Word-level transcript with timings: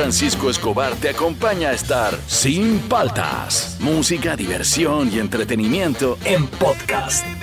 Francisco 0.00 0.48
Escobar 0.48 0.94
te 0.94 1.10
acompaña 1.10 1.68
a 1.68 1.72
estar 1.74 2.18
sin 2.26 2.78
paltas. 2.78 3.76
Música, 3.80 4.34
diversión 4.34 5.12
y 5.12 5.18
entretenimiento 5.18 6.16
en 6.24 6.46
podcast. 6.46 7.39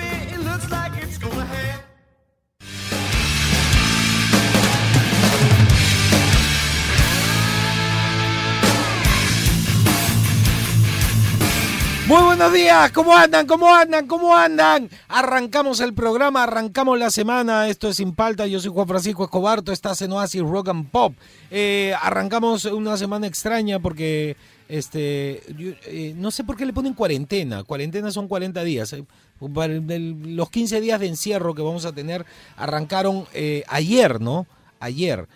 Muy 12.08 12.22
buenos 12.22 12.54
días, 12.54 12.90
¿cómo 12.92 13.14
andan? 13.14 13.46
¿Cómo 13.46 13.74
andan? 13.74 14.06
¿Cómo 14.06 14.34
andan? 14.34 14.88
Arrancamos 15.08 15.78
el 15.80 15.92
programa, 15.92 16.44
arrancamos 16.44 16.98
la 16.98 17.10
semana. 17.10 17.68
Esto 17.68 17.90
es 17.90 17.96
Sin 17.96 18.14
Palta, 18.14 18.46
yo 18.46 18.60
soy 18.60 18.70
Juan 18.70 18.88
Francisco 18.88 19.24
Escobar, 19.24 19.60
tú 19.60 19.72
estás 19.72 20.00
en 20.00 20.12
Oasis 20.12 20.40
Rock 20.40 20.70
and 20.70 20.88
Pop. 20.88 21.12
Eh, 21.50 21.92
arrancamos 22.00 22.64
una 22.64 22.96
semana 22.96 23.26
extraña 23.26 23.78
porque 23.78 24.38
este 24.70 25.42
eh, 25.84 26.14
no 26.16 26.30
sé 26.30 26.44
por 26.44 26.56
qué 26.56 26.64
le 26.64 26.72
ponen 26.72 26.94
cuarentena. 26.94 27.62
Cuarentena 27.62 28.10
son 28.10 28.26
40 28.26 28.64
días. 28.64 28.90
Eh, 28.94 29.04
los 29.40 30.48
15 30.48 30.80
días 30.80 31.00
de 31.00 31.08
encierro 31.08 31.54
que 31.54 31.60
vamos 31.60 31.84
a 31.84 31.92
tener 31.92 32.24
arrancaron 32.56 33.26
ayer, 33.68 34.18
¿no? 34.18 34.46
Ayer. 34.80 35.28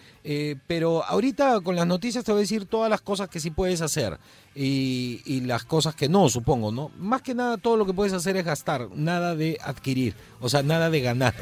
Pero 0.67 1.05
ahorita 1.05 1.61
con 1.61 1.75
las 1.75 1.87
noticias 1.87 2.25
te 2.25 2.33
voy 2.33 2.41
a 2.41 2.43
decir 2.43 2.67
todas 2.67 2.89
las 2.89 3.01
cosas 3.01 3.29
que 3.29 3.41
sí 3.41 3.51
puedes 3.51 3.81
hacer 3.81 4.19
y, 4.55 5.41
las 5.47 5.65
cosas 5.65 5.95
que 5.95 6.09
no, 6.09 6.29
supongo, 6.29 6.71
¿no? 6.71 6.91
Más 6.97 7.23
que 7.23 7.35
nada 7.35 7.57
todo 7.57 7.77
lo 7.77 7.87
que 7.87 7.93
puedes 7.93 8.13
hacer 8.13 8.37
es 8.37 8.45
gastar, 8.45 8.89
nada 8.95 9.35
de 9.35 9.59
adquirir, 9.63 10.15
o 10.41 10.49
sea, 10.49 10.63
nada 10.63 10.91
de 10.91 11.01
ganar. 11.01 11.35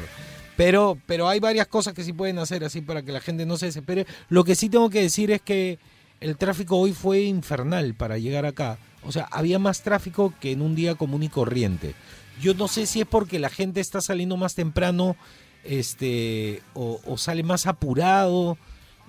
Pero, 0.57 0.97
pero 1.05 1.27
hay 1.27 1.39
varias 1.39 1.67
cosas 1.67 1.93
que 1.93 2.03
sí 2.03 2.13
pueden 2.13 2.39
hacer 2.39 2.63
así 2.63 2.81
para 2.81 3.03
que 3.03 3.11
la 3.11 3.21
gente 3.21 3.45
no 3.45 3.57
se 3.57 3.67
desespere. 3.67 4.05
Lo 4.29 4.43
que 4.43 4.55
sí 4.55 4.69
tengo 4.69 4.89
que 4.89 5.01
decir 5.01 5.31
es 5.31 5.41
que 5.41 5.79
el 6.19 6.37
tráfico 6.37 6.77
hoy 6.77 6.93
fue 6.93 7.21
infernal 7.21 7.95
para 7.95 8.17
llegar 8.17 8.45
acá. 8.45 8.77
O 9.03 9.11
sea, 9.11 9.27
había 9.31 9.59
más 9.59 9.81
tráfico 9.81 10.33
que 10.39 10.51
en 10.51 10.61
un 10.61 10.75
día 10.75 10.95
común 10.95 11.23
y 11.23 11.29
corriente. 11.29 11.95
Yo 12.39 12.53
no 12.53 12.67
sé 12.67 12.85
si 12.85 13.01
es 13.01 13.07
porque 13.07 13.39
la 13.39 13.49
gente 13.49 13.79
está 13.79 14.01
saliendo 14.01 14.37
más 14.37 14.55
temprano 14.55 15.15
este, 15.63 16.61
o, 16.73 16.99
sale 17.17 17.43
más 17.43 17.67
apurado. 17.67 18.57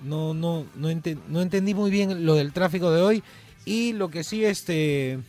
No, 0.03 0.33
no, 0.33 0.65
no, 0.75 0.89
no 1.29 1.41
entendí 1.41 1.73
muy 1.73 1.89
bien 1.89 2.25
lo 2.25 2.35
del 2.35 2.51
tráfico 2.51 2.91
de 2.91 3.01
hoy 3.01 3.23
y 3.65 3.93
lo 3.93 4.09
que 4.09 4.23
sí, 4.23 4.43
este, 4.43 5.19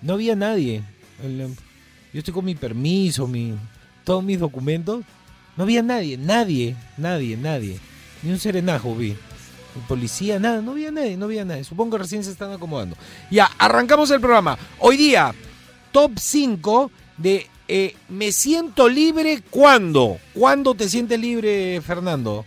no 0.00 0.14
había 0.14 0.36
nadie. 0.36 0.82
yo 2.12 2.18
estoy 2.18 2.32
con 2.32 2.44
mi 2.44 2.54
permiso, 2.54 3.26
mi, 3.26 3.54
todos 4.04 4.22
mis 4.22 4.38
documentos. 4.38 5.04
No 5.56 5.64
había 5.64 5.82
nadie, 5.82 6.16
nadie, 6.16 6.76
nadie, 6.96 7.36
nadie. 7.36 7.78
Ni 8.22 8.30
un 8.30 8.38
serenajo 8.38 8.94
vi. 8.94 9.10
El 9.10 9.82
policía, 9.88 10.38
nada, 10.38 10.60
no 10.60 10.72
había 10.72 10.90
nadie, 10.90 11.16
no 11.16 11.26
había 11.26 11.44
nadie. 11.44 11.64
Supongo 11.64 11.96
que 11.96 12.02
recién 12.02 12.24
se 12.24 12.30
están 12.30 12.52
acomodando. 12.52 12.96
Ya, 13.30 13.50
arrancamos 13.58 14.10
el 14.10 14.20
programa. 14.20 14.58
Hoy 14.78 14.96
día, 14.96 15.34
top 15.92 16.12
5 16.18 16.90
de 17.16 17.46
eh, 17.68 17.96
me 18.08 18.32
siento 18.32 18.88
libre 18.88 19.42
cuando. 19.50 20.18
¿Cuándo 20.34 20.74
te 20.74 20.88
sientes 20.88 21.18
libre, 21.18 21.80
Fernando? 21.80 22.44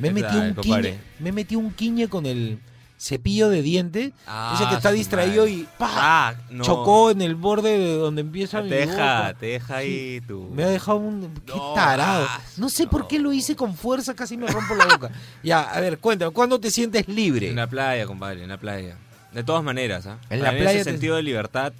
Me 0.00 0.10
metí, 0.10 0.36
un 0.36 0.54
quiñe, 0.54 0.98
me 1.18 1.32
metí 1.32 1.56
un 1.56 1.72
quiñe 1.72 2.08
con 2.08 2.26
el 2.26 2.58
cepillo 3.00 3.48
de 3.48 3.62
diente, 3.62 4.12
ah, 4.26 4.52
ese 4.54 4.68
que 4.68 4.74
está 4.74 4.92
distraído 4.92 5.48
y 5.48 5.66
ah, 5.80 6.34
chocó 6.60 7.10
en 7.10 7.22
el 7.22 7.34
borde 7.34 7.78
de 7.78 7.94
donde 7.94 8.20
empieza 8.20 8.62
te 8.62 8.68
deja, 8.68 9.32
Te 9.34 9.46
deja 9.46 9.76
ahí 9.76 10.20
tú. 10.28 10.50
Me 10.52 10.64
ha 10.64 10.68
dejado 10.68 10.98
un... 10.98 11.32
¡Qué 11.46 11.58
tarado! 11.74 12.26
No 12.58 12.68
sé 12.68 12.86
por 12.86 13.08
qué 13.08 13.18
lo 13.18 13.32
hice 13.32 13.56
con 13.56 13.74
fuerza, 13.74 14.14
casi 14.14 14.36
me 14.36 14.46
rompo 14.46 14.74
la 14.74 14.84
boca. 14.84 15.10
ya, 15.42 15.62
a 15.62 15.80
ver, 15.80 15.98
cuéntame, 15.98 16.30
¿cuándo 16.32 16.60
te 16.60 16.70
sientes 16.70 17.08
libre? 17.08 17.48
En 17.48 17.56
la 17.56 17.66
playa, 17.66 18.06
compadre, 18.06 18.42
en 18.42 18.50
la 18.50 18.58
playa. 18.58 18.98
De 19.32 19.44
todas 19.44 19.64
maneras, 19.64 20.06
¿ah? 20.06 20.18
En 20.28 20.42
la 20.42 20.50
playa. 20.50 20.72
ese 20.72 20.84
sentido 20.84 21.16
de 21.16 21.22
libertad, 21.22 21.72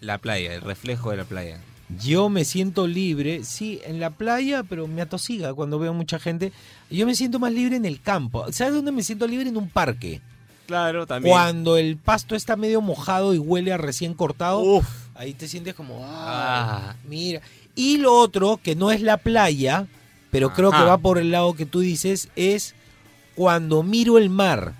la 0.00 0.18
playa, 0.18 0.52
el 0.54 0.60
reflejo 0.60 1.12
de 1.12 1.16
la 1.16 1.24
playa. 1.24 1.60
Yo 2.00 2.28
me 2.28 2.44
siento 2.44 2.86
libre, 2.86 3.44
sí, 3.44 3.80
en 3.84 4.00
la 4.00 4.10
playa, 4.10 4.62
pero 4.62 4.86
me 4.86 5.02
atosiga 5.02 5.54
cuando 5.54 5.78
veo 5.78 5.92
mucha 5.92 6.18
gente. 6.18 6.52
Yo 6.90 7.06
me 7.06 7.14
siento 7.14 7.38
más 7.38 7.52
libre 7.52 7.76
en 7.76 7.84
el 7.84 8.00
campo. 8.00 8.50
¿Sabes 8.52 8.74
dónde 8.74 8.92
me 8.92 9.02
siento 9.02 9.26
libre? 9.26 9.48
En 9.48 9.56
un 9.56 9.68
parque. 9.68 10.20
Claro, 10.66 11.06
también. 11.06 11.32
Cuando 11.32 11.76
el 11.76 11.96
pasto 11.96 12.34
está 12.34 12.56
medio 12.56 12.80
mojado 12.80 13.34
y 13.34 13.38
huele 13.38 13.72
a 13.72 13.76
recién 13.76 14.14
cortado, 14.14 14.82
ahí 15.14 15.34
te 15.34 15.48
sientes 15.48 15.74
como, 15.74 16.00
ah, 16.04 16.94
mira. 17.08 17.40
Y 17.74 17.98
lo 17.98 18.14
otro, 18.14 18.60
que 18.62 18.74
no 18.74 18.90
es 18.90 19.00
la 19.02 19.16
playa, 19.16 19.86
pero 20.30 20.52
creo 20.52 20.70
que 20.70 20.82
va 20.82 20.98
por 20.98 21.18
el 21.18 21.30
lado 21.30 21.54
que 21.54 21.66
tú 21.66 21.80
dices, 21.80 22.28
es 22.36 22.74
cuando 23.34 23.82
miro 23.82 24.18
el 24.18 24.30
mar. 24.30 24.74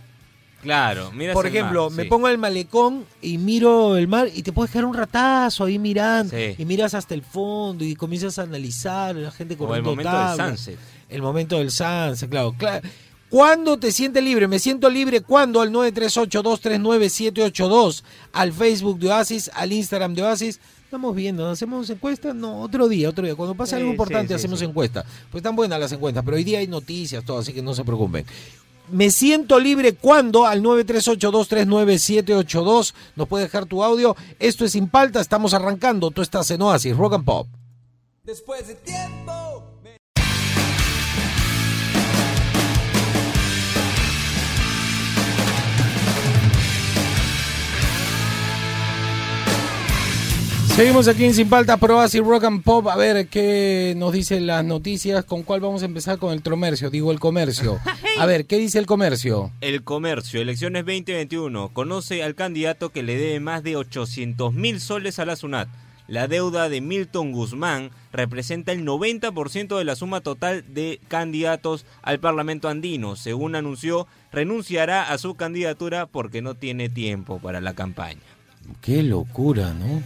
Claro, 0.62 1.11
mira 1.12 1.33
Por 1.33 1.47
ejemplo, 1.47 1.91
me 1.91 2.05
pongo 2.05 2.28
el 2.28 2.39
malecón 2.39 3.05
y 3.21 3.37
miro 3.37 3.97
el 3.97 4.06
mar 4.06 4.28
y 4.33 4.45
te 4.45 4.53
puedes 4.53 4.71
quedar 4.71 4.84
un 4.84 4.95
ratazo 4.95 5.65
ahí 5.65 5.78
mirando 5.78 6.37
y 6.39 6.65
miras 6.65 6.95
hasta 6.95 7.15
el 7.15 7.23
fondo 7.23 7.84
y 7.84 7.97
comienzas 7.97 8.39
a 8.39 8.43
analizar 8.43 9.17
la 9.17 9.33
gente 9.33 9.56
con 9.56 9.75
el 9.75 9.83
momento 9.83 10.17
del 10.17 10.37
sunset. 10.37 10.78
El 11.09 11.21
momento 11.21 11.59
del 11.59 11.73
sunset, 11.73 12.31
claro. 12.31 12.55
claro. 12.56 12.89
¿Cuándo 13.33 13.78
te 13.78 13.91
sientes 13.91 14.23
libre? 14.23 14.47
Me 14.47 14.59
siento 14.59 14.91
libre 14.91 15.23
cuando 15.23 15.62
al 15.62 15.73
938-239-782, 15.73 18.03
al 18.31 18.53
Facebook 18.53 18.99
de 18.99 19.09
Oasis, 19.09 19.50
al 19.55 19.73
Instagram 19.73 20.15
de 20.15 20.23
Oasis. 20.23 20.61
Estamos 20.84 21.17
viendo, 21.17 21.49
¿hacemos 21.49 21.89
encuesta? 21.89 22.34
No, 22.34 22.61
otro 22.61 22.87
día, 22.87 23.09
otro 23.09 23.25
día. 23.25 23.34
Cuando 23.34 23.55
pasa 23.55 23.77
algo 23.77 23.89
importante 23.89 24.34
hacemos 24.34 24.61
encuesta. 24.61 25.06
Pues 25.31 25.41
están 25.41 25.56
buenas 25.56 25.81
las 25.81 25.91
encuestas, 25.93 26.23
pero 26.23 26.37
hoy 26.37 26.44
día 26.44 26.59
hay 26.59 26.67
noticias, 26.67 27.25
todo, 27.25 27.39
así 27.39 27.55
que 27.55 27.62
no 27.62 27.73
se 27.73 27.83
preocupen. 27.83 28.27
Me 28.88 29.10
siento 29.10 29.59
libre 29.59 29.94
cuando 29.94 30.47
al 30.47 30.62
938-239-782 30.62 32.94
nos 33.16 33.28
puede 33.28 33.44
dejar 33.44 33.66
tu 33.66 33.82
audio. 33.82 34.16
Esto 34.38 34.65
es 34.65 34.72
Sin 34.72 34.88
Palta, 34.88 35.20
estamos 35.20 35.53
arrancando. 35.54 36.10
Tú 36.10 36.22
estás 36.22 36.50
en 36.50 36.62
Oasis, 36.62 36.97
Rock 36.97 37.15
and 37.15 37.25
Pop. 37.25 37.47
Después 38.25 38.69
de 38.69 38.75
tiempo. 38.75 39.41
Seguimos 50.75 51.06
aquí 51.06 51.27
en 51.27 51.34
Sin 51.34 51.50
Paltas, 51.50 51.78
Probas 51.78 52.15
y 52.15 52.21
Rock 52.21 52.44
and 52.44 52.62
Pop. 52.62 52.88
A 52.88 52.97
ver 52.97 53.28
qué 53.28 53.93
nos 53.94 54.10
dicen 54.10 54.47
las 54.47 54.65
noticias. 54.65 55.22
¿Con 55.22 55.43
cuál 55.43 55.60
vamos 55.60 55.83
a 55.83 55.84
empezar? 55.84 56.19
Con 56.19 56.33
el 56.33 56.43
comercio, 56.43 56.88
digo 56.88 57.12
el 57.12 57.21
comercio. 57.21 57.78
A 58.19 58.25
ver, 58.25 58.47
¿qué 58.47 58.56
dice 58.56 58.78
el 58.78 58.87
comercio? 58.87 59.53
El 59.61 59.84
comercio, 59.84 60.41
elecciones 60.41 60.87
2021. 60.87 61.69
Conoce 61.75 62.22
al 62.22 62.34
candidato 62.34 62.88
que 62.88 63.03
le 63.03 63.19
debe 63.19 63.38
más 63.38 63.62
de 63.62 63.77
800 63.77 64.55
mil 64.55 64.81
soles 64.81 65.19
a 65.19 65.27
la 65.27 65.37
SUNAT. 65.37 65.69
La 66.09 66.27
deuda 66.27 66.71
de 66.71 66.81
Milton 66.81 67.32
Guzmán 67.32 67.91
representa 68.11 68.72
el 68.72 68.84
90% 68.84 69.77
de 69.77 69.84
la 69.84 69.94
suma 69.94 70.22
total 70.22 70.65
de 70.72 71.00
candidatos 71.09 71.84
al 72.00 72.19
Parlamento 72.19 72.71
andino. 72.71 73.16
Según 73.16 73.56
anunció, 73.56 74.06
renunciará 74.32 75.12
a 75.12 75.19
su 75.19 75.34
candidatura 75.34 76.06
porque 76.06 76.41
no 76.41 76.55
tiene 76.55 76.88
tiempo 76.88 77.41
para 77.41 77.61
la 77.61 77.75
campaña. 77.75 78.21
Qué 78.81 79.03
locura, 79.03 79.75
¿no? 79.75 80.03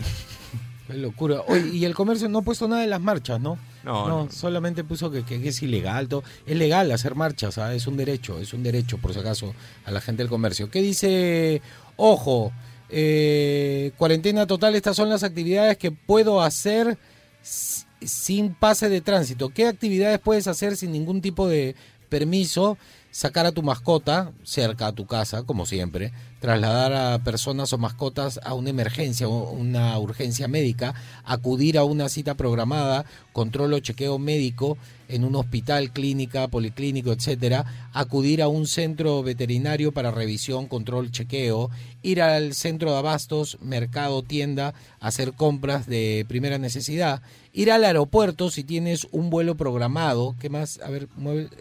Qué 0.86 0.94
locura. 0.94 1.42
y 1.72 1.84
el 1.84 1.94
comercio 1.94 2.28
no 2.28 2.38
ha 2.38 2.42
puesto 2.42 2.68
nada 2.68 2.84
en 2.84 2.90
las 2.90 3.00
marchas, 3.00 3.40
¿no? 3.40 3.58
No, 3.84 4.08
no, 4.08 4.30
solamente 4.30 4.84
puso 4.84 5.10
que, 5.10 5.24
es 5.28 5.62
ilegal. 5.62 6.08
Todo. 6.08 6.24
Es 6.46 6.56
legal 6.56 6.90
hacer 6.92 7.14
marchas, 7.14 7.58
es 7.58 7.86
un 7.86 7.96
derecho, 7.96 8.38
es 8.40 8.52
un 8.52 8.62
derecho, 8.62 8.98
por 8.98 9.12
si 9.12 9.20
acaso, 9.20 9.54
a 9.84 9.90
la 9.90 10.00
gente 10.00 10.22
del 10.22 10.30
comercio. 10.30 10.70
¿Qué 10.70 10.82
dice? 10.82 11.62
Ojo, 11.96 12.52
eh, 12.88 13.92
cuarentena 13.96 14.46
total, 14.46 14.74
estas 14.74 14.96
son 14.96 15.08
las 15.08 15.22
actividades 15.22 15.76
que 15.76 15.90
puedo 15.90 16.42
hacer 16.42 16.98
sin 17.42 18.54
pase 18.54 18.88
de 18.88 19.00
tránsito. 19.00 19.50
¿Qué 19.50 19.66
actividades 19.66 20.18
puedes 20.20 20.46
hacer 20.46 20.76
sin 20.76 20.92
ningún 20.92 21.20
tipo 21.20 21.48
de 21.48 21.74
permiso? 22.08 22.78
Sacar 23.16 23.46
a 23.46 23.52
tu 23.52 23.62
mascota 23.62 24.34
cerca 24.42 24.88
a 24.88 24.92
tu 24.92 25.06
casa, 25.06 25.44
como 25.44 25.64
siempre, 25.64 26.12
trasladar 26.38 26.92
a 26.92 27.24
personas 27.24 27.72
o 27.72 27.78
mascotas 27.78 28.38
a 28.44 28.52
una 28.52 28.68
emergencia 28.68 29.26
o 29.26 29.52
una 29.52 29.98
urgencia 29.98 30.48
médica, 30.48 30.94
acudir 31.24 31.78
a 31.78 31.84
una 31.84 32.10
cita 32.10 32.34
programada, 32.34 33.06
control 33.32 33.72
o 33.72 33.78
chequeo 33.78 34.18
médico 34.18 34.76
en 35.08 35.24
un 35.24 35.34
hospital, 35.34 35.94
clínica, 35.94 36.48
policlínico, 36.48 37.10
etcétera, 37.10 37.88
acudir 37.94 38.42
a 38.42 38.48
un 38.48 38.66
centro 38.66 39.22
veterinario 39.22 39.92
para 39.92 40.10
revisión, 40.10 40.66
control, 40.66 41.10
chequeo, 41.10 41.70
ir 42.02 42.20
al 42.20 42.52
centro 42.52 42.92
de 42.92 42.98
abastos, 42.98 43.56
mercado, 43.62 44.24
tienda, 44.24 44.74
hacer 45.00 45.32
compras 45.32 45.86
de 45.86 46.26
primera 46.28 46.58
necesidad, 46.58 47.22
ir 47.54 47.72
al 47.72 47.84
aeropuerto 47.84 48.50
si 48.50 48.62
tienes 48.62 49.08
un 49.10 49.30
vuelo 49.30 49.56
programado, 49.56 50.36
¿qué 50.38 50.50
más? 50.50 50.80
A 50.84 50.90
ver, 50.90 51.08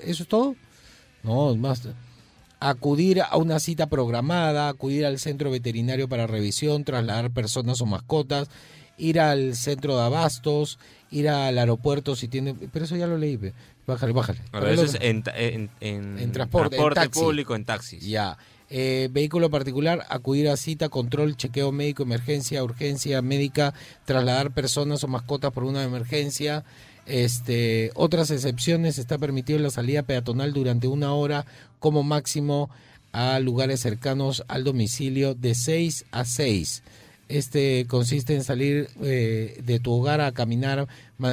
¿eso 0.03 0.23
es 0.23 0.27
todo? 0.27 0.57
No, 1.25 1.55
más 1.55 1.81
acudir 2.59 3.21
a 3.21 3.37
una 3.37 3.59
cita 3.59 3.87
programada, 3.87 4.69
acudir 4.69 5.05
al 5.05 5.19
centro 5.19 5.51
veterinario 5.51 6.07
para 6.07 6.27
revisión, 6.27 6.83
trasladar 6.83 7.31
personas 7.31 7.81
o 7.81 7.85
mascotas, 7.85 8.49
ir 8.97 9.19
al 9.19 9.55
centro 9.55 9.97
de 9.97 10.03
abastos, 10.03 10.79
ir 11.11 11.29
al 11.29 11.57
aeropuerto 11.57 12.15
si 12.15 12.27
tiene... 12.27 12.53
Pero 12.53 12.85
eso 12.85 12.95
ya 12.95 13.07
lo 13.07 13.17
leí, 13.17 13.39
bájale, 13.85 14.13
bájale. 14.13 14.39
eso 14.71 14.83
es 14.83 14.97
en, 14.99 15.23
transporte, 16.31 16.77
público, 17.11 17.55
en 17.55 17.65
taxis. 17.65 18.05
Ya. 18.05 18.37
Eh, 18.69 19.09
vehículo 19.11 19.51
particular, 19.51 20.05
acudir 20.09 20.49
a 20.49 20.57
cita, 20.57 20.89
control, 20.89 21.37
chequeo 21.37 21.71
médico, 21.71 22.01
emergencia, 22.01 22.63
urgencia 22.63 23.21
médica, 23.21 23.75
trasladar 24.05 24.51
personas 24.51 25.03
o 25.03 25.07
mascotas 25.07 25.51
por 25.51 25.65
una 25.65 25.83
emergencia. 25.83 26.63
Este, 27.05 27.91
otras 27.93 28.31
excepciones, 28.31 28.97
está 28.97 29.17
permitido 29.17 29.59
la 29.59 29.69
salida 29.69 30.03
peatonal 30.03 30.53
durante 30.53 30.87
una 30.87 31.13
hora 31.13 31.45
como 31.79 32.03
máximo 32.03 32.69
a 33.11 33.39
lugares 33.39 33.79
cercanos 33.79 34.43
al 34.47 34.63
domicilio 34.63 35.35
de 35.35 35.55
6 35.55 36.05
a 36.11 36.25
6. 36.25 36.83
Este 37.27 37.85
consiste 37.87 38.35
en 38.35 38.43
salir 38.43 38.89
eh, 39.01 39.61
de 39.63 39.79
tu 39.79 39.93
hogar 39.93 40.21
a 40.21 40.31
caminar, 40.31 40.87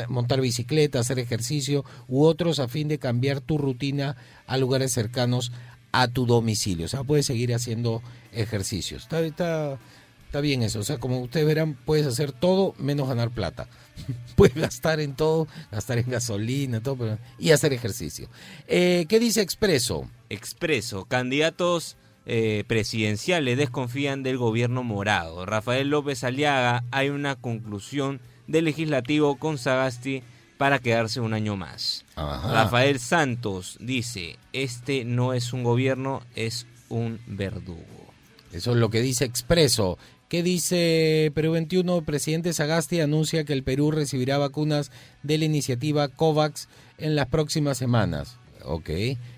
montar 0.08 0.40
bicicleta, 0.40 1.00
hacer 1.00 1.18
ejercicio 1.18 1.84
u 2.08 2.24
otros 2.24 2.60
a 2.60 2.68
fin 2.68 2.88
de 2.88 2.98
cambiar 2.98 3.40
tu 3.40 3.58
rutina 3.58 4.16
a 4.46 4.56
lugares 4.56 4.92
cercanos 4.92 5.52
a 5.92 6.08
tu 6.08 6.24
domicilio. 6.24 6.86
O 6.86 6.88
sea, 6.88 7.04
puedes 7.04 7.26
seguir 7.26 7.54
haciendo 7.54 8.02
ejercicios. 8.32 9.02
Está, 9.02 9.20
está, 9.20 9.78
está 10.26 10.40
bien 10.40 10.62
eso. 10.62 10.80
O 10.80 10.84
sea, 10.84 10.98
como 10.98 11.20
ustedes 11.20 11.46
verán, 11.46 11.74
puedes 11.74 12.06
hacer 12.06 12.32
todo 12.32 12.74
menos 12.78 13.08
ganar 13.08 13.30
plata. 13.30 13.68
puedes 14.36 14.54
gastar 14.54 15.00
en 15.00 15.14
todo, 15.14 15.46
gastar 15.70 15.98
en 15.98 16.10
gasolina, 16.10 16.82
todo, 16.82 17.18
y 17.38 17.50
hacer 17.50 17.72
ejercicio. 17.72 18.28
Eh, 18.66 19.06
¿Qué 19.08 19.18
dice 19.18 19.40
Expreso? 19.40 20.08
Expreso, 20.28 21.04
candidatos 21.04 21.96
eh, 22.24 22.64
presidenciales 22.68 23.58
desconfían 23.58 24.22
del 24.22 24.38
gobierno 24.38 24.82
morado. 24.82 25.44
Rafael 25.44 25.88
López 25.88 26.22
Aliaga, 26.24 26.84
hay 26.90 27.08
una 27.08 27.36
conclusión 27.36 28.20
del 28.46 28.66
legislativo 28.66 29.36
con 29.36 29.58
Sagasti 29.58 30.22
para 30.58 30.78
quedarse 30.78 31.20
un 31.20 31.34
año 31.34 31.56
más. 31.56 32.04
Rafael 32.14 33.00
Santos 33.00 33.76
dice, 33.80 34.38
este 34.52 35.04
no 35.04 35.32
es 35.32 35.52
un 35.52 35.64
gobierno, 35.64 36.22
es 36.36 36.66
un 36.88 37.20
verdugo. 37.26 38.12
Eso 38.52 38.70
es 38.70 38.76
lo 38.76 38.90
que 38.90 39.00
dice 39.00 39.24
Expreso. 39.24 39.98
¿Qué 40.32 40.42
dice 40.42 41.30
Perú 41.34 41.52
21? 41.52 42.06
Presidente 42.06 42.54
Sagasti 42.54 43.02
anuncia 43.02 43.44
que 43.44 43.52
el 43.52 43.64
Perú 43.64 43.90
recibirá 43.90 44.38
vacunas 44.38 44.90
de 45.22 45.36
la 45.36 45.44
iniciativa 45.44 46.08
COVAX 46.08 46.70
en 46.96 47.16
las 47.16 47.26
próximas 47.26 47.76
semanas. 47.76 48.38
Ok. 48.64 48.88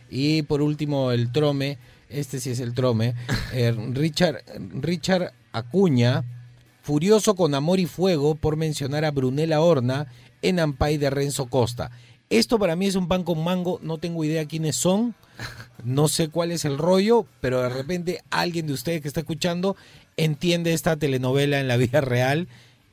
Y 0.08 0.42
por 0.42 0.62
último, 0.62 1.10
el 1.10 1.32
Trome, 1.32 1.78
este 2.08 2.38
sí 2.38 2.50
es 2.50 2.60
el 2.60 2.74
Trome, 2.74 3.16
eh, 3.52 3.74
Richard, 3.90 4.44
Richard 4.72 5.32
Acuña, 5.50 6.22
furioso 6.80 7.34
con 7.34 7.56
amor 7.56 7.80
y 7.80 7.86
fuego 7.86 8.36
por 8.36 8.56
mencionar 8.56 9.04
a 9.04 9.10
Brunella 9.10 9.60
Horna 9.60 10.06
en 10.42 10.60
Ampay 10.60 10.96
de 10.96 11.10
Renzo 11.10 11.46
Costa. 11.46 11.90
Esto 12.30 12.56
para 12.56 12.76
mí 12.76 12.86
es 12.86 12.94
un 12.94 13.08
pan 13.08 13.24
con 13.24 13.42
mango, 13.42 13.80
no 13.82 13.98
tengo 13.98 14.22
idea 14.22 14.46
quiénes 14.46 14.76
son, 14.76 15.16
no 15.82 16.08
sé 16.08 16.28
cuál 16.28 16.52
es 16.52 16.64
el 16.64 16.78
rollo, 16.78 17.26
pero 17.40 17.60
de 17.62 17.68
repente 17.68 18.22
alguien 18.30 18.66
de 18.66 18.72
ustedes 18.72 19.02
que 19.02 19.08
está 19.08 19.20
escuchando 19.20 19.76
entiende 20.16 20.72
esta 20.72 20.96
telenovela 20.96 21.60
en 21.60 21.68
la 21.68 21.76
vida 21.76 22.00
real 22.00 22.48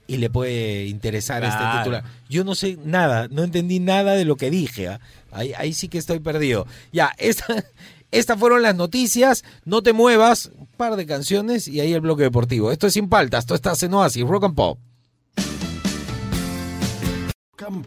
y 0.07 0.17
le 0.17 0.29
puede 0.29 0.87
interesar 0.87 1.43
este 1.43 1.63
titular. 1.77 2.03
Yo 2.29 2.43
no 2.43 2.55
sé 2.55 2.77
nada, 2.83 3.27
no 3.29 3.43
entendí 3.43 3.79
nada 3.79 4.13
de 4.13 4.25
lo 4.25 4.35
que 4.35 4.49
dije. 4.49 4.89
¿ah? 4.89 4.99
Ahí, 5.31 5.53
ahí, 5.57 5.73
sí 5.73 5.87
que 5.87 5.97
estoy 5.97 6.19
perdido. 6.19 6.67
Ya, 6.91 7.13
esta, 7.17 7.63
estas 8.11 8.37
fueron 8.37 8.61
las 8.61 8.75
noticias. 8.75 9.43
No 9.63 9.81
te 9.83 9.93
muevas, 9.93 10.51
un 10.57 10.67
par 10.77 10.95
de 10.95 11.05
canciones 11.05 11.67
y 11.67 11.79
ahí 11.79 11.93
el 11.93 12.01
bloque 12.01 12.23
deportivo. 12.23 12.71
Esto 12.71 12.87
es 12.87 12.93
Sin 12.93 13.07
Paltas, 13.07 13.45
esto 13.45 13.55
está 13.55 13.73
en 13.85 13.93
Oasis, 13.93 14.23
Rock 14.23 14.45
and 14.45 14.55
Pop. 14.55 14.79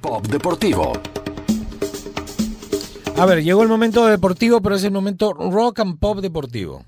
Pop 0.01 0.25
Deportivo. 0.29 0.93
A 3.17 3.27
ver, 3.27 3.43
llegó 3.43 3.63
el 3.63 3.69
momento 3.69 4.07
deportivo, 4.07 4.61
pero 4.61 4.77
es 4.77 4.85
el 4.85 4.93
momento 4.93 5.33
rock 5.33 5.81
and 5.81 5.99
pop 5.99 6.21
deportivo. 6.21 6.85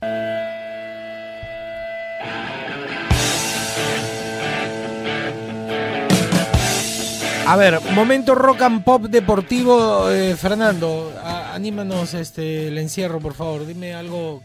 A 7.46 7.54
ver, 7.54 7.81
momento 7.93 8.34
rock 8.34 8.62
and 8.62 8.82
pop 8.82 9.04
deportivo, 9.04 10.10
eh, 10.10 10.34
Fernando, 10.34 11.14
anímanos 11.25 12.12
este 12.14 12.66
el 12.66 12.78
encierro, 12.78 13.20
por 13.20 13.34
favor. 13.34 13.64
Dime 13.64 13.94
algo 13.94 14.43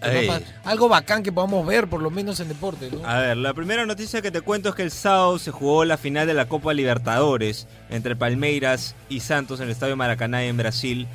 algo 0.63 0.87
bacán 0.87 1.23
que 1.23 1.31
podamos 1.31 1.65
ver, 1.65 1.87
por 1.87 2.01
lo 2.03 2.11
menos 2.11 2.39
en 2.39 2.47
deporte. 2.47 2.91
A 3.03 3.19
ver, 3.19 3.37
la 3.37 3.55
primera 3.55 3.87
noticia 3.87 4.21
que 4.21 4.29
te 4.29 4.41
cuento 4.41 4.69
es 4.69 4.75
que 4.75 4.83
el 4.83 4.91
sábado 4.91 5.39
se 5.39 5.49
jugó 5.49 5.83
la 5.83 5.97
final 5.97 6.27
de 6.27 6.35
la 6.35 6.47
Copa 6.47 6.73
Libertadores 6.73 7.67
entre 7.89 8.15
Palmeiras 8.15 8.95
y 9.09 9.21
Santos 9.21 9.59
en 9.59 9.65
el 9.65 9.71
Estadio 9.71 9.97
Maracaná 9.97 10.43
en 10.43 10.57
Brasil 10.57 11.07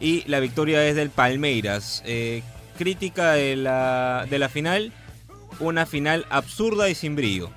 y 0.00 0.26
la 0.28 0.40
victoria 0.40 0.82
es 0.86 0.96
del 0.96 1.10
Palmeiras. 1.10 2.02
Eh, 2.06 2.42
crítica 2.78 3.32
de 3.32 3.54
la, 3.54 4.26
de 4.30 4.38
la 4.38 4.48
final, 4.48 4.92
una 5.60 5.84
final 5.84 6.24
absurda 6.30 6.88
y 6.88 6.94
sin 6.94 7.16
brillo. 7.16 7.50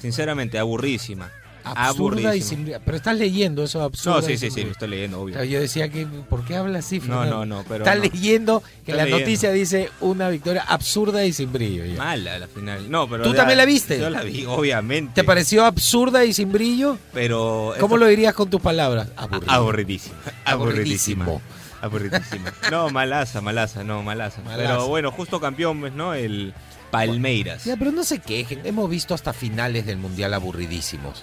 Sinceramente, 0.00 0.60
aburrísima. 0.60 1.32
Absurda 1.64 2.34
y 2.34 2.42
sin... 2.42 2.72
Pero 2.84 2.96
estás 2.96 3.16
leyendo 3.16 3.64
eso 3.64 3.82
absurdo. 3.82 4.20
No, 4.20 4.26
sí, 4.26 4.36
sí, 4.36 4.50
sí, 4.50 4.64
lo 4.64 4.72
estoy 4.72 4.88
leyendo, 4.88 5.20
obvio. 5.20 5.42
yo 5.44 5.60
decía 5.60 5.88
que, 5.88 6.06
¿por 6.06 6.44
qué 6.44 6.56
habla 6.56 6.78
así? 6.80 7.00
No, 7.00 7.24
no, 7.24 7.44
no, 7.46 7.64
pero. 7.68 7.84
Estás 7.84 7.98
leyendo 8.00 8.62
que 8.84 8.92
la 8.92 9.06
noticia 9.06 9.52
dice 9.52 9.90
una 10.00 10.28
victoria 10.28 10.62
absurda 10.62 11.24
y 11.24 11.32
sin 11.32 11.52
brillo. 11.52 11.84
Mala 11.96 12.38
la 12.38 12.46
final. 12.48 12.90
No, 12.90 13.08
pero. 13.08 13.24
¿Tú 13.24 13.34
también 13.34 13.58
la 13.58 13.64
viste? 13.64 13.98
Yo 13.98 14.10
la 14.10 14.22
vi, 14.22 14.44
obviamente. 14.46 15.12
¿Te 15.14 15.24
pareció 15.24 15.64
absurda 15.64 16.24
y 16.24 16.32
sin 16.32 16.52
brillo? 16.52 16.98
Pero. 17.12 17.74
¿Cómo 17.78 17.96
lo 17.96 18.06
dirías 18.06 18.34
con 18.34 18.50
tus 18.50 18.60
palabras? 18.60 19.08
Aburridísima. 19.46 20.16
Aburridísimo. 20.44 21.40
Aburridísima. 21.80 22.52
No, 22.70 22.90
malaza, 22.90 23.40
malaza, 23.40 23.84
no, 23.84 24.02
malaza. 24.02 24.42
Pero 24.56 24.86
bueno, 24.88 25.10
justo 25.10 25.40
campeón, 25.40 25.80
pues, 25.80 25.92
¿no? 25.94 26.14
El 26.14 26.52
Palmeiras. 26.90 27.64
Ya, 27.64 27.76
pero 27.76 27.92
no 27.92 28.04
se 28.04 28.18
quejen. 28.18 28.60
Hemos 28.64 28.90
visto 28.90 29.14
hasta 29.14 29.32
finales 29.32 29.86
del 29.86 29.96
Mundial 29.96 30.34
aburridísimos. 30.34 31.22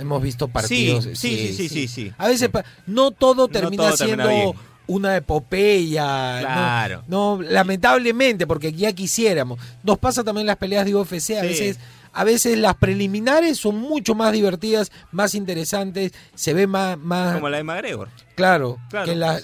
Hemos 0.00 0.22
visto 0.22 0.48
partidos. 0.48 1.04
Sí, 1.04 1.14
sí, 1.14 1.52
sí, 1.54 1.68
sí. 1.68 1.88
sí, 1.88 2.12
A 2.18 2.28
veces 2.28 2.50
no 2.86 3.10
todo 3.10 3.48
termina 3.48 3.92
siendo 3.92 4.54
una 4.86 5.16
epopeya. 5.16 6.38
Claro. 6.40 7.04
No, 7.06 7.40
lamentablemente, 7.40 8.46
porque 8.46 8.72
ya 8.72 8.92
quisiéramos. 8.92 9.58
Nos 9.84 9.98
pasa 9.98 10.24
también 10.24 10.46
las 10.46 10.56
peleas 10.56 10.84
de 10.84 10.94
UFC. 10.94 11.38
A 11.38 11.42
veces 11.42 11.78
a 12.12 12.24
veces 12.24 12.58
las 12.58 12.74
preliminares 12.76 13.58
son 13.58 13.76
mucho 13.76 14.14
más 14.14 14.32
divertidas, 14.32 14.90
más 15.12 15.34
interesantes, 15.34 16.12
se 16.34 16.54
ve 16.54 16.66
más... 16.66 16.98
más... 16.98 17.34
Como 17.34 17.48
la 17.48 17.58
de 17.58 17.64
McGregor. 17.64 18.08
Claro, 18.34 18.78
que 19.04 19.14
la, 19.14 19.36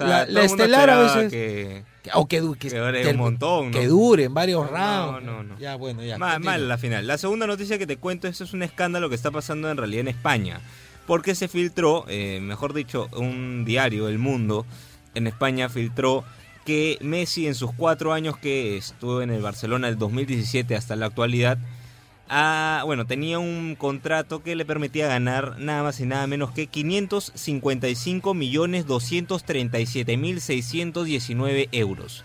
estelar 0.42 0.90
a 0.90 0.98
veces... 0.98 1.30
Que... 1.30 1.84
O 2.14 2.28
que, 2.28 2.40
que, 2.56 2.68
que, 2.68 3.10
un 3.10 3.16
montón, 3.16 3.72
que 3.72 3.88
duren 3.88 4.32
varios 4.32 4.70
rounds. 4.70 5.24
No, 5.24 5.38
no, 5.38 5.42
no. 5.42 5.58
Ya, 5.58 5.74
bueno, 5.74 6.04
ya. 6.04 6.18
Mal, 6.18 6.40
mal 6.40 6.68
la 6.68 6.78
final. 6.78 7.04
La 7.04 7.18
segunda 7.18 7.48
noticia 7.48 7.78
que 7.78 7.86
te 7.86 7.96
cuento, 7.96 8.28
esto 8.28 8.44
es 8.44 8.52
un 8.52 8.62
escándalo 8.62 9.08
que 9.08 9.16
está 9.16 9.32
pasando 9.32 9.68
en 9.68 9.76
realidad 9.76 10.02
en 10.02 10.08
España. 10.08 10.60
Porque 11.08 11.34
se 11.34 11.48
filtró, 11.48 12.04
eh, 12.06 12.38
mejor 12.40 12.74
dicho, 12.74 13.08
un 13.16 13.64
diario, 13.64 14.06
El 14.06 14.20
Mundo, 14.20 14.66
en 15.16 15.26
España 15.26 15.68
filtró 15.68 16.24
que 16.64 16.98
Messi 17.00 17.46
en 17.46 17.54
sus 17.54 17.72
cuatro 17.72 18.12
años 18.12 18.36
que 18.36 18.76
estuvo 18.76 19.22
en 19.22 19.30
el 19.30 19.40
Barcelona 19.40 19.86
del 19.86 19.98
2017 19.98 20.74
hasta 20.74 20.96
la 20.96 21.06
actualidad 21.06 21.58
Ah, 22.28 22.82
bueno, 22.84 23.06
tenía 23.06 23.38
un 23.38 23.76
contrato 23.76 24.42
que 24.42 24.56
le 24.56 24.64
permitía 24.64 25.06
ganar 25.06 25.58
nada 25.58 25.84
más 25.84 26.00
y 26.00 26.06
nada 26.06 26.26
menos 26.26 26.50
que 26.50 26.66
555 26.66 28.34
millones 28.34 28.86
237 28.86 30.16
mil 30.16 30.40
619 30.40 31.68
euros. 31.72 32.24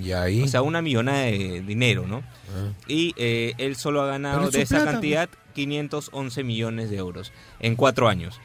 ¿Y 0.00 0.12
ahí? 0.12 0.42
O 0.42 0.48
sea, 0.48 0.62
una 0.62 0.82
millonada 0.82 1.22
de 1.22 1.62
dinero, 1.66 2.06
¿no? 2.06 2.18
Ah. 2.54 2.72
Y 2.86 3.14
eh, 3.16 3.54
él 3.58 3.74
solo 3.74 4.02
ha 4.02 4.06
ganado 4.06 4.50
de 4.50 4.62
esa 4.62 4.84
cantidad 4.84 5.28
511 5.54 6.44
millones 6.44 6.90
de 6.90 6.96
euros 6.96 7.32
en 7.58 7.74
cuatro 7.74 8.08
años. 8.08 8.40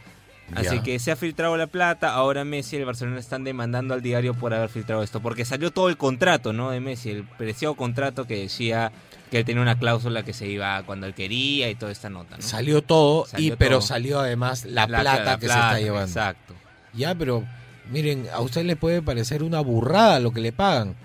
Así 0.56 0.82
que 0.82 1.00
se 1.00 1.12
ha 1.12 1.16
filtrado 1.16 1.56
la 1.58 1.68
plata, 1.68 2.14
ahora 2.14 2.44
Messi 2.44 2.76
y 2.76 2.80
el 2.80 2.86
Barcelona 2.86 3.20
están 3.20 3.44
demandando 3.44 3.94
al 3.94 4.02
diario 4.02 4.34
por 4.34 4.54
haber 4.54 4.70
filtrado 4.70 5.02
esto, 5.02 5.20
porque 5.20 5.46
salió 5.46 5.72
todo 5.72 5.90
el 5.90 5.98
contrato, 5.98 6.54
¿no? 6.54 6.70
De 6.70 6.80
Messi, 6.80 7.10
el 7.10 7.24
preciado 7.24 7.76
contrato 7.76 8.26
que 8.26 8.38
decía 8.38 8.92
que 9.34 9.40
él 9.40 9.46
tenía 9.46 9.64
una 9.64 9.80
cláusula 9.80 10.22
que 10.22 10.32
se 10.32 10.46
iba 10.46 10.84
cuando 10.84 11.08
él 11.08 11.16
quería 11.16 11.68
y 11.68 11.74
toda 11.74 11.92
esta 11.92 12.08
nota. 12.08 12.38
¿no? 12.38 12.44
Salió 12.44 12.84
todo, 12.84 13.26
y, 13.36 13.50
pero 13.54 13.82
salió 13.82 14.20
además 14.20 14.64
la, 14.64 14.86
plata, 14.86 15.40
que 15.40 15.48
se 15.48 15.54
está 15.54 15.80
llevando. 15.80 16.08
Exacto. 16.08 16.54
Ya, 16.94 17.16
pero 17.16 17.44
miren, 17.90 18.28
a 18.32 18.42
usted 18.42 18.64
le 18.64 18.76
puede 18.76 19.02
parecer 19.02 19.42
una 19.42 19.60
burrada 19.60 20.20
lo 20.20 20.32
que 20.32 20.40
le 20.40 20.52
pagan, 20.52 20.96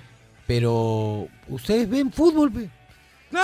pero 0.47 1.27
ustedes 1.49 1.89
ven 1.89 2.13
fútbol. 2.13 2.53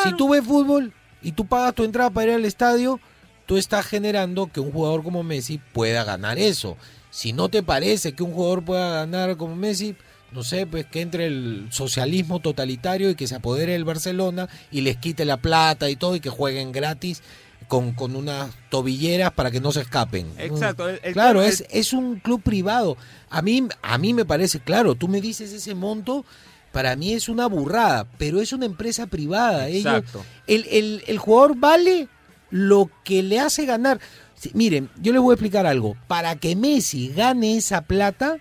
Si 0.03 0.13
tú 0.19 0.29
ves 0.29 0.45
fútbol 0.45 0.93
y 1.23 1.33
tú 1.33 1.47
pagas 1.47 1.75
tu 1.75 1.85
entrada 1.85 2.11
para 2.11 2.33
ir 2.33 2.35
al 2.35 2.45
estadio, 2.45 3.01
tú 3.47 3.57
estás 3.57 3.87
generando 3.87 4.53
que 4.53 4.61
un 4.61 4.71
jugador 4.71 5.03
como 5.03 5.23
Messi 5.23 5.63
pueda 5.73 6.05
ganar 6.05 6.39
eso. 6.39 6.77
Si 7.09 7.33
no 7.33 7.49
te 7.49 7.63
parece 7.63 8.13
que 8.13 8.23
un 8.23 8.35
jugador 8.35 8.63
pueda 8.63 8.97
ganar 8.97 9.39
como 9.39 9.57
Messi, 9.57 9.97
no 10.35 10.43
sé, 10.43 10.67
pues 10.67 10.85
que 10.87 11.01
entre 11.01 11.27
el 11.27 11.69
socialismo 11.71 12.41
totalitario 12.41 13.09
y 13.11 13.15
que 13.15 13.27
se 13.27 13.37
apodere 13.37 13.75
el 13.75 13.85
Barcelona 13.85 14.49
y 14.71 14.81
les 14.83 14.97
quite 14.97 15.25
la 15.25 15.37
plata 15.39 15.89
y 15.89 15.97
todo 15.97 16.17
y 16.17 16.21
que 16.21 16.31
jueguen 16.31 16.73
gratis 16.73 17.23
con, 17.69 17.93
con 17.93 18.15
unas 18.17 18.51
tobilleras 18.71 19.33
para 19.33 19.51
que 19.51 19.61
no 19.61 19.73
se 19.73 19.81
escapen. 19.83 20.27
Exacto. 20.39 20.87
claro, 21.13 21.41
es, 21.43 21.65
es 21.71 21.93
un 21.93 22.17
club 22.21 22.43
privado. 22.43 22.97
A 23.31 23.41
mí, 23.41 23.67
a 23.83 23.97
mí 23.99 24.13
me 24.13 24.25
parece, 24.25 24.61
claro, 24.61 24.95
tú 24.95 25.09
me 25.09 25.21
dices 25.21 25.53
ese 25.53 25.75
monto 25.75 26.25
para 26.73 26.97
mí 26.97 27.13
es 27.13 27.29
una 27.29 27.47
burrada, 27.47 28.05
pero 28.19 28.41
es 28.41 28.53
una 28.53 28.67
empresa 28.67 29.07
privada. 29.07 29.69
Exacto. 29.69 30.25
el, 30.49 30.67
el- 30.71 31.05
el 31.07 31.19
jugador 31.19 31.57
vale 31.57 32.09
lo 32.51 32.91
que 33.05 33.23
le 33.23 33.39
hace 33.39 33.65
ganar. 33.65 34.01
Sí, 34.35 34.51
miren, 34.55 34.91
yo 35.01 35.13
les 35.13 35.23
voy 35.23 35.31
a 35.33 35.35
explicar 35.35 35.67
algo. 35.67 35.97
Para 36.09 36.35
que 36.37 36.57
Messi 36.57 37.09
gane 37.17 37.57
esa 37.57 37.83
plata, 37.83 38.39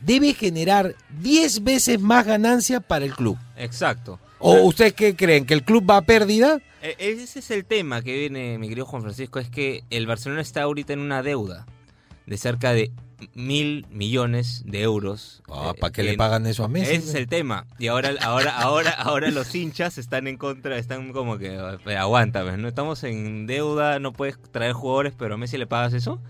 debe 0.00 0.34
generar 0.34 0.94
10 1.20 1.64
veces 1.64 2.00
más 2.00 2.26
ganancia 2.26 2.80
para 2.80 3.04
el 3.04 3.14
club. 3.14 3.38
Exacto. 3.56 4.18
¿O 4.38 4.60
ustedes 4.62 4.92
qué 4.92 5.16
creen? 5.16 5.46
¿Que 5.46 5.54
el 5.54 5.62
club 5.64 5.88
va 5.88 5.96
a 5.98 6.02
pérdida? 6.02 6.60
E- 6.82 6.94
Ese 6.98 7.38
es 7.38 7.50
el 7.50 7.64
tema 7.64 8.02
que 8.02 8.16
viene, 8.16 8.58
mi 8.58 8.68
querido 8.68 8.86
Juan 8.86 9.02
Francisco, 9.02 9.38
es 9.38 9.48
que 9.48 9.82
el 9.90 10.06
Barcelona 10.06 10.42
está 10.42 10.62
ahorita 10.62 10.92
en 10.92 11.00
una 11.00 11.22
deuda 11.22 11.66
de 12.26 12.36
cerca 12.36 12.72
de 12.72 12.92
mil 13.34 13.86
millones 13.90 14.62
de 14.66 14.82
euros. 14.82 15.42
Ah, 15.48 15.72
Eh, 15.74 15.80
¿Para 15.80 15.90
qué 15.92 16.02
le 16.02 16.16
pagan 16.18 16.46
eso 16.46 16.64
a 16.64 16.68
Messi? 16.68 16.92
Ese 16.94 17.08
es 17.08 17.14
el 17.14 17.28
tema. 17.28 17.66
Y 17.78 17.86
ahora, 17.86 18.10
ahora, 18.20 18.58
ahora, 18.58 18.90
ahora 18.90 19.30
los 19.30 19.54
hinchas 19.54 19.96
están 19.96 20.26
en 20.26 20.36
contra, 20.36 20.76
están 20.76 21.12
como 21.14 21.38
que 21.38 21.56
aguanta, 21.96 22.42
pues, 22.42 22.58
no 22.58 22.68
estamos 22.68 23.02
en 23.04 23.46
deuda, 23.46 23.98
no 24.00 24.12
puedes 24.12 24.38
traer 24.52 24.74
jugadores, 24.74 25.14
pero 25.16 25.34
a 25.34 25.38
Messi 25.38 25.56
le 25.56 25.66
pagas 25.66 25.94
eso. 25.94 26.20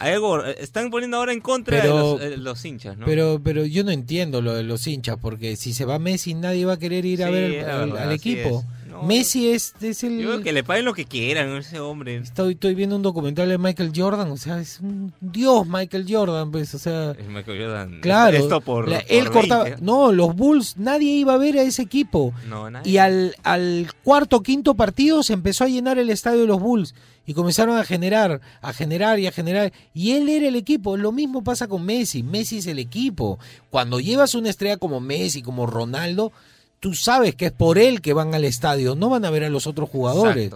Algo, 0.00 0.42
eh, 0.44 0.56
están 0.58 0.90
poniendo 0.90 1.18
ahora 1.18 1.32
en 1.34 1.40
contra 1.40 1.80
Pero- 1.82 1.94
de 1.94 2.00
los, 2.00 2.32
eh, 2.32 2.36
los 2.38 2.64
hinchas, 2.64 2.96
¿no? 2.96 3.04
Pero, 3.04 3.38
pero 3.44 3.66
yo 3.66 3.84
no 3.84 3.90
entiendo 3.90 4.40
lo 4.40 4.54
de 4.54 4.62
los 4.62 4.86
hinchas, 4.86 5.18
porque 5.20 5.56
si 5.56 5.74
se 5.74 5.84
va 5.84 5.98
Messi 5.98 6.32
nadie 6.34 6.64
va 6.64 6.72
a 6.72 6.78
querer 6.78 7.04
ir 7.04 7.22
a 7.22 7.26
Sí, 7.26 7.32
ver 7.34 7.64
al, 7.68 7.90
verdad, 7.90 8.02
al 8.04 8.14
así 8.14 8.32
equipo. 8.32 8.60
es. 8.60 8.79
No, 9.00 9.06
Messi 9.06 9.48
es, 9.50 9.74
es 9.80 10.02
el... 10.04 10.18
Yo 10.20 10.28
creo 10.30 10.42
que 10.42 10.52
le 10.52 10.62
paguen 10.64 10.84
lo 10.84 10.94
que 10.94 11.04
quieran 11.04 11.48
a 11.50 11.58
ese 11.58 11.80
hombre. 11.80 12.16
Estoy, 12.16 12.52
estoy 12.54 12.74
viendo 12.74 12.96
un 12.96 13.02
documental 13.02 13.48
de 13.48 13.58
Michael 13.58 13.92
Jordan, 13.94 14.30
o 14.30 14.36
sea, 14.36 14.60
es 14.60 14.80
un 14.80 15.12
dios 15.20 15.66
Michael 15.66 16.06
Jordan, 16.08 16.50
pues, 16.50 16.74
o 16.74 16.78
sea... 16.78 17.12
Es 17.12 17.26
Michael 17.28 17.62
Jordan. 17.64 18.00
Claro, 18.00 18.36
Esto 18.36 18.60
por, 18.60 18.88
la- 18.88 19.00
por 19.00 19.06
él 19.10 19.30
cortaba... 19.30 19.64
20. 19.64 19.82
No, 19.82 20.12
los 20.12 20.34
Bulls, 20.36 20.76
nadie 20.76 21.10
iba 21.12 21.34
a 21.34 21.38
ver 21.38 21.58
a 21.58 21.62
ese 21.62 21.82
equipo. 21.82 22.32
No, 22.48 22.70
nadie. 22.70 22.90
Y 22.92 22.98
al, 22.98 23.34
al 23.42 23.88
cuarto 24.04 24.42
quinto 24.42 24.74
partido 24.74 25.22
se 25.22 25.32
empezó 25.32 25.64
a 25.64 25.68
llenar 25.68 25.98
el 25.98 26.10
estadio 26.10 26.40
de 26.40 26.46
los 26.46 26.60
Bulls 26.60 26.94
y 27.26 27.34
comenzaron 27.34 27.76
a 27.76 27.84
generar, 27.84 28.40
a 28.60 28.72
generar 28.72 29.20
y 29.20 29.26
a 29.26 29.32
generar. 29.32 29.72
Y 29.94 30.12
él 30.12 30.28
era 30.28 30.48
el 30.48 30.56
equipo. 30.56 30.96
Lo 30.96 31.12
mismo 31.12 31.44
pasa 31.44 31.68
con 31.68 31.84
Messi. 31.84 32.22
Messi 32.24 32.58
es 32.58 32.66
el 32.66 32.78
equipo. 32.80 33.38
Cuando 33.70 34.00
llevas 34.00 34.34
una 34.34 34.50
estrella 34.50 34.78
como 34.78 34.98
Messi, 35.00 35.40
como 35.42 35.66
Ronaldo, 35.66 36.32
tú 36.80 36.94
sabes 36.94 37.34
que 37.34 37.46
es 37.46 37.52
por 37.52 37.78
él 37.78 38.00
que 38.00 38.12
van 38.12 38.34
al 38.34 38.44
estadio. 38.44 38.96
No 38.96 39.10
van 39.10 39.24
a 39.24 39.30
ver 39.30 39.44
a 39.44 39.50
los 39.50 39.66
otros 39.66 39.88
jugadores. 39.88 40.50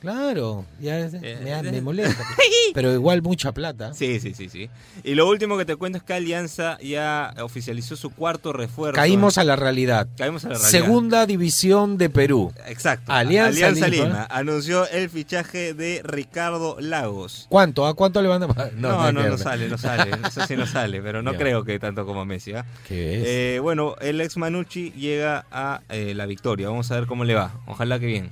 Claro, 0.00 0.64
ya 0.80 0.98
Eh, 0.98 1.38
me, 1.44 1.70
me 1.70 1.76
eh. 1.78 1.82
molesta. 1.82 2.24
Pero 2.74 2.92
igual 2.94 3.20
mucha 3.20 3.52
plata. 3.52 3.92
Sí, 3.92 4.18
sí, 4.18 4.32
sí, 4.34 4.48
sí. 4.48 4.70
Y 5.04 5.14
lo 5.14 5.28
último 5.28 5.58
que 5.58 5.64
te 5.66 5.76
cuento 5.76 5.98
es 5.98 6.04
que 6.04 6.14
Alianza 6.14 6.78
ya 6.80 7.34
oficializó 7.42 7.96
su 7.96 8.10
cuarto 8.10 8.52
refuerzo. 8.54 8.96
Caímos 8.96 9.36
a 9.36 9.44
la 9.44 9.56
realidad. 9.56 10.08
Caímos 10.16 10.44
a 10.44 10.48
la 10.48 10.54
realidad. 10.54 10.70
Segunda 10.70 11.26
división 11.26 11.98
de 11.98 12.08
Perú. 12.08 12.52
Exacto. 12.66 13.12
Alianza 13.12 13.70
Lima. 13.70 13.88
Lima. 13.88 14.26
anunció 14.30 14.88
el 14.88 15.10
fichaje 15.10 15.74
de 15.74 16.00
Ricardo 16.02 16.76
Lagos. 16.80 17.46
¿Cuánto? 17.50 17.86
¿A 17.86 17.94
cuánto 17.94 18.22
le 18.22 18.28
van 18.28 18.42
a 18.42 18.48
pagar? 18.48 18.72
No, 18.74 19.12
no, 19.12 19.22
no, 19.22 19.36
sale, 19.36 19.68
no 19.68 19.76
sale. 19.76 20.12
Eso 20.26 20.46
sí 20.46 20.56
no 20.56 20.66
sale, 20.66 21.02
pero 21.02 21.22
no 21.22 21.34
creo 21.34 21.64
que 21.64 21.78
tanto 21.78 22.06
como 22.06 22.24
Messi. 22.24 22.54
¿ah? 22.54 22.64
¿Qué 22.88 23.16
es? 23.20 23.26
Eh, 23.26 23.58
bueno, 23.60 23.96
el 24.00 24.20
ex 24.22 24.38
Manucci 24.38 24.92
llega 24.92 25.44
a 25.50 25.82
eh, 25.90 26.14
la 26.14 26.24
victoria. 26.24 26.68
Vamos 26.70 26.90
a 26.90 26.94
ver 26.94 27.06
cómo 27.06 27.24
le 27.24 27.34
va. 27.34 27.52
Ojalá 27.66 27.98
que 27.98 28.06
bien. 28.06 28.30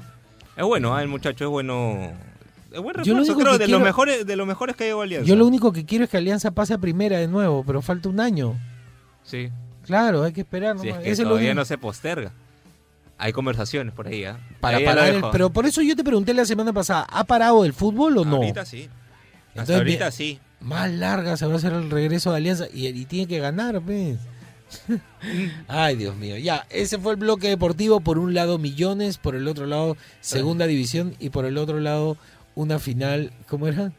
Es 0.58 0.64
bueno, 0.64 0.94
¿ah? 0.94 1.00
el 1.02 1.08
muchacho 1.08 1.44
es 1.44 1.50
bueno. 1.50 2.12
Es 2.70 2.80
buen 2.80 2.96
Yo 3.02 3.14
lo 3.14 3.20
refuerzo, 3.20 3.32
único 3.32 3.38
creo, 3.40 3.52
que 3.52 3.58
de, 3.60 3.64
quiero- 3.64 3.78
los 3.78 3.86
mejores, 3.86 4.26
de 4.26 4.36
los 4.36 4.46
mejores 4.46 4.76
que 4.76 4.90
Alianza. 4.90 5.26
Yo 5.26 5.36
lo 5.36 5.46
único 5.46 5.72
que 5.72 5.86
quiero 5.86 6.04
es 6.04 6.10
que 6.10 6.18
Alianza 6.18 6.50
pase 6.50 6.74
a 6.74 6.78
primera 6.78 7.16
de 7.16 7.26
nuevo, 7.28 7.64
pero 7.66 7.80
falta 7.80 8.08
un 8.10 8.20
año. 8.20 8.54
Sí, 9.22 9.50
Claro, 9.86 10.22
hay 10.24 10.32
que 10.34 10.42
esperar. 10.42 10.78
sí, 10.78 10.88
es 10.88 10.96
que 10.98 11.10
Eso 11.10 11.22
es 11.22 11.28
lo 11.28 11.28
todavía 11.30 11.54
no 11.54 11.64
se 11.64 11.78
posterga. 11.78 12.32
Hay 13.16 13.32
conversaciones 13.32 13.94
por 13.94 14.06
ahí, 14.06 14.24
¿ah? 14.24 14.38
Para 14.60 14.76
Ahí 14.78 14.84
parar 14.84 15.08
el- 15.08 15.22
pero 15.32 15.48
por 15.50 15.64
eso 15.64 15.80
yo 15.80 15.96
te 15.96 16.04
pregunté 16.04 16.34
la 16.34 16.44
semana 16.44 16.72
pasada, 16.74 17.06
¿ha 17.10 17.24
parado 17.24 17.64
el 17.64 17.72
fútbol 17.72 18.18
o 18.18 18.24
no? 18.26 18.36
Ahorita 18.36 18.66
sí. 18.66 18.88
Hasta 19.48 19.60
Entonces, 19.60 19.76
ahorita 19.76 20.10
sí. 20.10 20.38
Más 20.60 20.90
larga 20.90 21.36
se 21.36 21.46
va 21.46 21.54
a 21.54 21.56
hacer 21.56 21.72
el 21.72 21.88
regreso 21.90 22.30
de 22.32 22.36
Alianza 22.36 22.66
y, 22.74 22.86
y 22.88 23.04
tiene 23.06 23.26
que 23.26 23.38
ganar, 23.38 23.80
pues. 23.80 24.18
Ay, 25.68 25.96
Dios 25.96 26.16
mío. 26.16 26.36
Ya, 26.38 26.66
ese 26.70 26.98
fue 26.98 27.12
el 27.12 27.18
bloque 27.18 27.48
deportivo. 27.48 28.00
Por 28.00 28.18
un 28.18 28.34
lado, 28.34 28.58
millones. 28.58 29.18
Por 29.18 29.34
el 29.34 29.48
otro 29.48 29.66
lado, 29.66 29.96
segunda 30.20 30.66
división. 30.66 31.14
Y 31.18 31.30
por 31.30 31.44
el 31.44 31.58
otro 31.58 31.80
lado, 31.80 32.16
una 32.54 32.78
final. 32.78 33.32
¿Cómo 33.48 33.68
era? 33.68 33.92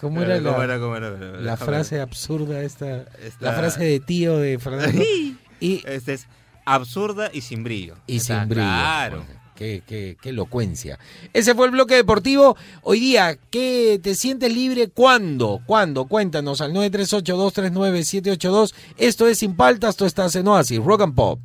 ¿Cómo 0.00 0.22
era, 0.22 0.40
la, 0.40 0.50
¿Cómo 0.50 0.62
era? 0.62 0.78
¿Cómo 0.78 0.96
era? 0.96 1.10
la 1.10 1.52
Déjame 1.52 1.56
frase 1.56 2.00
absurda 2.00 2.62
esta? 2.62 3.06
La 3.40 3.52
frase 3.52 3.84
de 3.84 4.00
tío 4.00 4.36
de 4.38 4.58
Fernando. 4.58 5.02
y 5.60 5.82
Este 5.86 6.14
es 6.14 6.26
absurda 6.64 7.30
y 7.32 7.40
sin 7.40 7.64
brillo. 7.64 7.96
Y 8.06 8.16
Está 8.16 8.40
sin 8.40 8.48
brillo. 8.50 8.64
Claro. 8.66 9.24
Qué, 9.56 9.82
qué, 9.86 10.16
elocuencia. 10.24 10.98
Ese 11.32 11.54
fue 11.54 11.66
el 11.66 11.72
bloque 11.72 11.94
deportivo. 11.94 12.56
Hoy 12.82 13.00
día, 13.00 13.38
¿qué 13.50 13.98
te 14.02 14.14
sientes 14.14 14.52
libre? 14.52 14.88
¿Cuándo? 14.88 15.62
¿Cuándo? 15.64 16.04
Cuéntanos 16.04 16.60
al 16.60 16.74
938-239-782. 16.74 18.74
Esto 18.98 19.26
es 19.26 19.38
Sin 19.38 19.56
Paltas, 19.56 19.96
tú 19.96 20.04
estás 20.04 20.36
en 20.36 20.46
Oasis, 20.48 20.78
Rock 20.78 21.00
and 21.02 21.14
Pop. 21.14 21.40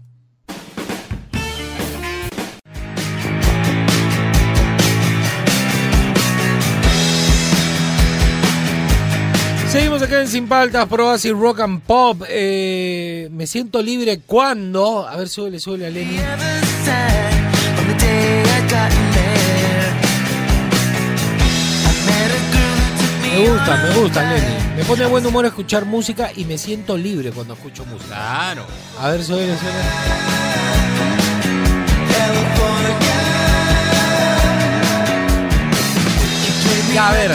Seguimos 9.70 10.01
acá 10.01 10.20
en 10.20 10.27
Sin 10.27 10.50
Paltas, 10.50 10.86
por 10.86 11.00
Oasis, 11.00 11.32
Rock 11.32 11.62
and 11.62 11.82
Pop. 11.84 12.24
Eh, 12.27 13.30
me 13.32 13.48
siento 13.48 13.82
libre 13.82 14.20
cuando... 14.20 15.08
A 15.08 15.15
ver, 15.15 15.30
súbele, 15.30 15.62
súbele 15.62 15.86
a 15.86 15.89
Lenny. 15.89 16.20
Me 23.41 23.50
gusta, 23.50 23.75
me 23.75 24.00
gusta, 24.00 24.31
Lenny. 24.31 24.55
Me 24.75 24.86
pone 24.86 25.03
buen 25.07 25.25
humor 25.25 25.43
escuchar 25.48 25.86
música 25.86 26.31
y 26.36 26.45
me 26.45 26.60
siento 26.60 26.95
libre 26.95 27.31
cuando 27.31 27.55
escucho 27.55 27.83
música. 27.86 28.10
Claro. 28.10 28.67
A 29.00 29.10
ver, 29.10 29.24
súbele, 29.24 29.57
súbele. 29.57 29.79
Ya, 36.93 37.10
a 37.10 37.13
ver. 37.13 37.31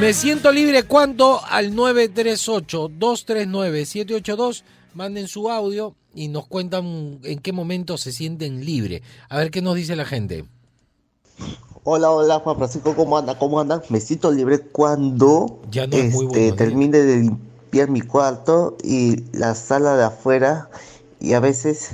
Me 0.00 0.14
siento 0.14 0.50
libre 0.50 0.84
cuando 0.84 1.44
al 1.44 1.74
938-239-782 1.74 4.62
manden 4.94 5.28
su 5.28 5.50
audio 5.50 5.94
y 6.14 6.28
nos 6.28 6.46
cuentan 6.46 7.18
en 7.22 7.38
qué 7.40 7.52
momento 7.52 7.98
se 7.98 8.12
sienten 8.12 8.64
libre. 8.64 9.02
A 9.28 9.36
ver 9.36 9.50
qué 9.50 9.60
nos 9.60 9.74
dice 9.74 9.94
la 9.94 10.06
gente. 10.06 10.46
Hola, 11.84 12.10
hola 12.10 12.40
Juan 12.40 12.56
Francisco, 12.56 12.94
¿cómo 12.94 13.16
anda? 13.16 13.38
¿Cómo 13.38 13.60
andan? 13.60 13.82
Me 13.88 14.00
siento 14.00 14.30
libre 14.30 14.58
cuando 14.58 15.60
Ya 15.70 15.86
no 15.86 15.96
este, 15.96 16.52
termine 16.52 16.98
de 16.98 17.16
limpiar 17.18 17.88
mi 17.88 18.00
cuarto 18.00 18.76
y 18.82 19.24
la 19.36 19.54
sala 19.54 19.96
de 19.96 20.04
afuera 20.04 20.68
y 21.20 21.32
a 21.32 21.40
veces 21.40 21.90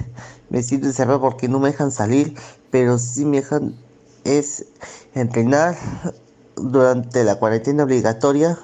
me 0.50 0.62
siento 0.62 0.86
encerrado 0.86 1.20
porque 1.20 1.48
no 1.48 1.60
me 1.60 1.70
dejan 1.70 1.92
salir, 1.92 2.34
pero 2.70 2.98
sí 2.98 3.24
me 3.24 3.38
dejan 3.38 3.74
es 4.24 4.66
entrenar 5.14 5.76
durante 6.56 7.24
la 7.24 7.36
cuarentena 7.36 7.84
obligatoria 7.84 8.58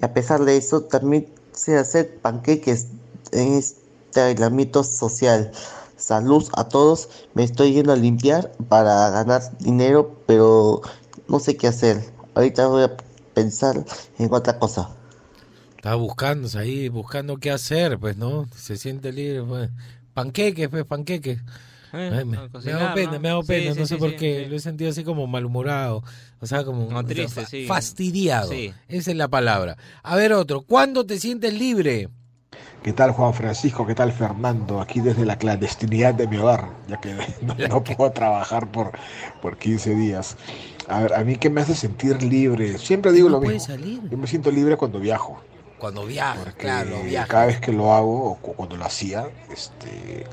y 0.00 0.04
a 0.04 0.12
pesar 0.12 0.44
de 0.44 0.56
eso 0.56 0.82
también 0.82 1.26
sé 1.52 1.76
hacer 1.76 2.18
panqueques 2.20 2.88
en 3.32 3.54
este 3.54 4.20
aislamiento 4.20 4.84
social. 4.84 5.52
Salud 6.00 6.48
a 6.56 6.66
todos, 6.68 7.10
me 7.34 7.44
estoy 7.44 7.74
yendo 7.74 7.92
a 7.92 7.96
limpiar 7.96 8.52
para 8.68 9.10
ganar 9.10 9.42
dinero, 9.58 10.16
pero 10.26 10.80
no 11.28 11.38
sé 11.38 11.56
qué 11.58 11.66
hacer. 11.68 12.02
Ahorita 12.34 12.66
voy 12.68 12.84
a 12.84 12.96
pensar 13.34 13.84
en 14.18 14.32
otra 14.32 14.58
cosa. 14.58 14.88
Está 15.76 15.94
buscando 15.96 16.48
ahí, 16.58 16.88
buscando 16.88 17.36
qué 17.36 17.50
hacer, 17.50 17.98
pues, 17.98 18.16
¿no? 18.16 18.46
Se 18.56 18.76
siente 18.78 19.12
libre, 19.12 19.42
pues. 19.42 19.70
Panqueques, 20.14 20.68
pues, 20.70 20.84
panqueques. 20.86 21.38
Eh, 21.92 22.10
Ay, 22.12 22.24
me, 22.24 22.36
hago 22.36 22.94
pena, 22.94 23.12
¿no? 23.12 23.20
me 23.20 23.28
hago 23.28 23.42
pena, 23.44 23.74
sí, 23.74 23.80
no 23.80 23.86
sé 23.86 23.94
sí, 23.94 24.00
por 24.00 24.16
qué. 24.16 24.44
sí. 24.44 24.50
Lo 24.50 24.56
he 24.56 24.60
sentido 24.60 24.90
así 24.90 25.04
como 25.04 25.26
malhumorado. 25.26 26.02
O 26.40 26.46
sea, 26.46 26.64
como. 26.64 26.90
No, 26.90 26.98
o 26.98 27.00
sea, 27.00 27.08
triste, 27.08 27.40
fa- 27.42 27.46
sí. 27.46 27.66
Fastidiado. 27.66 28.50
Sí. 28.50 28.72
Esa 28.88 29.10
es 29.10 29.16
la 29.16 29.28
palabra. 29.28 29.76
A 30.02 30.16
ver, 30.16 30.32
otro. 30.32 30.62
¿Cuándo 30.62 31.04
te 31.04 31.18
sientes 31.18 31.52
libre? 31.52 32.08
¿Qué 32.82 32.94
tal 32.94 33.10
Juan 33.12 33.34
Francisco? 33.34 33.86
¿Qué 33.86 33.94
tal 33.94 34.10
Fernando? 34.12 34.80
Aquí 34.80 35.00
desde 35.00 35.26
la 35.26 35.36
clandestinidad 35.36 36.14
de 36.14 36.26
mi 36.26 36.38
hogar, 36.38 36.70
ya 36.86 36.96
que 36.98 37.14
no, 37.42 37.54
no 37.68 37.84
puedo 37.84 38.10
trabajar 38.12 38.70
por, 38.70 38.92
por 39.42 39.58
15 39.58 39.94
días. 39.94 40.36
A 40.88 41.00
ver, 41.00 41.14
a 41.14 41.22
mí 41.24 41.36
qué 41.36 41.50
me 41.50 41.60
hace 41.60 41.74
sentir 41.74 42.22
libre. 42.22 42.78
Siempre 42.78 43.12
digo 43.12 43.28
no 43.28 43.36
lo 43.36 43.42
puedes 43.42 43.68
mismo. 43.68 43.74
salir. 43.76 44.00
Yo 44.10 44.16
me 44.16 44.26
siento 44.26 44.50
libre 44.50 44.76
cuando 44.78 44.98
viajo, 44.98 45.42
Cuando 45.78 46.06
viajas, 46.06 46.38
porque 46.44 46.62
claro, 46.62 47.02
cada 47.28 47.46
vez 47.46 47.60
que 47.60 47.72
lo 47.72 47.92
hago 47.92 48.24
o 48.30 48.36
cu- 48.36 48.54
cuando 48.54 48.76
lo 48.76 48.84
hacía, 48.86 49.28
este, 49.50 50.24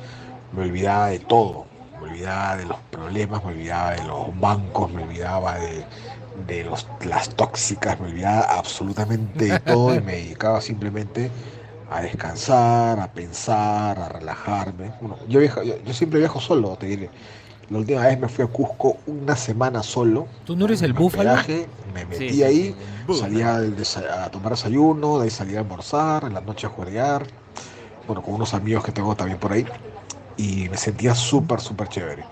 me 0.54 0.64
olvidaba 0.64 1.08
de 1.10 1.20
todo. 1.20 1.66
Me 2.02 2.10
olvidaba 2.12 2.58
de 2.58 2.66
los 2.66 2.78
problemas, 2.92 3.44
me 3.44 3.52
olvidaba 3.52 3.92
de 3.92 4.04
los 4.04 4.40
bancos, 4.40 4.92
me 4.92 5.04
olvidaba 5.04 5.58
de, 5.60 5.84
de 6.48 6.64
los, 6.64 6.88
las 7.02 7.30
tóxicas, 7.36 8.00
me 8.00 8.08
olvidaba 8.08 8.42
absolutamente 8.42 9.46
de 9.46 9.60
todo 9.60 9.96
y 9.96 10.02
me 10.02 10.14
dedicaba 10.18 10.62
simplemente 10.62 11.32
a 11.90 12.02
descansar, 12.02 13.00
a 13.00 13.12
pensar, 13.12 14.00
a 14.00 14.10
relajarme. 14.10 14.92
Bueno, 15.00 15.18
yo, 15.28 15.40
viajo, 15.40 15.64
yo, 15.64 15.76
yo 15.84 15.94
siempre 15.94 16.20
viajo 16.20 16.40
solo, 16.40 16.76
te 16.78 16.88
diré. 16.88 17.10
La 17.70 17.80
última 17.80 18.02
vez 18.06 18.18
me 18.20 18.30
fui 18.30 18.46
a 18.46 18.48
Cusco 18.48 18.98
una 19.08 19.36
semana 19.36 19.84
solo. 19.84 20.28
¿Tú 20.46 20.56
no 20.56 20.66
eres 20.66 20.82
el 20.82 20.94
búfalo? 20.94 21.36
Me 21.94 22.06
metí 22.06 22.30
Sí, 22.30 22.44
ahí, 22.44 22.76
salía 23.14 23.58
a 23.58 24.32
tomar 24.32 24.52
desayuno, 24.52 25.20
de 25.20 25.26
ahí 25.26 25.30
salía 25.30 25.60
a 25.60 25.62
almorzar, 25.62 26.24
en 26.24 26.34
la 26.34 26.42
noche 26.42 26.68
a 26.68 26.70
jugar. 26.70 27.28
Bueno, 28.06 28.22
con 28.22 28.36
unos 28.36 28.54
amigos 28.54 28.86
que 28.86 28.92
tengo 28.94 29.16
también 29.16 29.38
por 29.38 29.52
ahí. 29.52 29.66
Y 30.38 30.70
me 30.70 30.78
sentía 30.78 31.14
súper, 31.16 31.60
súper 31.60 31.90
chévere. 31.90 32.26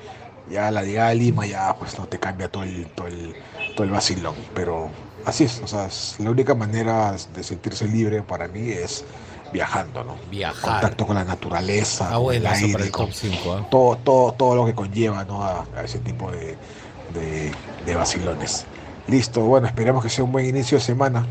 Ya 0.49 0.71
la 0.71 0.83
llegada 0.83 1.09
a 1.09 1.13
Lima 1.13 1.45
ya 1.45 1.75
pues 1.77 1.97
no 1.97 2.07
te 2.07 2.19
cambia 2.19 2.49
todo 2.49 2.63
el, 2.63 2.87
todo 2.95 3.07
el, 3.07 3.35
todo 3.75 3.83
el 3.83 3.91
vacilón. 3.91 4.35
Pero 4.53 4.89
así 5.25 5.45
es, 5.45 5.59
o 5.61 5.67
sea, 5.67 5.87
es 5.87 6.15
la 6.19 6.29
única 6.31 6.55
manera 6.55 7.15
de 7.33 7.43
sentirse 7.43 7.87
libre 7.87 8.21
para 8.23 8.47
mí 8.47 8.69
es 8.69 9.03
viajando, 9.53 10.03
¿no? 10.03 10.15
Viajar. 10.29 10.81
Contacto 10.81 11.05
con 11.07 11.15
la 11.15 11.23
naturaleza, 11.23 12.09
Ah, 12.13 12.17
bueno, 12.17 12.39
el 12.39 12.47
aire, 12.47 12.83
el 12.83 12.91
con 12.91 13.07
top 13.07 13.13
5. 13.15 13.67
todo, 13.71 13.95
todo, 13.97 14.31
todo 14.33 14.55
lo 14.55 14.65
que 14.65 14.73
conlleva 14.73 15.23
¿no? 15.23 15.43
a, 15.43 15.65
a 15.75 15.83
ese 15.83 15.99
tipo 15.99 16.31
de, 16.31 16.57
de, 17.13 17.51
de 17.85 17.95
vacilones. 17.95 18.65
Listo, 19.07 19.41
bueno, 19.41 19.67
esperemos 19.67 20.03
que 20.03 20.09
sea 20.09 20.23
un 20.23 20.31
buen 20.31 20.45
inicio 20.47 20.77
de 20.77 20.83
semana. 20.83 21.25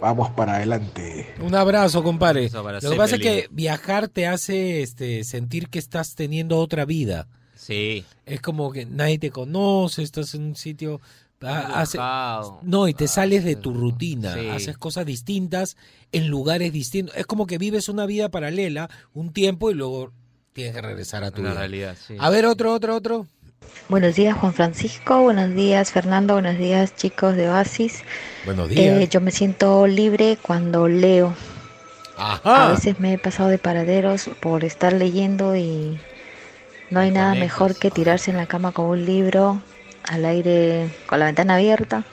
Vamos 0.00 0.30
para 0.30 0.56
adelante. 0.56 1.32
Un 1.40 1.54
abrazo, 1.54 2.02
compadre. 2.02 2.48
Lo 2.50 2.90
que 2.90 2.96
pasa 2.96 3.16
es 3.16 3.22
que 3.22 3.48
viajar 3.52 4.08
te 4.08 4.26
hace 4.26 4.82
este, 4.82 5.22
sentir 5.22 5.68
que 5.68 5.78
estás 5.78 6.14
teniendo 6.16 6.58
otra 6.58 6.84
vida. 6.84 7.28
Sí. 7.54 8.04
Es 8.26 8.40
como 8.40 8.72
que 8.72 8.84
nadie 8.84 9.18
te 9.20 9.30
conoce, 9.30 10.02
estás 10.02 10.34
en 10.34 10.42
un 10.42 10.56
sitio... 10.56 11.00
ah, 11.42 11.80
hace- 11.80 11.98
no, 12.62 12.88
y 12.88 12.94
te 12.94 13.04
Ah, 13.04 13.08
sales 13.08 13.44
de 13.44 13.56
tu 13.56 13.72
rutina, 13.74 14.34
Sí. 14.34 14.48
haces 14.48 14.78
cosas 14.78 15.06
distintas 15.06 15.76
en 16.12 16.28
lugares 16.28 16.72
distintos. 16.72 17.16
Es 17.16 17.26
como 17.26 17.46
que 17.46 17.58
vives 17.58 17.88
una 17.88 18.06
vida 18.06 18.28
paralela 18.28 18.88
un 19.14 19.32
tiempo 19.32 19.70
y 19.70 19.74
luego 19.74 20.12
tienes 20.52 20.74
que 20.74 20.82
regresar 20.82 21.24
a 21.24 21.30
tu 21.30 21.42
vida. 21.42 21.54
realidad, 21.54 21.96
sí. 22.06 22.16
A 22.18 22.30
ver, 22.30 22.46
otro, 22.46 22.72
otro, 22.74 22.94
otro. 22.94 23.26
Buenos 23.88 24.14
días 24.16 24.36
Juan 24.36 24.54
Francisco, 24.54 25.22
buenos 25.22 25.54
días 25.54 25.90
Fernando, 25.92 26.34
buenos 26.34 26.56
días 26.58 26.94
chicos 26.96 27.36
de 27.36 27.48
Oasis. 27.48 28.02
Buenos 28.44 28.70
Eh, 28.70 29.08
yo 29.10 29.20
me 29.20 29.30
siento 29.30 29.86
libre 29.86 30.38
cuando 30.40 30.88
leo. 30.88 31.34
A 32.16 32.34
Ajá. 32.34 32.68
veces 32.70 33.00
me 33.00 33.14
he 33.14 33.18
pasado 33.18 33.48
de 33.48 33.58
paraderos 33.58 34.30
por 34.40 34.64
estar 34.64 34.92
leyendo 34.92 35.56
y 35.56 35.98
no 36.90 37.00
hay 37.00 37.10
nada 37.10 37.34
mejor 37.34 37.74
que 37.76 37.90
tirarse 37.90 38.30
en 38.30 38.36
la 38.36 38.46
cama 38.46 38.72
con 38.72 38.86
un 38.86 39.04
libro 39.04 39.62
al 40.04 40.24
aire 40.24 40.90
con 41.06 41.18
la 41.18 41.26
ventana 41.26 41.54
abierta, 41.54 42.04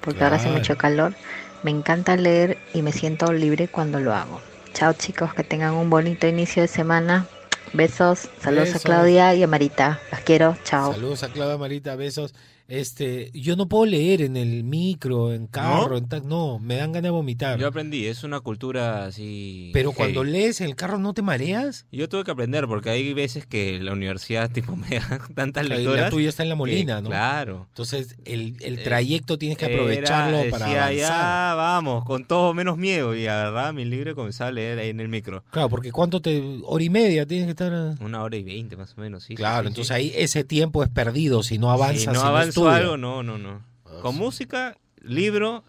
porque 0.00 0.24
ahora 0.24 0.36
hace 0.36 0.48
mucho 0.48 0.76
calor. 0.76 1.14
Me 1.62 1.70
encanta 1.70 2.16
leer 2.16 2.58
y 2.72 2.82
me 2.82 2.92
siento 2.92 3.32
libre 3.32 3.68
cuando 3.68 4.00
lo 4.00 4.14
hago. 4.14 4.40
Chao 4.72 4.92
chicos, 4.94 5.34
que 5.34 5.44
tengan 5.44 5.74
un 5.74 5.90
bonito 5.90 6.26
inicio 6.26 6.62
de 6.62 6.68
semana. 6.68 7.26
Besos, 7.72 8.30
saludos 8.40 8.68
Besos. 8.68 8.84
a 8.84 8.88
Claudia 8.88 9.34
y 9.34 9.42
a 9.42 9.46
Marita. 9.46 10.00
Las 10.10 10.22
quiero, 10.22 10.56
chao. 10.64 10.92
Saludos 10.92 11.22
a 11.22 11.28
Claudia 11.28 11.56
Marita, 11.56 11.96
besos. 11.96 12.34
Este, 12.70 13.30
yo 13.34 13.56
no 13.56 13.68
puedo 13.68 13.84
leer 13.84 14.22
en 14.22 14.36
el 14.36 14.62
micro, 14.62 15.32
en 15.32 15.48
carro, 15.48 15.96
en 15.98 16.08
ta- 16.08 16.20
no, 16.20 16.60
me 16.60 16.76
dan 16.76 16.92
ganas 16.92 17.08
de 17.08 17.10
vomitar. 17.10 17.58
Yo 17.58 17.66
aprendí, 17.66 18.06
es 18.06 18.22
una 18.22 18.38
cultura 18.40 19.06
así. 19.06 19.70
Pero 19.72 19.90
heavy. 19.90 19.96
cuando 19.96 20.24
lees 20.24 20.60
en 20.60 20.68
el 20.68 20.76
carro 20.76 20.98
no 20.98 21.12
te 21.12 21.20
mareas. 21.22 21.86
Yo 21.90 22.08
tuve 22.08 22.22
que 22.22 22.30
aprender 22.30 22.68
porque 22.68 22.90
hay 22.90 23.12
veces 23.12 23.44
que 23.44 23.80
la 23.80 23.92
universidad 23.92 24.48
tipo 24.52 24.76
me 24.76 25.00
da 25.00 25.20
tantas 25.34 25.68
La 25.68 25.76
lecturas. 25.76 26.10
tuya 26.10 26.28
está 26.28 26.44
en 26.44 26.48
la 26.50 26.54
que- 26.54 26.58
Molina, 26.58 27.00
¿no? 27.00 27.08
Claro. 27.10 27.66
Entonces 27.70 28.16
el, 28.24 28.56
el 28.60 28.78
Eh, 28.78 28.82
trayecto 28.84 29.36
tienes 29.36 29.58
que 29.58 29.64
aprovecharlo 29.66 30.38
Era- 30.38 30.50
para 30.50 30.66
decía, 30.66 30.84
avanzar. 30.86 31.50
ya, 31.50 31.54
vamos, 31.56 32.04
con 32.04 32.24
todo 32.24 32.54
menos 32.54 32.78
miedo. 32.78 33.16
Y 33.16 33.26
agarraba 33.26 33.72
mi 33.72 33.84
libro 33.84 34.14
comenzaba 34.14 34.48
a 34.48 34.52
leer 34.52 34.78
ahí 34.78 34.90
en 34.90 35.00
el 35.00 35.08
micro. 35.08 35.42
Claro, 35.50 35.68
porque 35.68 35.90
cuánto 35.90 36.20
te 36.22 36.60
hora 36.64 36.84
y 36.84 36.88
media 36.90 37.26
tienes 37.26 37.46
que 37.46 37.50
estar. 37.50 37.96
Una 38.00 38.22
hora 38.22 38.36
y 38.36 38.44
veinte 38.44 38.76
más 38.76 38.94
o 38.96 39.00
menos, 39.00 39.24
sí. 39.24 39.34
claro, 39.34 39.62
sí, 39.62 39.68
entonces 39.68 39.88
sí. 39.88 39.92
ahí 39.94 40.12
ese 40.14 40.44
tiempo 40.44 40.84
es 40.84 40.88
perdido 40.88 41.42
si 41.42 41.58
no 41.58 41.70
avanzas. 41.72 42.00
Si 42.00 42.06
no 42.06 42.20
si 42.20 42.59
estudias. 42.68 42.82
algo, 42.82 42.96
no, 42.96 43.22
no, 43.22 43.38
no. 43.38 43.62
Con 44.02 44.16
música, 44.16 44.76
libro 45.02 45.64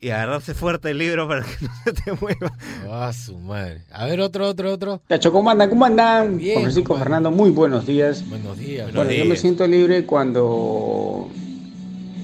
y 0.00 0.08
agarrarse 0.10 0.54
fuerte 0.54 0.90
el 0.90 0.98
libro 0.98 1.28
para 1.28 1.42
que 1.42 1.52
no 1.60 1.70
se 1.84 1.92
te 1.92 2.12
mueva. 2.12 2.56
Ah, 2.90 3.12
su 3.12 3.38
madre. 3.38 3.82
A 3.92 4.06
ver, 4.06 4.20
otro, 4.20 4.48
otro, 4.48 4.72
otro. 4.72 5.02
Tacho, 5.06 5.30
¿cómo 5.30 5.50
andan? 5.50 5.68
¿Cómo 5.68 5.84
andan? 5.84 6.38
Bien, 6.38 6.60
Francisco 6.60 6.88
compadre. 6.88 7.04
Fernando, 7.04 7.30
muy 7.30 7.50
buenos 7.50 7.86
días. 7.86 8.26
Buenos 8.28 8.58
días. 8.58 8.86
Buenos 8.86 9.06
bueno, 9.06 9.12
yo 9.12 9.28
me 9.28 9.36
siento 9.36 9.66
libre 9.66 10.06
cuando 10.06 11.28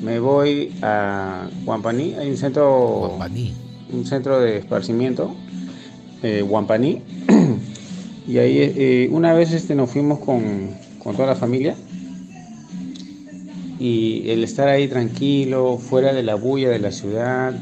me 0.03 0.19
voy 0.19 0.75
a 0.83 1.49
Guampaní. 1.65 2.15
Hay 2.15 2.31
un 2.31 2.37
centro, 2.37 3.09
Guampaní. 3.09 3.55
un 3.93 4.07
centro 4.07 4.41
de 4.41 4.59
esparcimiento, 4.59 5.37
eh, 6.23 6.43
Guampaní. 6.43 7.03
y 8.27 8.39
ahí 8.39 8.59
eh, 8.59 9.09
una 9.13 9.35
vez 9.35 9.53
este, 9.53 9.75
nos 9.75 9.91
fuimos 9.91 10.21
con, 10.21 10.71
con 11.03 11.15
toda 11.15 11.29
la 11.29 11.37
familia. 11.37 11.77
Y 13.79 14.31
el 14.31 14.43
estar 14.45 14.69
ahí 14.69 14.89
tranquilo, 14.89 15.79
fuera 15.79 16.13
de 16.13 16.23
la 16.23 16.35
bulla 16.35 16.71
de 16.71 16.79
la 16.79 16.91
ciudad, 16.91 17.55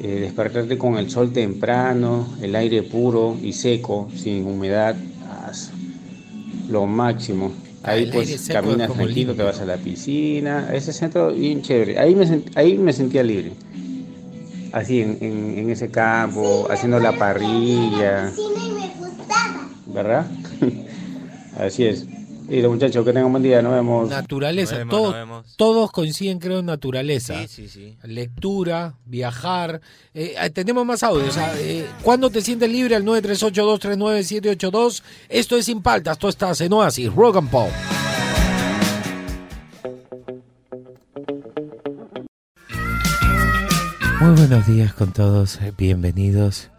eh, 0.00 0.20
despertarte 0.20 0.78
con 0.78 0.96
el 0.96 1.10
sol 1.10 1.32
temprano, 1.32 2.26
el 2.40 2.54
aire 2.56 2.82
puro 2.82 3.36
y 3.42 3.52
seco, 3.52 4.08
sin 4.16 4.46
humedad, 4.46 4.96
lo 6.70 6.86
máximo. 6.86 7.52
Ah, 7.82 7.90
Ahí 7.92 8.04
el 8.04 8.12
pues 8.12 8.48
caminas 8.48 8.92
tranquilo, 8.92 9.32
limpio. 9.32 9.34
te 9.34 9.42
vas 9.42 9.60
a 9.60 9.66
la 9.66 9.76
piscina, 9.76 10.68
ese 10.72 10.92
centro 10.92 11.32
bien 11.32 11.60
chévere. 11.62 11.98
Ahí 11.98 12.14
me, 12.14 12.24
sent- 12.26 12.50
ahí 12.54 12.78
me 12.78 12.92
sentía 12.92 13.22
libre. 13.22 13.52
Así 14.72 15.00
en, 15.00 15.18
en- 15.20 15.58
en 15.58 15.70
ese 15.70 15.88
campo, 15.90 16.66
haciendo 16.70 17.00
la 17.00 17.12
parrilla. 17.12 18.30
¿Verdad? 19.92 20.26
Así 21.58 21.84
es. 21.84 22.06
Y 22.52 22.60
los 22.62 22.72
muchachos, 22.72 23.04
que 23.04 23.12
tengan 23.12 23.26
un 23.26 23.32
buen 23.32 23.44
día, 23.44 23.62
nos 23.62 23.72
vemos. 23.74 24.10
Naturaleza. 24.10 24.72
Nos 24.72 24.78
vemos, 24.80 24.90
todos, 24.90 25.06
nos 25.10 25.14
vemos. 25.14 25.54
todos 25.56 25.92
coinciden, 25.92 26.40
creo, 26.40 26.58
en 26.58 26.66
naturaleza. 26.66 27.34
Sí, 27.42 27.46
sí, 27.46 27.68
sí. 27.68 27.96
Lectura, 28.02 28.94
viajar. 29.06 29.80
Eh, 30.14 30.34
tenemos 30.52 30.84
más 30.84 31.04
audios. 31.04 31.36
eh, 31.58 31.86
¿Cuándo 32.02 32.28
te 32.28 32.42
sientes 32.42 32.68
libre? 32.68 32.96
Al 32.96 33.04
938-239-782. 33.04 35.02
Esto 35.28 35.56
es 35.56 35.64
Sin 35.66 35.80
Paltas. 35.80 36.18
Tú 36.18 36.26
estás 36.26 36.60
en 36.60 36.72
Oasis, 36.72 37.14
Rock 37.14 37.36
and 37.36 37.50
Pop. 37.50 37.70
Muy 44.20 44.34
buenos 44.36 44.66
días 44.66 44.92
con 44.92 45.12
todos. 45.12 45.60
eh, 45.62 45.72
Bienvenidos. 45.76 46.70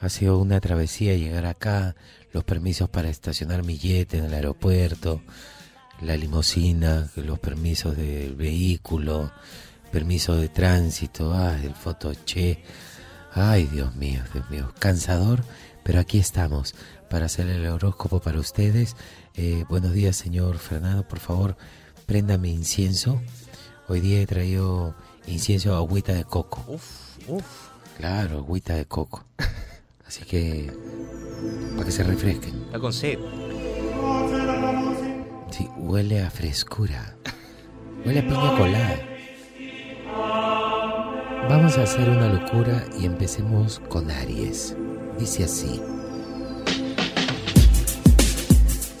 Ha 0.00 0.08
sido 0.08 0.38
una 0.38 0.60
travesía 0.60 1.14
llegar 1.16 1.46
acá. 1.46 1.94
Los 2.32 2.44
permisos 2.44 2.88
para 2.88 3.10
estacionar 3.10 3.64
mi 3.64 3.76
jet 3.76 4.14
en 4.14 4.24
el 4.24 4.34
aeropuerto. 4.34 5.22
La 6.00 6.16
limusina, 6.16 7.08
los 7.16 7.38
permisos 7.38 7.96
del 7.96 8.34
vehículo, 8.34 9.30
permiso 9.92 10.34
de 10.36 10.48
tránsito, 10.48 11.32
ah, 11.32 11.56
el 11.62 11.74
fotoche. 11.74 12.62
Ay, 13.34 13.66
Dios 13.66 13.94
mío, 13.94 14.22
Dios 14.32 14.50
mío, 14.50 14.72
cansador, 14.78 15.44
pero 15.84 16.00
aquí 16.00 16.18
estamos 16.18 16.74
para 17.08 17.26
hacer 17.26 17.46
el 17.48 17.66
horóscopo 17.66 18.20
para 18.20 18.40
ustedes. 18.40 18.96
Eh, 19.34 19.64
buenos 19.68 19.92
días, 19.92 20.16
señor 20.16 20.58
Fernando, 20.58 21.06
por 21.06 21.20
favor, 21.20 21.56
préndame 22.06 22.48
incienso. 22.48 23.22
Hoy 23.88 24.00
día 24.00 24.20
he 24.20 24.26
traído 24.26 24.94
incienso 25.26 25.76
agüita 25.76 26.14
de 26.14 26.24
coco. 26.24 26.64
Uf, 26.66 27.28
uf. 27.28 27.44
Claro, 27.98 28.38
agüita 28.38 28.74
de 28.74 28.86
coco. 28.86 29.24
Así 30.12 30.26
que, 30.26 30.70
para 31.74 31.86
que 31.86 31.90
se 31.90 32.02
refresquen. 32.02 32.64
Está 32.66 32.78
con 32.78 32.92
sed. 32.92 33.18
Sí, 35.50 35.66
huele 35.78 36.20
a 36.20 36.30
frescura. 36.30 37.16
Huele 38.04 38.20
a 38.20 38.22
piña 38.22 38.58
colada. 38.58 39.00
Vamos 41.48 41.78
a 41.78 41.84
hacer 41.84 42.10
una 42.10 42.28
locura 42.28 42.84
y 43.00 43.06
empecemos 43.06 43.78
con 43.88 44.10
Aries. 44.10 44.76
Dice 45.18 45.44
así. 45.44 45.80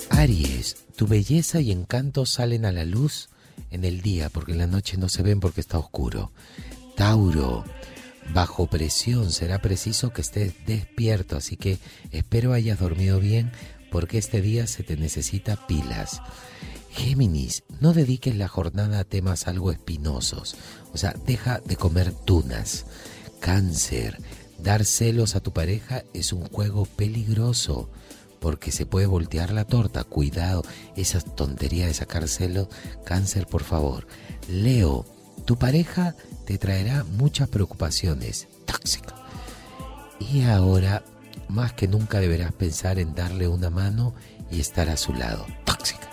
Aries, 0.08 0.76
tu 0.96 1.06
belleza 1.06 1.60
y 1.60 1.72
encanto 1.72 2.24
salen 2.24 2.64
a 2.64 2.72
la 2.72 2.86
luz 2.86 3.28
en 3.70 3.84
el 3.84 4.00
día 4.00 4.30
porque 4.30 4.52
en 4.52 4.58
la 4.58 4.66
noche 4.66 4.96
no 4.96 5.10
se 5.10 5.22
ven 5.22 5.40
porque 5.40 5.60
está 5.60 5.76
oscuro. 5.76 6.32
Tauro, 6.96 7.64
bajo 8.32 8.66
presión 8.66 9.30
será 9.30 9.60
preciso 9.60 10.12
que 10.12 10.22
estés 10.22 10.54
despierto, 10.66 11.36
así 11.36 11.56
que 11.56 11.78
espero 12.10 12.52
hayas 12.52 12.78
dormido 12.78 13.20
bien 13.20 13.52
porque 13.90 14.18
este 14.18 14.40
día 14.40 14.66
se 14.66 14.82
te 14.82 14.96
necesita 14.96 15.66
pilas. 15.66 16.22
Géminis, 16.90 17.64
no 17.80 17.92
dediques 17.92 18.36
la 18.36 18.48
jornada 18.48 19.00
a 19.00 19.04
temas 19.04 19.46
algo 19.46 19.70
espinosos, 19.70 20.56
o 20.92 20.98
sea, 20.98 21.14
deja 21.26 21.60
de 21.60 21.76
comer 21.76 22.12
tunas. 22.12 22.86
Cáncer, 23.40 24.18
dar 24.58 24.84
celos 24.84 25.34
a 25.34 25.40
tu 25.40 25.52
pareja 25.52 26.04
es 26.14 26.32
un 26.32 26.46
juego 26.48 26.86
peligroso 26.86 27.90
porque 28.40 28.72
se 28.72 28.86
puede 28.86 29.06
voltear 29.06 29.52
la 29.52 29.64
torta. 29.64 30.04
Cuidado, 30.04 30.64
esa 30.96 31.20
tontería 31.20 31.86
de 31.86 31.94
sacar 31.94 32.28
celos. 32.28 32.68
Cáncer, 33.04 33.46
por 33.46 33.62
favor. 33.62 34.06
Leo, 34.48 35.06
tu 35.44 35.58
pareja 35.58 36.14
te 36.46 36.58
traerá 36.58 37.04
muchas 37.04 37.48
preocupaciones. 37.48 38.48
Tóxico. 38.64 39.14
Y 40.18 40.42
ahora 40.42 41.04
más 41.48 41.72
que 41.72 41.88
nunca 41.88 42.20
deberás 42.20 42.52
pensar 42.52 42.98
en 42.98 43.14
darle 43.14 43.48
una 43.48 43.70
mano 43.70 44.14
y 44.50 44.60
estar 44.60 44.88
a 44.88 44.96
su 44.96 45.12
lado. 45.12 45.46
Tóxica. 45.64 46.08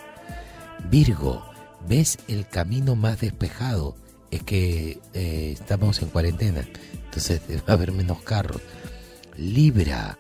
Virgo, 0.90 1.44
ves 1.88 2.18
el 2.28 2.48
camino 2.48 2.96
más 2.96 3.20
despejado. 3.22 3.96
Es 4.32 4.44
que 4.44 5.00
eh, 5.14 5.52
estamos 5.54 6.02
en 6.02 6.10
cuarentena, 6.10 6.68
entonces 7.06 7.42
va 7.68 7.72
a 7.72 7.74
haber 7.74 7.92
menos 7.92 8.22
carros. 8.22 8.62
Libra, 9.38 10.20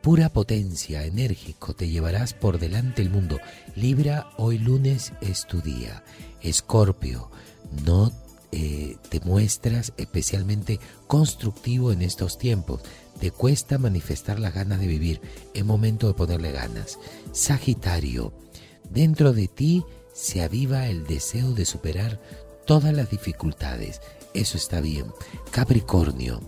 pura 0.00 0.28
potencia, 0.28 1.04
enérgico, 1.04 1.74
te 1.74 1.88
llevarás 1.88 2.32
por 2.32 2.58
delante 2.58 3.02
el 3.02 3.10
mundo. 3.10 3.38
Libra, 3.74 4.30
hoy 4.36 4.58
lunes 4.58 5.12
es 5.20 5.46
tu 5.46 5.60
día. 5.60 6.04
Escorpio, 6.40 7.30
no 7.84 8.12
eh, 8.56 8.98
te 9.08 9.18
muestras 9.18 9.92
especialmente 9.96 10.78
constructivo 11.08 11.90
en 11.90 12.02
estos 12.02 12.38
tiempos. 12.38 12.82
Te 13.18 13.32
cuesta 13.32 13.78
manifestar 13.78 14.38
las 14.38 14.54
ganas 14.54 14.78
de 14.78 14.86
vivir. 14.86 15.20
Es 15.54 15.64
momento 15.64 16.06
de 16.06 16.14
ponerle 16.14 16.52
ganas. 16.52 17.00
Sagitario, 17.32 18.32
dentro 18.88 19.32
de 19.32 19.48
ti 19.48 19.84
se 20.14 20.40
aviva 20.42 20.86
el 20.86 21.04
deseo 21.04 21.50
de 21.50 21.64
superar 21.64 22.20
todas 22.64 22.94
las 22.94 23.10
dificultades. 23.10 24.00
Eso 24.34 24.56
está 24.56 24.80
bien. 24.80 25.06
Capricornio, 25.50 26.40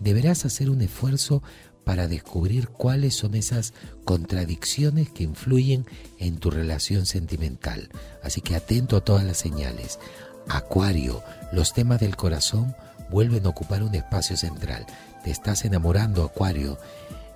deberás 0.00 0.44
hacer 0.46 0.70
un 0.70 0.82
esfuerzo 0.82 1.40
para 1.84 2.08
descubrir 2.08 2.68
cuáles 2.68 3.14
son 3.14 3.36
esas 3.36 3.74
contradicciones 4.04 5.08
que 5.08 5.22
influyen 5.22 5.86
en 6.18 6.38
tu 6.38 6.50
relación 6.50 7.06
sentimental. 7.06 7.90
Así 8.24 8.40
que 8.40 8.56
atento 8.56 8.96
a 8.96 9.04
todas 9.04 9.22
las 9.22 9.36
señales. 9.36 10.00
Acuario, 10.48 11.22
los 11.52 11.72
temas 11.72 12.00
del 12.00 12.16
corazón 12.16 12.74
vuelven 13.10 13.46
a 13.46 13.50
ocupar 13.50 13.82
un 13.82 13.94
espacio 13.94 14.36
central. 14.36 14.86
Te 15.22 15.30
estás 15.30 15.64
enamorando, 15.64 16.24
Acuario, 16.24 16.78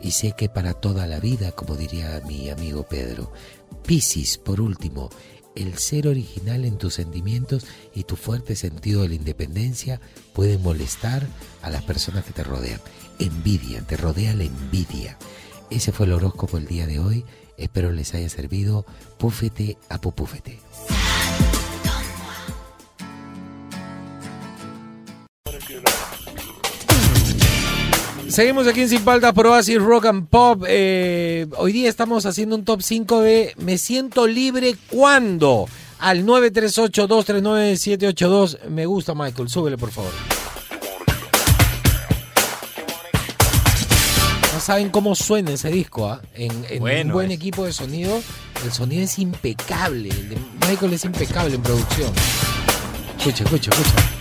y 0.01 0.12
sé 0.12 0.33
que 0.33 0.49
para 0.49 0.75
toda 0.75 1.07
la 1.07 1.21
vida, 1.21 1.53
como 1.53 1.77
diría 1.77 2.21
mi 2.27 2.51
amigo 2.51 2.85
Pedro. 2.85 3.33
Piscis, 3.85 4.38
por 4.38 4.61
último, 4.61 5.11
el 5.55 5.79
ser 5.79 6.07
original 6.07 6.64
en 6.64 6.79
tus 6.79 6.94
sentimientos 6.94 7.66
y 7.94 8.05
tu 8.05 8.16
fuerte 8.16 8.55
sentido 8.55 9.03
de 9.03 9.09
la 9.09 9.14
independencia 9.16 10.01
pueden 10.33 10.62
molestar 10.62 11.27
a 11.62 11.71
las 11.71 11.83
personas 11.83 12.25
que 12.25 12.33
te 12.33 12.44
rodean. 12.44 12.81
Envidia, 13.18 13.83
te 13.83 13.97
rodea 13.97 14.35
la 14.35 14.44
envidia. 14.44 15.18
Ese 15.71 15.90
fue 15.90 16.07
el 16.07 16.12
horóscopo 16.12 16.59
el 16.59 16.66
día 16.66 16.87
de 16.87 17.01
hoy. 17.01 17.25
Espero 17.57 17.90
les 17.90 18.14
haya 18.14 18.29
servido. 18.29 18.87
Púfete 19.18 19.79
a 19.88 20.01
pupúfete. 20.01 20.61
Seguimos 28.29 28.67
aquí 28.69 28.83
en 28.83 28.88
Sin 28.91 29.03
Paltas 29.03 29.33
por 29.33 29.47
Oasis 29.47 29.81
Rock 29.81 30.05
and 30.07 30.29
Pop. 30.29 30.64
Eh, 30.69 31.47
hoy 31.57 31.73
día 31.73 31.88
estamos 31.88 32.27
haciendo 32.27 32.55
un 32.57 32.64
top 32.64 32.83
5 32.83 33.21
de 33.23 33.55
Me 33.59 33.79
siento 33.79 34.27
libre 34.27 34.77
cuando. 34.91 35.67
Al 35.99 36.25
938-239-782. 36.27 38.64
Me 38.69 38.85
gusta, 38.87 39.14
Michael. 39.14 39.49
Súbele, 39.49 39.79
por 39.79 39.91
favor. 39.91 40.12
No 44.53 44.61
saben 44.61 44.91
cómo 44.91 45.14
suena 45.14 45.53
ese 45.53 45.71
disco, 45.71 46.07
¿ah? 46.09 46.21
En, 46.35 46.53
en 46.69 46.81
Bueno 46.81 47.07
un 47.09 47.12
buen 47.12 47.31
es. 47.31 47.37
equipo 47.38 47.64
de 47.64 47.73
sonido, 47.73 48.21
el 48.64 48.73
sonido 48.73 49.05
es 49.05 49.19
impecable. 49.19 50.11
El 50.11 50.29
de 50.31 50.37
Michael 50.69 50.93
es 50.93 51.05
impecable 51.05 51.55
en 51.55 51.62
producción. 51.62 52.12
Escucha, 53.19 53.45
escucha, 53.45 53.71
escucha. 53.71 54.18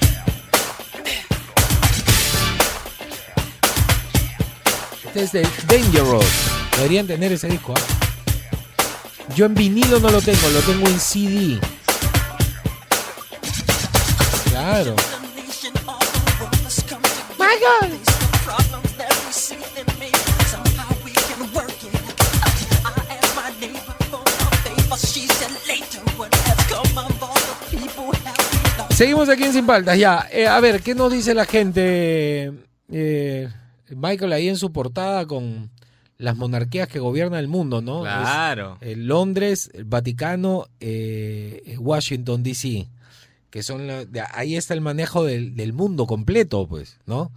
Este 5.17 5.41
es 5.41 5.67
de 5.67 5.80
Dangerous. 5.80 6.25
Deberían 6.75 7.08
tener 7.08 7.32
ese 7.32 7.47
disco. 7.47 7.73
¿ah? 7.75 7.82
Yo 9.36 9.47
en 9.47 9.56
vinilo 9.56 9.99
no 9.99 10.12
lo 10.12 10.21
tengo, 10.21 10.47
lo 10.49 10.60
tengo 10.60 10.88
en 10.88 10.99
CD. 10.99 11.60
Claro. 14.51 14.95
Michael. 17.39 17.99
Seguimos 28.95 29.30
aquí 29.30 29.45
en 29.45 29.53
Sin 29.53 29.65
Paltas, 29.65 29.97
ya. 29.97 30.27
Eh, 30.32 30.47
a 30.47 30.60
ver, 30.60 30.84
¿qué 30.84 30.93
nos 30.93 31.12
dice 31.12 31.34
la 31.34 31.45
gente? 31.45 32.51
Eh, 32.91 33.49
Michael 33.95 34.34
ahí 34.34 34.50
en 34.50 34.58
su 34.58 34.71
portada 34.71 35.26
con 35.26 35.69
las 36.17 36.36
monarquías 36.36 36.88
que 36.88 37.00
gobiernan 37.00 37.39
el 37.39 37.47
mundo, 37.47 37.82
¿no? 37.82 38.02
Claro. 38.02 38.78
Es, 38.82 38.89
eh, 38.89 38.95
Londres, 38.95 39.69
el 39.73 39.86
Vaticano, 39.86 40.65
eh, 40.80 41.76
Washington, 41.80 42.43
D.C., 42.43 42.88
que 43.50 43.63
son 43.63 43.88
la- 43.88 44.06
de- 44.06 44.23
ahí 44.34 44.56
está 44.56 44.73
el 44.73 44.82
manejo 44.82 45.23
del, 45.23 45.56
del 45.56 45.73
mundo 45.73 46.06
completo, 46.08 46.67
pues, 46.67 46.97
¿no? 47.06 47.32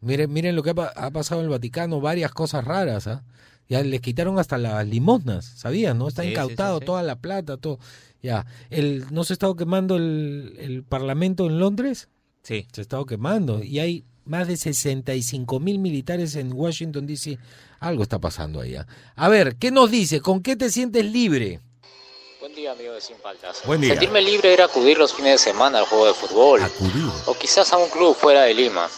Miren, 0.00 0.32
miren 0.32 0.56
lo 0.56 0.62
que 0.62 0.70
ha, 0.70 0.74
pa- 0.74 0.92
ha 0.96 1.10
pasado 1.10 1.40
en 1.40 1.44
el 1.46 1.50
Vaticano, 1.50 2.00
varias 2.00 2.32
cosas 2.32 2.64
raras, 2.64 3.06
¿ah? 3.06 3.22
Ya 3.68 3.82
les 3.82 4.00
quitaron 4.00 4.38
hasta 4.38 4.58
las 4.58 4.86
limosnas, 4.88 5.44
¿sabías? 5.44 5.94
¿No? 5.94 6.08
Está 6.08 6.22
Sí, 6.22 6.28
sí, 6.28 6.32
incautado 6.32 6.78
sí, 6.78 6.80
sí. 6.82 6.86
toda 6.86 7.02
la 7.02 7.16
plata, 7.20 7.56
todo. 7.56 7.78
Ya. 8.22 8.44
El, 8.70 9.06
¿No 9.12 9.24
se 9.24 9.32
ha 9.32 9.34
estado 9.34 9.56
quemando 9.56 9.96
el, 9.96 10.56
el 10.58 10.82
Parlamento 10.82 11.46
en 11.46 11.58
Londres? 11.58 12.08
Sí. 12.42 12.66
Se 12.72 12.80
ha 12.80 12.82
estado 12.82 13.06
quemando. 13.06 13.62
Y 13.62 13.78
hay 13.78 14.04
más 14.24 14.48
de 14.48 14.56
65 14.56 15.60
mil 15.60 15.78
militares 15.78 16.36
en 16.36 16.52
Washington, 16.52 17.06
D.C. 17.06 17.38
Algo 17.80 18.02
está 18.02 18.18
pasando 18.18 18.60
allá. 18.60 18.86
A 19.16 19.28
ver, 19.28 19.56
¿qué 19.56 19.70
nos 19.70 19.90
dice? 19.90 20.20
¿Con 20.20 20.42
qué 20.42 20.56
te 20.56 20.70
sientes 20.70 21.04
libre? 21.04 21.60
Buen 22.40 22.54
día, 22.54 22.72
amigo 22.72 22.92
de 22.92 23.00
Sin 23.00 23.16
Faltas. 23.16 23.62
Buen 23.64 23.80
día. 23.80 23.90
Sentirme 23.90 24.20
libre 24.20 24.52
era 24.52 24.64
acudir 24.64 24.98
los 24.98 25.14
fines 25.14 25.32
de 25.32 25.38
semana 25.38 25.78
al 25.78 25.84
juego 25.84 26.06
de 26.06 26.14
fútbol. 26.14 26.60
O 27.26 27.34
quizás 27.34 27.72
a 27.72 27.78
un 27.78 27.88
club 27.88 28.14
fuera 28.14 28.42
de 28.42 28.54
Lima. 28.54 28.88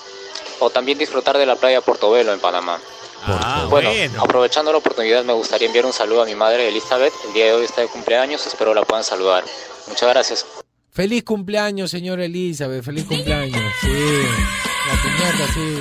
O 0.61 0.71
también 0.71 0.99
disfrutar 0.99 1.37
de 1.37 1.47
la 1.47 1.57
playa 1.57 1.81
Portobelo 1.81 2.33
en 2.33 2.41
Panamá. 2.41 2.81
Ah, 3.27 3.67
bueno, 3.71 3.89
bueno. 3.91 4.23
aprovechando 4.23 4.71
la 4.71 4.79
oportunidad, 4.79 5.25
me 5.25 5.33
gustaría 5.33 5.67
enviar 5.67 5.87
un 5.87 5.93
saludo 5.93 6.23
a 6.23 6.27
mi 6.27 6.35
madre 6.35 6.69
Elizabeth. 6.69 7.13
El 7.27 7.33
día 7.33 7.47
de 7.47 7.53
hoy 7.53 7.65
está 7.65 7.81
de 7.81 7.89
cumpleaños, 7.89 8.47
espero 8.47 8.75
la 8.75 8.83
puedan 8.83 9.05
saludar. 9.05 9.45
Muchas 9.89 10.09
gracias. 10.09 10.47
Feliz 10.91 11.25
cumpleaños, 11.25 11.91
señor 11.91 12.21
Elizabeth. 12.21 12.85
Feliz 12.85 13.05
cumpleaños. 13.05 13.63
Sí. 13.81 13.89
La 14.87 14.95
piñata, 15.03 15.47
sí. 15.55 15.81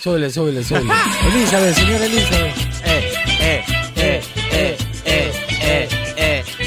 Súbele, 0.00 0.28
súbele, 0.30 0.64
súbele. 0.64 0.92
Elizabeth, 1.34 1.74
señor 1.76 2.02
Elizabeth. 2.02 2.56
Eh, 2.84 3.12
eh, 3.40 3.64
eh, 3.96 4.22
eh, 4.52 4.76
eh, 5.04 5.32
eh, 5.60 5.88
eh. 6.16 6.44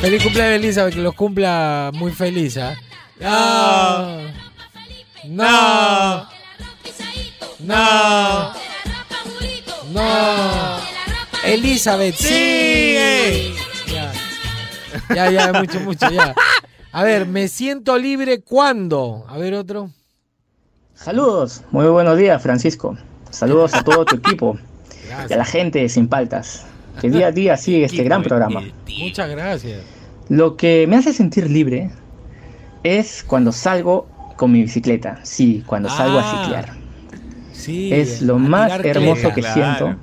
Feliz 0.00 0.22
cumpleaños, 0.22 0.56
Elizabeth. 0.56 0.94
Que 0.94 1.00
los 1.00 1.14
cumpla 1.14 1.90
muy 1.94 2.12
feliz, 2.12 2.56
¿ah? 2.58 2.74
No. 3.20 4.22
No. 5.28 6.28
No. 7.60 8.52
No. 9.92 10.80
Elizabeth, 11.44 12.16
sí. 12.16 13.54
Ya. 13.86 14.12
Ya, 15.14 15.30
ya, 15.30 15.52
mucho, 15.52 15.78
mucho, 15.80 16.10
ya. 16.10 16.34
A 16.92 17.02
ver, 17.04 17.26
me 17.26 17.48
siento 17.48 17.96
libre 17.96 18.42
cuando. 18.42 19.24
A 19.28 19.38
ver, 19.38 19.54
otro. 19.54 19.90
Saludos, 20.94 21.62
muy 21.70 21.86
buenos 21.86 22.18
días 22.18 22.42
Francisco. 22.42 22.96
Saludos 23.30 23.72
a 23.74 23.82
todo 23.82 24.04
tu 24.04 24.16
equipo 24.16 24.58
y 25.28 25.32
a 25.32 25.36
la 25.36 25.44
gente 25.46 25.80
de 25.80 25.88
Sin 25.88 26.06
Paltas, 26.06 26.66
que 27.00 27.08
día 27.08 27.28
a 27.28 27.32
día 27.32 27.56
sigue 27.56 27.84
este 27.84 28.04
gran 28.04 28.22
programa. 28.22 28.62
Muchas 28.98 29.30
gracias. 29.30 29.82
Lo 30.28 30.56
que 30.56 30.86
me 30.86 30.96
hace 30.96 31.14
sentir 31.14 31.48
libre 31.50 31.90
es 32.82 33.24
cuando 33.26 33.52
salgo 33.52 34.06
con 34.36 34.52
mi 34.52 34.60
bicicleta, 34.60 35.18
sí, 35.22 35.64
cuando 35.66 35.88
salgo 35.88 36.18
Ah, 36.18 36.30
a 36.30 36.44
ciclear. 36.44 36.72
Sí. 37.52 37.92
Es 37.92 38.20
lo 38.20 38.38
más 38.38 38.84
hermoso 38.84 39.32
que 39.32 39.42
siento 39.42 39.96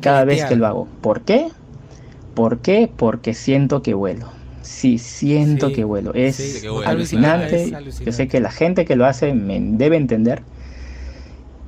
cada 0.00 0.24
vez 0.24 0.44
que 0.46 0.56
lo 0.56 0.66
hago. 0.66 0.88
¿Por 1.02 1.20
qué? 1.22 1.48
¿Por 2.34 2.60
qué? 2.60 2.90
Porque 2.96 3.34
siento 3.34 3.82
que 3.82 3.92
vuelo. 3.92 4.41
Sí, 4.62 4.98
siento 4.98 5.68
Sí, 5.68 5.74
que 5.74 5.84
vuelo. 5.84 6.14
Es 6.14 6.36
sí, 6.36 6.60
que 6.60 6.68
vuelo, 6.68 6.88
alucinante. 6.88 7.72
Yo 8.04 8.12
sé 8.12 8.28
que 8.28 8.40
la 8.40 8.50
gente 8.50 8.84
que 8.84 8.96
lo 8.96 9.06
hace 9.06 9.34
me 9.34 9.58
debe 9.60 9.96
entender. 9.96 10.42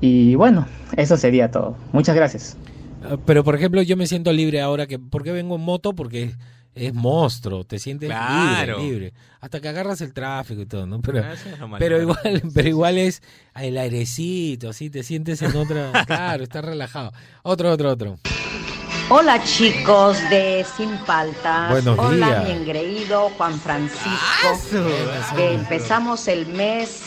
Y 0.01 0.35
bueno, 0.35 0.67
eso 0.97 1.17
sería 1.17 1.51
todo. 1.51 1.77
Muchas 1.93 2.15
gracias. 2.15 2.57
Ah, 3.03 3.17
Pero 3.25 3.45
por 3.45 3.55
ejemplo, 3.55 3.83
yo 3.83 3.97
me 3.97 4.07
siento 4.07 4.33
libre 4.33 4.61
ahora 4.61 4.87
que 4.87 4.99
¿por 4.99 5.23
qué 5.23 5.33
vengo 5.33 5.57
en 5.57 5.63
moto? 5.63 5.95
Porque 5.95 6.33
es 6.75 6.93
monstruo, 6.93 7.65
te 7.65 7.79
sientes 7.79 8.09
Claro. 8.09 8.79
libre, 8.81 8.93
libre, 8.93 9.13
hasta 9.41 9.61
que 9.61 9.69
agarras 9.69 10.01
el 10.01 10.13
tráfico 10.13 10.61
y 10.63 10.67
todo, 10.67 10.87
¿no? 10.87 11.01
Pero, 11.01 11.21
Ah, 11.23 11.35
es 11.35 11.41
pero 11.79 12.01
igual, 12.03 12.43
pero 12.53 12.69
igual 12.69 12.99
es 12.99 13.23
el 13.55 13.79
airecito, 13.79 14.71
así 14.71 14.91
te 14.91 15.05
sientes 15.05 15.41
en 15.43 15.55
otra, 15.55 15.93
claro, 16.07 16.43
estás 16.43 16.65
relajado. 16.65 17.13
Otro, 17.45 17.71
otro, 17.71 17.91
otro. 17.91 18.19
Hola 19.11 19.43
chicos 19.45 20.19
de 20.31 20.65
Sin 20.77 20.97
Paltas. 20.99 21.71
Buenos 21.71 21.99
Hola 21.99 22.27
días. 22.27 22.45
mi 22.45 22.51
engreído 22.53 23.31
Juan 23.37 23.61
Francisco. 23.61 24.81
Que 25.37 25.53
empezamos 25.53 26.27
el 26.27 26.47
mes 26.47 27.03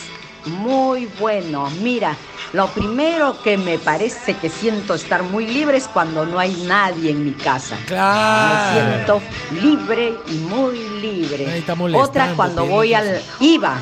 muy 0.46 1.06
bueno. 1.18 1.68
Mira, 1.82 2.16
Lo 2.52 2.68
primero 2.68 3.42
que 3.42 3.58
me 3.58 3.78
parece 3.78 4.34
que 4.36 4.48
siento 4.48 4.94
estar 4.94 5.22
muy 5.22 5.46
libre 5.46 5.76
es 5.76 5.86
cuando 5.88 6.24
no 6.24 6.38
hay 6.38 6.54
nadie 6.66 7.10
en 7.10 7.24
mi 7.24 7.32
casa. 7.32 7.76
Claro. 7.86 8.72
Me 8.72 8.94
siento 8.94 9.22
libre 9.60 10.14
y 10.28 10.34
muy 10.38 10.78
libre. 11.00 11.62
Otra 11.94 12.32
cuando 12.36 12.64
voy 12.64 12.94
al 12.94 13.20
iba 13.40 13.76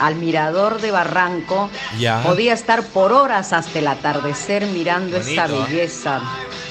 al 0.00 0.16
mirador 0.16 0.80
de 0.80 0.90
Barranco, 0.90 1.70
Ya. 1.98 2.22
podía 2.22 2.52
estar 2.54 2.82
por 2.82 3.12
horas 3.12 3.52
hasta 3.52 3.78
el 3.78 3.86
atardecer 3.86 4.66
mirando 4.66 5.16
esa 5.18 5.46
Bonito, 5.46 5.64
¿eh? 5.66 5.72
belleza 5.72 6.20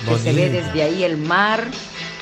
que 0.08 0.18
se 0.18 0.34
ve 0.34 0.50
desde 0.50 0.84
ahí 0.84 1.04
el 1.04 1.18
mar 1.18 1.64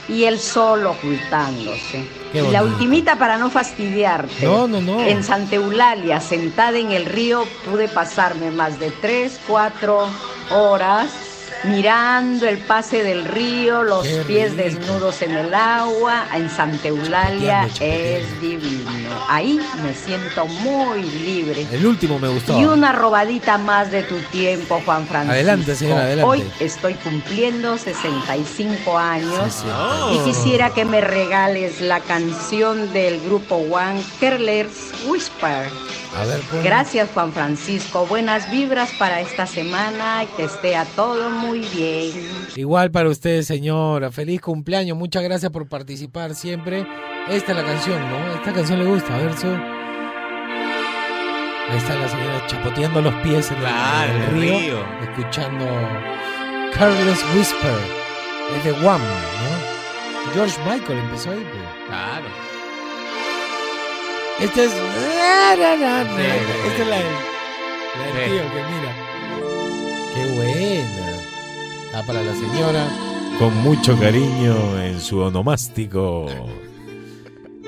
y 0.09 0.23
el 0.25 0.39
sol 0.39 0.85
ocultándose. 0.85 2.05
Y 2.33 2.41
la 2.51 2.61
ultimita 2.63 3.15
para 3.17 3.37
no 3.37 3.49
fastidiarte. 3.49 4.45
No, 4.45 4.67
no, 4.67 4.81
no. 4.81 5.01
En 5.01 5.23
Santa 5.23 5.55
Eulalia, 5.55 6.19
sentada 6.19 6.77
en 6.77 6.91
el 6.91 7.05
río, 7.05 7.45
pude 7.65 7.87
pasarme 7.87 8.51
más 8.51 8.79
de 8.79 8.91
tres, 8.91 9.39
cuatro 9.47 10.07
horas 10.51 11.09
mirando 11.63 12.47
el 12.47 12.57
pase 12.59 13.03
del 13.03 13.25
río, 13.25 13.83
los 13.83 14.07
Qué 14.07 14.23
pies 14.27 14.51
rico. 14.51 14.63
desnudos 14.63 15.21
en 15.21 15.31
el 15.31 15.53
agua. 15.53 16.25
En 16.33 16.49
Santa 16.49 16.87
Eulalia 16.87 17.67
es 17.79 18.41
divino. 18.41 19.09
Ahí 19.27 19.59
me 19.83 19.93
siento 19.93 20.45
muy 20.47 21.03
libre. 21.03 21.67
El 21.71 21.85
último 21.85 22.19
me 22.19 22.27
gustó. 22.27 22.59
Y 22.59 22.65
una 22.65 22.91
robadita 22.91 23.57
más 23.57 23.91
de 23.91 24.03
tu 24.03 24.15
tiempo, 24.31 24.81
Juan 24.85 25.05
Francisco. 25.07 25.33
Adelante, 25.33 25.75
señora, 25.75 26.01
adelante. 26.01 26.29
Hoy 26.29 26.43
estoy 26.59 26.93
cumpliendo 26.95 27.77
65 27.77 28.97
años 28.97 29.53
Sí, 29.53 29.63
sí. 29.63 30.15
y 30.15 30.23
quisiera 30.25 30.69
que 30.71 30.85
me 30.85 31.01
regales 31.01 31.81
la 31.81 31.99
canción 31.99 32.91
del 32.93 33.19
grupo 33.21 33.55
One, 33.55 34.01
Kerler's 34.19 34.91
Whisper. 35.07 35.69
A 36.15 36.25
ver, 36.25 36.39
pues. 36.49 36.63
Gracias, 36.63 37.09
Juan 37.13 37.31
Francisco. 37.33 38.05
Buenas 38.07 38.49
vibras 38.51 38.91
para 38.97 39.21
esta 39.21 39.45
semana 39.45 40.23
y 40.23 40.27
que 40.35 40.43
esté 40.45 40.75
a 40.75 40.85
todo 40.85 41.29
muy 41.29 41.59
bien. 41.59 42.11
Igual 42.55 42.91
para 42.91 43.09
usted, 43.09 43.41
señora. 43.43 44.11
Feliz 44.11 44.41
cumpleaños. 44.41 44.97
Muchas 44.97 45.23
gracias 45.23 45.51
por 45.51 45.67
participar 45.67 46.33
siempre. 46.35 46.87
Esta 47.29 47.51
es 47.51 47.57
la 47.57 47.63
canción, 47.65 47.99
¿no? 48.09 48.33
Esta 48.35 48.53
canción 48.53 48.79
le 48.79 48.85
gusta. 48.85 49.15
A 49.15 49.17
ver, 49.19 49.37
su... 49.37 49.47
Ahí 51.69 51.77
está 51.77 51.95
la 51.95 52.07
señora 52.07 52.47
chapoteando 52.47 53.01
los 53.01 53.13
pies 53.15 53.51
en 53.51 53.57
el- 53.57 53.63
Claro, 53.63 54.09
en 54.13 54.15
el, 54.15 54.21
en 54.21 54.23
el 54.29 54.39
río, 54.41 54.59
río. 54.59 54.85
escuchando 55.09 55.65
Carlos 56.73 57.25
Whisper. 57.35 57.77
Es 58.57 58.63
de 58.63 58.71
Wham, 58.71 59.01
¿no? 59.01 60.33
George 60.33 60.57
Michael 60.65 60.99
empezó 60.99 61.31
ahí. 61.31 61.45
pues. 61.51 61.87
Claro. 61.87 62.25
Este 64.39 64.65
es... 64.65 64.71
Esta 64.71 65.53
es 65.53 65.59
la 65.59 65.69
del, 65.71 65.81
la 66.79 66.87
del 66.87 67.03
Sí. 67.97 68.29
tío 68.29 68.43
que 68.53 68.61
mira. 68.71 68.91
Qué 70.13 70.23
buena. 70.35 71.11
Ah, 71.95 72.03
para 72.05 72.21
la 72.21 72.33
señora. 72.33 72.87
Con 73.39 73.55
mucho 73.57 73.97
cariño 73.99 74.79
en 74.81 74.99
su 74.99 75.19
onomástico. 75.19 76.27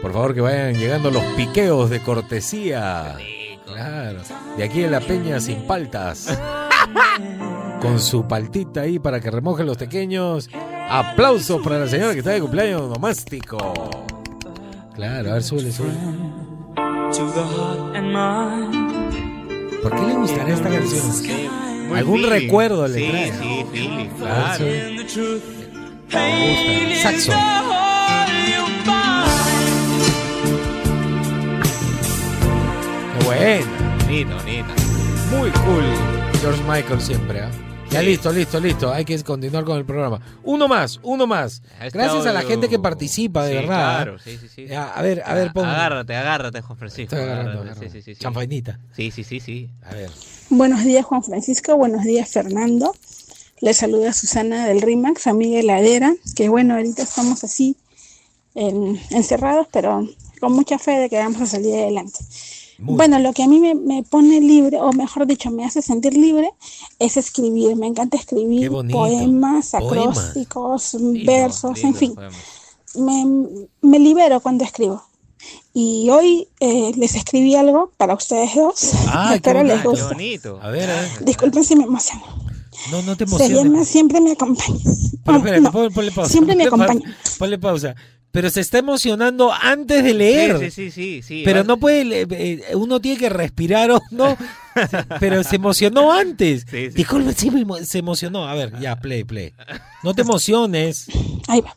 Por 0.01 0.13
favor 0.13 0.33
que 0.33 0.41
vayan 0.41 0.75
llegando 0.75 1.11
los 1.11 1.23
piqueos 1.35 1.89
de 1.89 1.99
cortesía. 2.01 3.15
Claro. 3.65 4.19
De 4.57 4.63
aquí 4.63 4.83
en 4.83 4.91
la 4.91 4.99
peña 4.99 5.39
sin 5.39 5.61
paltas. 5.67 6.37
Con 7.81 7.99
su 7.99 8.27
paltita 8.27 8.81
ahí 8.81 8.99
para 8.99 9.19
que 9.19 9.31
remojen 9.31 9.65
los 9.65 9.77
pequeños. 9.77 10.49
Aplausos 10.89 11.61
para 11.61 11.79
la 11.79 11.87
señora 11.87 12.13
que 12.13 12.19
está 12.19 12.31
de 12.31 12.41
cumpleaños 12.41 12.81
onomástico. 12.81 13.57
Claro, 14.95 15.29
a 15.31 15.33
ver, 15.35 15.43
súbele, 15.43 15.71
súbele. 15.71 15.95
¿Por 19.81 19.95
qué 19.95 20.01
le 20.07 20.13
gustará 20.13 20.53
esta 20.53 20.69
canción? 20.69 21.07
Muy 21.87 21.97
¿Algún 21.97 22.21
feeling. 22.21 22.29
recuerdo 22.29 22.87
le 22.87 22.99
sí, 22.99 23.07
trae? 23.09 23.31
Sí, 23.31 23.65
claro. 24.17 24.65
Me 24.65 25.01
gusta. 25.01 25.19
Saxo. 27.01 27.31
Qué 33.17 33.25
buena. 33.25 33.65
Bonito, 34.05 34.35
bonito. 34.35 34.73
Muy 35.31 35.49
cool. 35.51 35.83
George 36.41 36.61
Michael 36.67 37.01
siempre, 37.01 37.41
¿ah? 37.41 37.49
Ya 37.91 38.03
listo, 38.03 38.31
listo, 38.31 38.59
listo. 38.59 38.93
Hay 38.93 39.03
que 39.03 39.21
continuar 39.23 39.63
con 39.63 39.77
el 39.77 39.83
programa. 39.85 40.21
Uno 40.43 40.67
más, 40.67 40.99
uno 41.01 41.25
más. 41.25 41.63
Gracias 41.91 42.25
a 42.27 42.31
la 42.31 42.43
gente 42.43 42.69
que 42.69 42.77
participa, 42.77 43.45
de 43.45 43.51
Sí, 43.51 43.55
verdad. 43.67 43.95
Claro, 44.03 44.19
sí, 44.19 44.37
sí, 44.39 44.47
sí. 44.47 44.67
Ya, 44.67 44.89
a 44.89 45.01
ver, 45.01 45.23
a 45.25 45.33
ver, 45.33 45.51
pon. 45.51 45.65
Agárrate, 45.67 46.15
agárrate, 46.15 46.61
Juan 46.61 46.77
Francisco. 46.77 47.15
Estoy 47.15 47.19
agarrando, 47.21 47.61
agárrate. 47.61 47.89
Sí, 47.89 47.97
sí, 47.97 48.01
sí, 48.03 48.13
sí. 48.15 48.21
Chanfainita. 48.21 48.79
Sí, 48.95 49.09
sí, 49.09 49.23
sí, 49.23 49.39
sí. 49.39 49.69
A 49.83 49.93
ver. 49.95 50.11
Buenos 50.51 50.83
días 50.83 51.05
Juan 51.05 51.23
Francisco, 51.23 51.75
buenos 51.77 52.03
días 52.03 52.29
Fernando. 52.29 52.93
Les 53.61 53.77
saluda 53.77 54.13
Susana 54.13 54.67
del 54.67 54.81
RIMAX, 54.81 55.27
amiga 55.27 55.59
heladera, 55.59 56.13
que 56.35 56.47
bueno, 56.49 56.75
ahorita 56.75 57.01
estamos 57.03 57.43
así 57.43 57.75
en- 58.55 58.99
encerrados, 59.11 59.67
pero 59.71 60.07
con 60.39 60.53
mucha 60.53 60.79
fe 60.79 60.91
de 60.91 61.09
que 61.09 61.17
vamos 61.17 61.41
a 61.41 61.45
salir 61.47 61.73
adelante. 61.75 62.19
Bueno, 62.81 63.19
lo 63.19 63.33
que 63.33 63.43
a 63.43 63.47
mí 63.47 63.59
me, 63.59 63.75
me 63.75 64.03
pone 64.03 64.39
libre, 64.41 64.77
o 64.79 64.91
mejor 64.93 65.27
dicho, 65.27 65.51
me 65.51 65.65
hace 65.65 65.81
sentir 65.81 66.13
libre, 66.15 66.49
es 66.99 67.17
escribir. 67.17 67.75
Me 67.75 67.87
encanta 67.87 68.17
escribir 68.17 68.71
poemas, 68.91 69.73
acrósticos, 69.73 70.93
Lindo, 70.93 71.31
versos, 71.31 71.83
en 71.83 71.95
fin. 71.95 72.15
Me, 72.95 73.25
me 73.81 73.99
libero 73.99 74.39
cuando 74.39 74.63
escribo. 74.63 75.03
Y 75.73 76.09
hoy 76.09 76.47
eh, 76.59 76.91
les 76.95 77.15
escribí 77.15 77.55
algo 77.55 77.91
para 77.97 78.13
ustedes 78.15 78.55
dos. 78.55 78.91
Qué 79.29 79.35
Espero 79.35 79.63
les 79.63 79.83
bonito. 79.83 79.91
Qué 79.95 80.01
guste. 80.01 80.13
bonito. 80.15 80.59
A 80.61 80.69
ver, 80.69 80.89
a 80.89 81.01
ver. 81.01 81.25
Disculpen 81.25 81.63
si 81.63 81.75
me 81.75 81.83
emociono. 81.83 82.23
No, 82.91 83.01
no 83.03 83.15
te 83.17 83.27
Se 83.27 83.37
llama 83.49 83.59
emociones. 83.61 83.87
Siempre 83.87 84.21
me 84.21 84.31
acompaña. 84.31 84.79
Pero 84.83 84.91
No, 85.33 85.37
espérate, 85.37 85.61
no, 85.61 85.71
pon- 85.71 85.93
ponle 85.93 86.11
pausa. 86.11 86.31
Siempre 86.31 86.55
me 86.55 86.63
acompaña. 86.67 87.17
Ponle 87.37 87.57
pausa. 87.57 87.95
Pero 88.31 88.49
se 88.49 88.61
está 88.61 88.77
emocionando 88.77 89.51
antes 89.51 90.03
de 90.03 90.13
leer. 90.13 90.59
Sí, 90.59 90.71
sí, 90.71 90.91
sí, 90.91 90.91
sí, 90.91 91.21
sí. 91.23 91.41
Pero 91.43 91.63
no 91.63 91.77
puede, 91.77 92.27
eh, 92.29 92.75
uno 92.75 92.99
tiene 92.99 93.17
que 93.17 93.29
respirar 93.29 93.89
o 93.91 93.99
no. 94.11 94.37
Pero 95.19 95.43
se 95.43 95.55
emocionó 95.55 96.11
antes. 96.11 96.65
Sí, 96.69 96.89
sí. 96.89 96.89
Disculpe, 96.89 97.33
sí 97.33 97.49
se 97.83 97.97
emocionó. 97.97 98.47
A 98.47 98.53
ver, 98.53 98.79
ya, 98.79 98.95
play, 98.97 99.23
play. 99.23 99.53
No 100.03 100.13
te 100.13 100.21
emociones. 100.21 101.07
Ahí 101.47 101.61
va. 101.61 101.73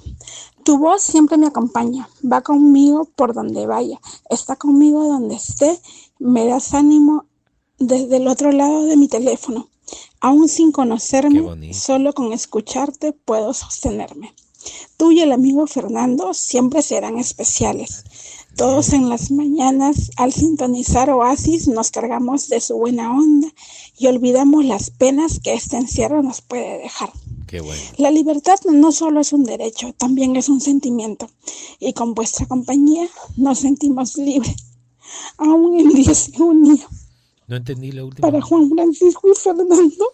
Tu 0.65 0.79
voz 0.79 1.03
siempre 1.03 1.37
me 1.39 1.47
acompaña, 1.49 2.09
va 2.31 2.41
conmigo 2.43 3.09
por 3.17 3.35
donde 3.35 3.67
vaya, 3.67 3.99
está 4.31 4.55
conmigo 4.55 5.05
donde 5.09 5.35
esté, 5.35 5.77
me 6.21 6.47
das 6.47 6.73
ánimo 6.73 7.27
desde 7.79 8.19
el 8.19 8.29
otro 8.29 8.53
lado 8.53 8.85
de 8.85 8.97
mi 8.97 9.09
teléfono. 9.09 9.69
Aún 10.21 10.49
sin 10.49 10.69
Qué 10.69 10.75
conocerme, 10.75 11.41
bonito. 11.41 11.77
solo 11.77 12.13
con 12.13 12.33
escucharte 12.33 13.13
puedo 13.13 13.53
sostenerme. 13.55 14.35
Tú 14.97 15.11
y 15.13 15.21
el 15.21 15.33
amigo 15.33 15.67
Fernando 15.67 16.35
siempre 16.35 16.83
serán 16.83 17.19
especiales. 17.19 18.05
Todos 18.57 18.93
en 18.93 19.09
las 19.09 19.31
mañanas, 19.31 20.11
al 20.17 20.33
sintonizar 20.33 21.09
Oasis, 21.11 21.69
nos 21.69 21.91
cargamos 21.91 22.49
de 22.49 22.61
su 22.61 22.77
buena 22.77 23.11
onda 23.11 23.49
y 23.99 24.07
olvidamos 24.09 24.65
las 24.65 24.91
penas 24.91 25.41
que 25.41 25.55
este 25.55 25.77
encierro 25.79 26.23
nos 26.23 26.43
puede 26.43 26.79
dejar. 26.79 27.11
Qué 27.47 27.61
bueno. 27.61 27.81
La 27.97 28.11
libertad 28.11 28.59
no 28.71 28.93
solo 28.93 29.21
es 29.21 29.33
un 29.33 29.45
derecho, 29.45 29.93
también 29.95 30.37
es 30.37 30.49
un 30.49 30.61
sentimiento. 30.61 31.29
Y 31.81 31.93
con 31.95 32.15
vuestra 32.15 32.47
compañía 32.47 33.09
nos 33.37 33.59
sentimos 33.61 34.17
libres. 34.17 34.57
Aún 35.39 35.79
en 35.81 35.89
día 35.91 36.13
de 36.13 36.37
junio, 36.39 36.79
No 37.47 37.57
entendí 37.57 37.93
la 37.93 38.05
última. 38.05 38.29
para 38.29 38.41
Juan 38.43 38.71
Francisco 38.71 39.29
y 39.31 39.35
Fernando, 39.35 40.07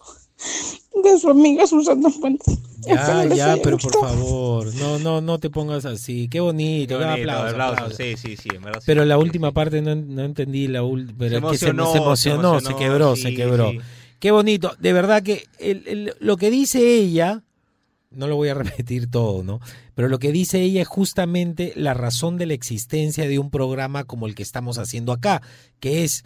de 1.03 1.19
su 1.19 1.29
amiga 1.29 1.67
Susana 1.67 2.09
Fuentes. 2.09 2.57
Ya, 2.85 3.25
ya, 3.25 3.57
pero 3.63 3.77
por 3.77 3.93
favor, 3.99 4.73
no, 4.75 4.99
no, 4.99 5.21
no 5.21 5.37
te 5.39 5.49
pongas 5.49 5.85
así. 5.85 6.27
Qué 6.29 6.39
bonito, 6.39 6.97
Qué 6.97 7.03
bonito, 7.05 7.21
aplausos, 7.31 7.51
aplausos. 7.51 7.77
aplausos. 7.79 7.97
Sí, 7.97 8.15
sí, 8.17 8.37
sí, 8.37 8.49
en 8.55 8.61
verdad 8.63 8.79
sí. 8.79 8.85
Pero 8.87 9.05
la 9.05 9.15
Sí, 9.15 9.21
última 9.21 9.47
sí. 9.49 9.53
parte 9.53 9.81
no, 9.81 9.95
no 9.95 10.23
entendí 10.23 10.67
la 10.67 10.83
última. 10.83 11.17
Pero 11.19 11.35
Se 11.35 11.51
que 11.51 11.57
se, 11.57 11.69
emocionó, 11.69 11.91
se 11.91 11.97
emocionó, 11.97 12.59
se 12.61 12.75
quebró, 12.75 13.15
sí, 13.15 13.21
se 13.23 13.33
quebró. 13.33 13.71
sí. 13.71 13.79
Qué 14.19 14.31
bonito. 14.31 14.75
De 14.79 14.93
verdad 14.93 15.23
que 15.23 15.45
el- 15.59 15.83
el- 15.87 16.13
lo 16.19 16.37
que 16.37 16.49
dice 16.51 16.95
ella, 16.95 17.43
no 18.11 18.27
lo 18.27 18.35
voy 18.35 18.49
a 18.49 18.53
repetir 18.83 19.09
todo, 19.09 19.43
¿no? 19.43 19.59
Pero 19.95 20.07
lo 20.07 20.19
que 20.19 20.31
dice 20.31 20.61
ella 20.61 20.81
es 20.81 20.87
justamente 20.87 21.73
la 21.75 21.93
razón 21.93 22.37
de 22.37 22.45
la 22.45 22.53
existencia 22.53 23.27
de 23.27 23.39
un 23.39 23.49
programa 23.51 24.03
como 24.05 24.25
el 24.27 24.35
que 24.35 24.43
estamos 24.43 24.77
haciendo 24.77 25.11
acá, 25.11 25.41
que 25.79 26.03
es 26.03 26.23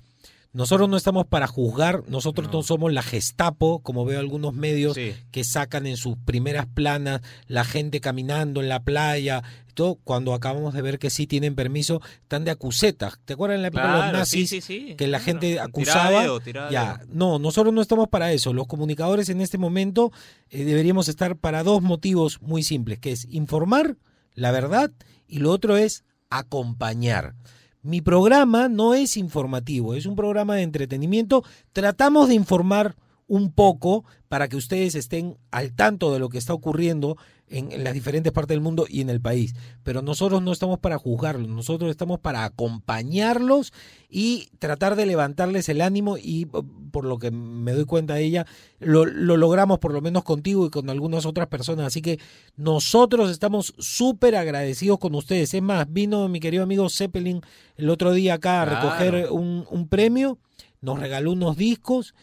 nosotros 0.54 0.88
no 0.88 0.98
estamos 0.98 1.26
para 1.26 1.48
juzgar, 1.48 2.04
nosotros 2.08 2.50
no, 2.52 2.62
somos 2.62 2.94
la 2.94 3.02
Gestapo, 3.02 3.80
como 3.80 4.06
veo 4.06 4.20
algunos 4.20 4.54
medios 4.54 4.94
Sí. 4.94 5.13
que 5.32 5.44
sacan 5.44 5.88
en 5.88 5.98
sus 5.98 6.16
primeras 6.18 6.68
planas 6.68 7.22
la 7.48 7.63
gente 7.63 8.00
caminando 8.02 8.62
en 8.62 8.70
la 8.70 8.84
playa, 8.84 9.44
todo 9.74 9.96
cuando 10.04 10.36
acabamos 10.36 10.74
de 10.76 10.84
ver 10.84 11.00
que 11.00 11.10
sí 11.10 11.26
tienen 11.26 11.56
permiso, 11.56 12.02
están 12.22 12.44
de 12.46 12.52
acusetas. 12.52 13.20
¿Te 13.26 13.34
acuerdas 13.34 13.56
en 13.56 13.62
la 13.63 13.68
época 13.70 13.88
de 13.96 14.04
los 14.04 14.13
nazis 14.13 14.50
sí, 14.50 14.62
sí, 14.62 14.88
sí, 14.89 14.96
que 14.96 15.08
la 15.08 15.18
claro. 15.18 15.26
gente 15.26 15.60
acusaba? 15.60 16.24
ya, 16.70 17.02
no, 17.10 17.39
nosotros 17.39 17.74
no 17.74 17.82
estamos 17.82 18.08
para 18.08 18.32
eso. 18.32 18.54
Los 18.54 18.68
comunicadores 18.68 19.30
en 19.30 19.42
este 19.42 19.58
momento 19.58 20.12
eh, 20.50 20.63
deberíamos 20.63 21.08
estar 21.08 21.36
para 21.36 21.63
dos 21.63 21.82
motivos 21.82 22.39
muy 22.42 22.63
simples, 22.63 23.00
que 23.00 23.12
es 23.12 23.26
informar 23.30 23.98
la 24.36 24.52
verdad 24.52 24.92
y 25.28 25.39
lo 25.39 25.52
otro 25.52 25.78
es 25.78 26.04
acompañar. 26.30 27.36
Mi 27.84 28.00
programa 28.00 28.69
no 28.69 28.93
es 28.93 29.17
informativo, 29.17 29.93
es 29.93 30.06
un 30.06 30.15
programa 30.15 30.56
de 30.56 30.62
entretenimiento. 30.62 31.43
Tratamos 31.74 32.30
de 32.30 32.36
informar 32.36 32.96
un 33.28 33.52
poco 33.52 34.06
para 34.30 34.48
que 34.48 34.56
ustedes 34.56 34.96
estén 34.96 35.38
al 35.52 35.74
tanto 35.74 36.13
de 36.13 36.19
lo 36.19 36.30
que 36.30 36.38
está 36.38 36.54
ocurriendo 36.54 37.17
en, 37.50 37.84
las 37.84 37.94
diferentes 37.94 38.32
partes 38.32 38.56
del 38.56 38.62
mundo 38.62 38.86
y 38.90 39.02
en 39.02 39.10
el 39.10 39.22
país. 39.22 39.54
Pero 39.84 40.02
nosotros 40.02 40.42
no 40.42 40.52
estamos 40.52 40.80
para 40.80 40.98
juzgarlos, 40.98 41.48
nosotros 41.50 41.90
estamos 41.90 42.20
para 42.20 42.44
acompañarlos 42.44 43.74
y 44.10 44.50
tratar 44.60 44.96
de 44.96 45.06
levantarles 45.06 45.70
el 45.70 45.82
ánimo 45.82 46.18
y 46.18 46.46
por 46.92 47.06
lo 47.06 47.18
que 47.20 47.32
me 47.32 47.74
doy 47.74 47.86
cuenta 47.86 48.16
de 48.16 48.24
ella, 48.24 48.46
lo, 48.80 49.06
lo 49.06 49.38
logramos 49.38 49.80
por 49.80 49.94
lo 49.94 50.02
menos 50.02 50.24
contigo 50.24 50.66
y 50.66 50.70
con 50.70 50.90
algunas 50.90 51.26
otras 51.26 51.48
personas. 51.48 51.88
Así 51.88 52.02
que 52.02 52.20
nosotros 52.56 53.30
estamos 53.30 53.74
súper 53.78 54.36
agradecidos 54.36 55.00
con 55.00 55.16
ustedes. 55.16 55.54
Es 55.54 55.62
más, 55.62 55.92
vino 55.92 56.28
mi 56.30 56.40
querido 56.40 56.64
amigo 56.64 56.90
Zeppelin 56.90 57.42
el 57.76 57.90
otro 57.90 58.14
día 58.14 58.36
acá 58.36 58.62
a 58.62 58.66
recoger 58.66 59.32
un, 59.32 59.66
un 59.70 59.88
premio, 59.88 60.38
nos 60.82 61.00
regaló 61.00 61.32
unos 61.32 61.58
discos, 61.58 62.14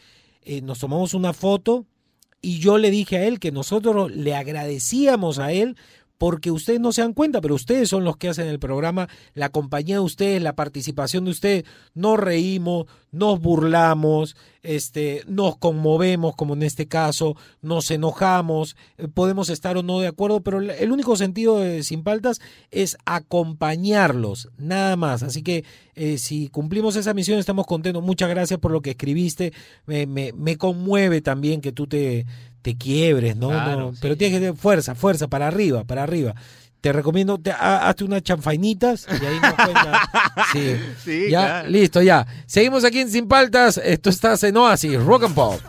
eh, 0.42 0.60
nos 0.62 0.78
tomamos 0.78 1.14
una 1.14 1.32
foto 1.32 1.86
y 2.42 2.58
yo 2.58 2.78
le 2.78 2.90
dije 2.90 3.18
a 3.18 3.26
él 3.26 3.38
que 3.38 3.52
nosotros 3.52 4.10
le 4.10 4.34
agradecíamos 4.34 5.38
a 5.38 5.52
él 5.52 5.76
porque 6.20 6.50
ustedes 6.50 6.80
no 6.80 6.92
se 6.92 7.00
dan 7.00 7.14
cuenta, 7.14 7.40
pero 7.40 7.54
ustedes 7.54 7.88
son 7.88 8.04
los 8.04 8.18
que 8.18 8.28
hacen 8.28 8.46
el 8.46 8.58
programa, 8.58 9.08
la 9.32 9.48
compañía 9.48 9.94
de 9.94 10.00
ustedes, 10.00 10.42
la 10.42 10.54
participación 10.54 11.24
de 11.24 11.30
ustedes. 11.30 11.64
Nos 11.94 12.18
reímos, 12.18 12.88
nos 13.10 13.40
burlamos, 13.40 14.36
este, 14.62 15.24
nos 15.26 15.56
conmovemos, 15.56 16.36
como 16.36 16.52
en 16.52 16.62
este 16.62 16.86
caso, 16.86 17.36
nos 17.62 17.90
enojamos, 17.90 18.76
eh, 18.98 19.08
podemos 19.08 19.48
estar 19.48 19.78
o 19.78 19.82
no 19.82 19.98
de 19.98 20.08
acuerdo, 20.08 20.42
pero 20.42 20.60
el 20.60 20.92
único 20.92 21.16
sentido 21.16 21.58
de 21.58 21.82
Sin 21.82 22.02
Paltas 22.02 22.42
es 22.70 22.98
acompañarlos, 23.06 24.50
nada 24.58 24.96
más. 24.96 25.22
Así 25.22 25.42
que 25.42 25.64
eh, 25.94 26.18
si 26.18 26.48
cumplimos 26.48 26.96
esa 26.96 27.14
misión, 27.14 27.38
estamos 27.38 27.66
contentos. 27.66 28.02
Muchas 28.02 28.28
gracias 28.28 28.60
por 28.60 28.72
lo 28.72 28.82
que 28.82 28.90
escribiste. 28.90 29.54
Me, 29.86 30.06
me, 30.06 30.34
me 30.34 30.58
conmueve 30.58 31.22
también 31.22 31.62
que 31.62 31.72
tú 31.72 31.86
te 31.86 32.26
te 32.62 32.76
quiebres, 32.76 33.36
¿no? 33.36 33.50
no 33.50 33.92
Pero 34.00 34.16
tienes 34.16 34.36
que 34.36 34.40
tener 34.40 34.56
fuerza, 34.56 34.94
fuerza, 34.94 35.28
para 35.28 35.48
arriba, 35.48 35.84
para 35.84 36.02
arriba. 36.02 36.34
Te 36.80 36.92
recomiendo, 36.92 37.38
te, 37.38 37.50
hazte 37.50 38.04
unas 38.04 38.22
chanfainitas 38.22 39.06
y 39.08 39.26
ahí 39.26 39.40
nos 39.40 39.54
cuenta. 39.54 40.10
Sí, 40.52 40.76
sí 41.04 41.30
ya, 41.30 41.62
listo, 41.64 42.00
ya. 42.02 42.26
Seguimos 42.46 42.84
aquí 42.84 43.00
en 43.00 43.10
Sin 43.10 43.28
Paltas. 43.28 43.76
Esto 43.76 44.10
está 44.10 44.34
en 44.42 44.56
Oasis, 44.56 45.00
Rock 45.02 45.24
and 45.24 45.34
Pop. 45.34 45.60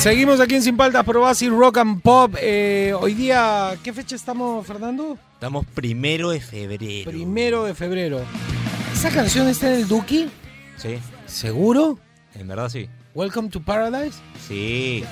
Seguimos 0.00 0.40
aquí 0.40 0.54
en 0.54 0.62
Sin 0.62 0.78
Paltas 0.78 1.04
por 1.04 1.16
Rock 1.16 1.76
and 1.76 2.00
Pop. 2.00 2.34
Eh, 2.40 2.94
hoy 2.98 3.12
día, 3.12 3.76
¿qué 3.84 3.92
fecha 3.92 4.16
estamos, 4.16 4.66
Fernando? 4.66 5.18
Estamos 5.34 5.66
primero 5.74 6.30
de 6.30 6.40
febrero. 6.40 7.10
Primero 7.10 7.64
de 7.64 7.74
febrero. 7.74 8.22
¿Esa 8.94 9.10
canción 9.10 9.46
está 9.46 9.68
en 9.68 9.80
el 9.80 9.88
Duki? 9.88 10.30
Sí. 10.78 10.98
¿Seguro? 11.26 11.98
En 12.34 12.48
verdad 12.48 12.70
sí. 12.70 12.88
Welcome 13.14 13.50
to 13.50 13.60
Paradise. 13.60 14.16
Sí. 14.48 15.04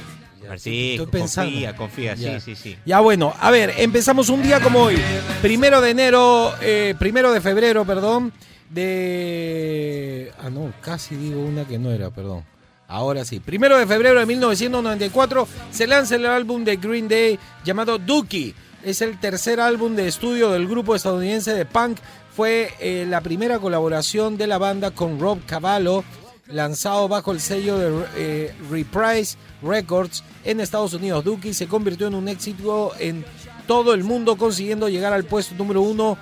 Sí, 0.56 0.92
Estoy 0.92 1.06
pensando. 1.08 1.50
confía, 1.50 1.76
confía, 1.76 2.16
sí, 2.16 2.40
sí, 2.42 2.56
sí. 2.56 2.78
Ya 2.86 3.00
bueno, 3.00 3.34
a 3.38 3.50
ver, 3.50 3.74
empezamos 3.76 4.30
un 4.30 4.42
día 4.42 4.58
como 4.60 4.84
hoy, 4.84 4.96
primero 5.42 5.82
de 5.82 5.90
enero, 5.90 6.54
eh, 6.62 6.94
primero 6.98 7.30
de 7.34 7.42
febrero, 7.42 7.84
perdón, 7.84 8.32
de... 8.70 10.32
Ah, 10.38 10.48
no, 10.48 10.72
casi 10.80 11.14
digo 11.14 11.42
una 11.42 11.66
que 11.66 11.78
no 11.78 11.90
era, 11.90 12.08
perdón. 12.08 12.42
Ahora 12.90 13.22
sí, 13.26 13.38
primero 13.38 13.76
de 13.76 13.86
febrero 13.86 14.18
de 14.18 14.24
1994 14.24 15.46
se 15.70 15.86
lanza 15.86 16.14
el 16.14 16.24
álbum 16.24 16.64
de 16.64 16.76
Green 16.76 17.06
Day 17.06 17.38
llamado 17.62 17.98
Dookie. 17.98 18.54
Es 18.82 19.02
el 19.02 19.20
tercer 19.20 19.60
álbum 19.60 19.94
de 19.94 20.08
estudio 20.08 20.50
del 20.52 20.66
grupo 20.66 20.94
estadounidense 20.94 21.52
de 21.52 21.66
punk. 21.66 21.98
Fue 22.34 22.70
eh, 22.80 23.04
la 23.06 23.20
primera 23.20 23.58
colaboración 23.58 24.38
de 24.38 24.46
la 24.46 24.56
banda 24.56 24.90
con 24.92 25.20
Rob 25.20 25.38
Cavallo, 25.44 26.02
lanzado 26.46 27.08
bajo 27.08 27.32
el 27.32 27.40
sello 27.40 27.76
de 27.76 28.06
eh, 28.16 28.54
Reprise 28.70 29.36
Records 29.62 30.24
en 30.44 30.60
Estados 30.60 30.94
Unidos. 30.94 31.22
Dookie 31.26 31.52
se 31.52 31.66
convirtió 31.66 32.06
en 32.06 32.14
un 32.14 32.26
éxito 32.26 32.92
en 32.98 33.22
todo 33.66 33.92
el 33.92 34.02
mundo, 34.02 34.38
consiguiendo 34.38 34.88
llegar 34.88 35.12
al 35.12 35.24
puesto 35.24 35.54
número 35.56 35.82
uno 35.82 36.16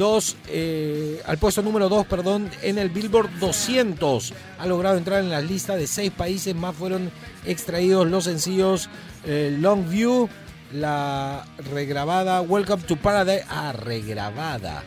dos, 0.00 0.36
eh, 0.48 1.20
al 1.26 1.36
puesto 1.36 1.60
número 1.60 1.90
2 1.90 2.06
perdón, 2.06 2.50
en 2.62 2.78
el 2.78 2.88
Billboard 2.88 3.38
200. 3.38 4.32
Ha 4.58 4.66
logrado 4.66 4.96
entrar 4.96 5.20
en 5.20 5.28
la 5.28 5.42
lista 5.42 5.76
de 5.76 5.86
seis 5.86 6.10
países 6.10 6.54
más. 6.56 6.74
Fueron 6.74 7.12
extraídos 7.44 8.08
los 8.08 8.24
sencillos 8.24 8.88
eh, 9.26 9.54
Long 9.60 9.86
View, 9.88 10.28
la 10.72 11.44
regrabada 11.70 12.40
Welcome 12.40 12.82
to 12.84 12.96
Paradise. 12.96 13.44
Ah, 13.50 13.72
regrabada. 13.72 14.82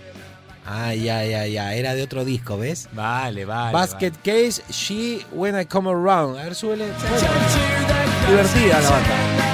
Ah, 0.65 0.95
ya, 0.95 1.23
ya, 1.23 1.45
ya. 1.45 1.75
Era 1.75 1.93
de 1.93 2.01
otro 2.01 2.25
disco, 2.25 2.57
¿ves? 2.57 2.89
Vale, 2.93 3.45
vale. 3.45 3.71
Basket 3.71 4.13
Case, 4.23 4.63
She 4.71 5.23
When 5.31 5.59
I 5.59 5.65
Come 5.65 5.91
Around. 5.91 6.39
A 6.39 6.43
ver, 6.45 6.55
súbele. 6.55 6.87
Divertida 8.27 8.81
la 8.81 8.89
banda. 8.89 9.52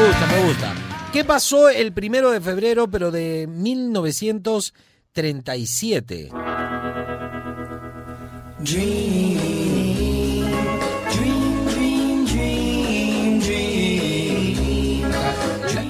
Me 0.00 0.06
gusta, 0.06 0.26
me 0.28 0.46
gusta. 0.46 0.72
¿Qué 1.12 1.26
pasó 1.26 1.68
el 1.68 1.92
primero 1.92 2.30
de 2.30 2.40
febrero, 2.40 2.90
pero 2.90 3.10
de 3.10 3.46
1937? 3.46 6.30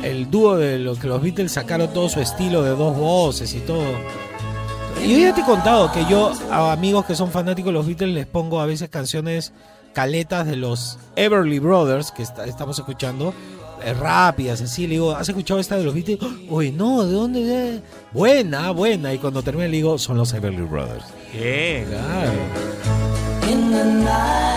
el 0.03 0.29
dúo 0.29 0.57
de 0.57 0.81
los 0.81 0.99
que 0.99 1.07
los 1.07 1.23
Beatles 1.23 1.53
sacaron 1.53 1.93
todo 1.93 2.09
su 2.09 2.21
estilo 2.21 2.65
de 2.65 2.71
dos 2.71 2.97
voces 2.97 3.55
y 3.55 3.61
todo. 3.61 3.95
Y 5.05 5.23
ya 5.23 5.33
te 5.33 5.43
he 5.43 5.45
contado 5.45 5.93
que 5.93 6.05
yo 6.11 6.33
a 6.51 6.73
amigos 6.73 7.07
que 7.07 7.15
son 7.15 7.31
fanáticos 7.31 7.69
de 7.69 7.75
los 7.75 7.87
Beatles 7.87 8.13
les 8.13 8.27
pongo 8.27 8.61
a 8.61 8.67
veces 8.67 8.89
canciones 8.89 9.53
caletas 9.93 10.49
de 10.49 10.57
los 10.57 10.99
Everly 11.15 11.61
Brothers 11.61 12.11
que 12.11 12.23
estamos 12.23 12.77
escuchando 12.77 13.33
rápidas, 13.99 14.61
así. 14.61 14.83
Le 14.87 14.95
digo, 14.95 15.13
¿has 15.13 15.29
escuchado 15.29 15.61
esta 15.61 15.77
de 15.77 15.85
los 15.85 15.95
Beatles? 15.95 16.19
Uy, 16.49 16.73
no, 16.73 17.05
¿de 17.05 17.13
dónde? 17.13 17.81
Buena, 18.13 18.71
buena. 18.71 19.13
Y 19.15 19.19
cuando 19.19 19.43
termina 19.43 19.69
le 19.69 19.77
digo, 19.77 19.99
son 19.99 20.17
los 20.17 20.33
Everly 20.33 20.63
Brothers. 20.63 21.05
¿Qué? 21.33 21.85
Claro. 21.89 22.33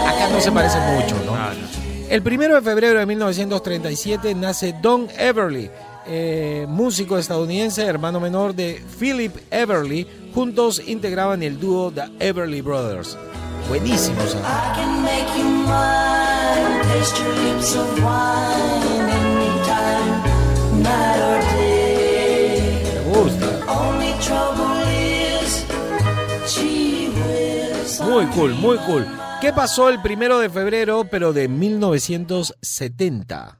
Acá 0.07 0.29
no 0.29 0.39
se 0.41 0.51
parece 0.51 0.77
mucho, 0.79 1.15
¿no? 1.25 1.33
El 2.09 2.21
primero 2.21 2.55
de 2.55 2.61
febrero 2.61 2.99
de 2.99 3.05
1937 3.05 4.35
nace 4.35 4.75
Don 4.81 5.07
Everly, 5.17 5.69
eh, 6.05 6.65
músico 6.69 7.17
estadounidense, 7.17 7.83
hermano 7.85 8.19
menor 8.19 8.53
de 8.53 8.83
Philip 8.99 9.35
Everly. 9.49 10.07
Juntos 10.33 10.81
integraban 10.85 11.41
el 11.43 11.59
dúo 11.59 11.91
The 11.91 12.03
Everly 12.19 12.61
Brothers. 12.61 13.17
Buenísimos. 13.69 14.35
Me 22.93 22.99
gusta. 23.13 23.47
Muy 28.03 28.25
cool, 28.27 28.53
muy 28.55 28.77
cool. 28.79 29.05
¿Qué 29.41 29.51
pasó 29.51 29.89
el 29.89 30.01
primero 30.01 30.39
de 30.39 30.49
febrero, 30.49 31.05
pero 31.09 31.33
de 31.33 31.47
1970? 31.49 33.59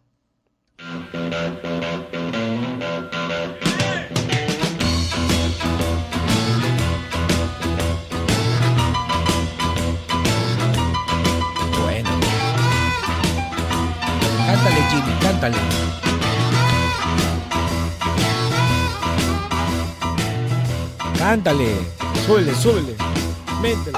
Bueno. 11.84 12.10
Cántale, 14.46 14.82
Jimmy, 14.90 15.14
cántale. 15.22 15.58
Cántale, 21.24 21.70
súbele, 22.26 22.54
súbele. 22.54 22.96
Métele. 23.62 23.98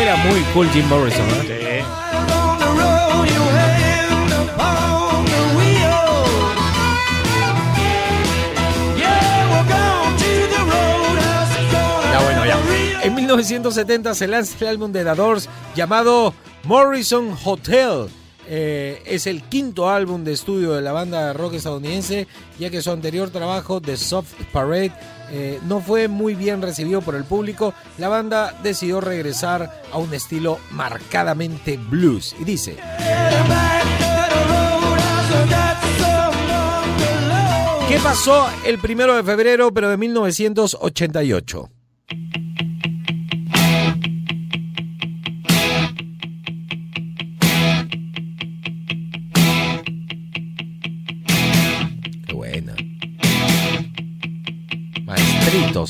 Era 0.00 0.16
muy 0.16 0.40
cool 0.52 0.68
Jim 0.70 0.84
Morrison, 0.88 1.24
¿eh? 1.48 1.84
Ya 12.12 12.20
bueno, 12.20 12.46
ya. 12.46 12.58
En 13.04 13.14
1970 13.14 14.14
se 14.16 14.26
lanza 14.26 14.56
el 14.58 14.66
álbum 14.66 14.90
de 14.90 15.04
The 15.04 15.14
Doors 15.14 15.48
llamado 15.76 16.34
Morrison 16.64 17.38
Hotel 17.44 18.08
eh, 18.54 19.02
es 19.06 19.26
el 19.26 19.42
quinto 19.44 19.88
álbum 19.88 20.24
de 20.24 20.32
estudio 20.32 20.74
de 20.74 20.82
la 20.82 20.92
banda 20.92 21.32
rock 21.32 21.54
estadounidense, 21.54 22.26
ya 22.58 22.68
que 22.68 22.82
su 22.82 22.90
anterior 22.90 23.30
trabajo, 23.30 23.80
The 23.80 23.96
Soft 23.96 24.34
Parade, 24.52 24.92
eh, 25.30 25.58
no 25.64 25.80
fue 25.80 26.06
muy 26.06 26.34
bien 26.34 26.60
recibido 26.60 27.00
por 27.00 27.14
el 27.14 27.24
público, 27.24 27.72
la 27.96 28.10
banda 28.10 28.54
decidió 28.62 29.00
regresar 29.00 29.80
a 29.90 29.96
un 29.96 30.12
estilo 30.12 30.58
marcadamente 30.70 31.78
blues. 31.78 32.36
Y 32.38 32.44
dice... 32.44 32.76
¿Qué 37.88 37.98
pasó 38.00 38.50
el 38.66 38.78
primero 38.78 39.16
de 39.16 39.22
febrero, 39.22 39.72
pero 39.72 39.88
de 39.88 39.96
1988? 39.96 41.70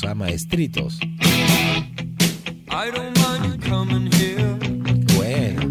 Maestritos, 0.01 0.03
ah, 0.09 0.15
maestritos. 0.15 0.99
Qué 4.09 5.13
buena. 5.15 5.61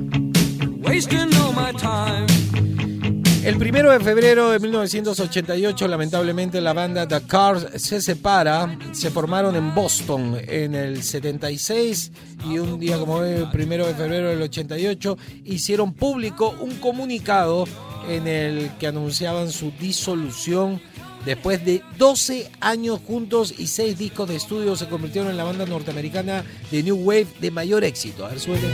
El 3.45 3.57
primero 3.59 3.91
de 3.91 3.99
febrero 3.99 4.51
de 4.51 4.61
1988, 4.61 5.89
lamentablemente, 5.89 6.61
la 6.61 6.73
banda 6.73 7.09
The 7.09 7.23
Cars 7.27 7.67
se 7.83 8.01
separa. 8.01 8.79
Se 8.93 9.11
formaron 9.11 9.57
en 9.57 9.75
Boston 9.75 10.39
en 10.47 10.77
el 10.77 11.03
76 11.03 12.13
y 12.49 12.59
un 12.59 12.79
día 12.79 12.99
como 12.99 13.15
hoy, 13.15 13.31
el 13.31 13.51
primero 13.51 13.89
de 13.89 13.95
febrero 13.95 14.29
del 14.29 14.43
88, 14.43 15.19
hicieron 15.45 15.95
público 15.95 16.55
un 16.61 16.77
comunicado 16.77 17.65
en 18.09 18.29
el 18.29 18.71
que 18.79 18.87
anunciaban 18.87 19.51
su 19.51 19.73
disolución. 19.73 20.81
Después 21.25 21.65
de 21.65 21.83
12 21.99 22.51
años 22.61 23.01
juntos 23.07 23.55
y 23.57 23.69
6 23.69 23.97
discos 23.97 24.29
de 24.29 24.37
estudio, 24.37 24.75
se 24.75 24.89
convirtieron 24.89 25.31
en 25.31 25.37
la 25.37 25.45
banda 25.45 25.67
norteamericana 25.67 26.45
de 26.71 26.83
New 26.83 26.97
Wave 26.97 27.29
de 27.41 27.51
mayor 27.51 27.85
éxito. 27.85 28.27
A 28.27 28.31
ver, 28.31 28.41
suele. 28.41 28.69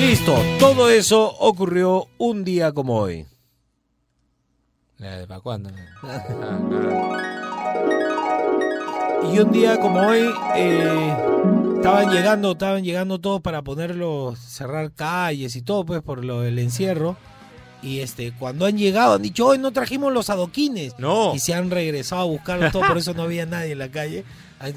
Listo, 0.00 0.36
todo 0.58 0.90
eso 0.90 1.36
ocurrió 1.38 2.08
un 2.18 2.44
día 2.44 2.72
como 2.72 2.98
hoy. 2.98 3.26
¿Para 4.98 5.40
cuándo? 5.40 5.70
Y 9.32 9.38
un 9.38 9.52
día 9.52 9.78
como 9.78 10.00
hoy 10.00 10.28
eh, 10.56 11.14
estaban 11.80 12.10
llegando, 12.12 12.52
estaban 12.52 12.84
llegando 12.84 13.18
todos 13.18 13.40
para 13.40 13.62
ponerlo, 13.62 14.34
cerrar 14.36 14.92
calles 14.92 15.56
y 15.56 15.62
todo, 15.62 15.84
pues 15.84 16.02
por 16.02 16.24
lo 16.24 16.42
del 16.42 16.58
encierro. 16.58 17.16
Y 17.82 18.00
este, 18.00 18.32
cuando 18.32 18.66
han 18.66 18.76
llegado, 18.76 19.14
han 19.14 19.22
dicho, 19.22 19.46
hoy 19.46 19.58
no 19.58 19.72
trajimos 19.72 20.12
los 20.12 20.28
adoquines. 20.28 20.94
No. 20.98 21.34
Y 21.34 21.38
se 21.38 21.54
han 21.54 21.70
regresado 21.70 22.22
a 22.22 22.26
buscarlos 22.26 22.72
todo, 22.72 22.86
por 22.86 22.98
eso 22.98 23.14
no 23.14 23.22
había 23.22 23.46
nadie 23.46 23.72
en 23.72 23.78
la 23.78 23.90
calle. 23.90 24.24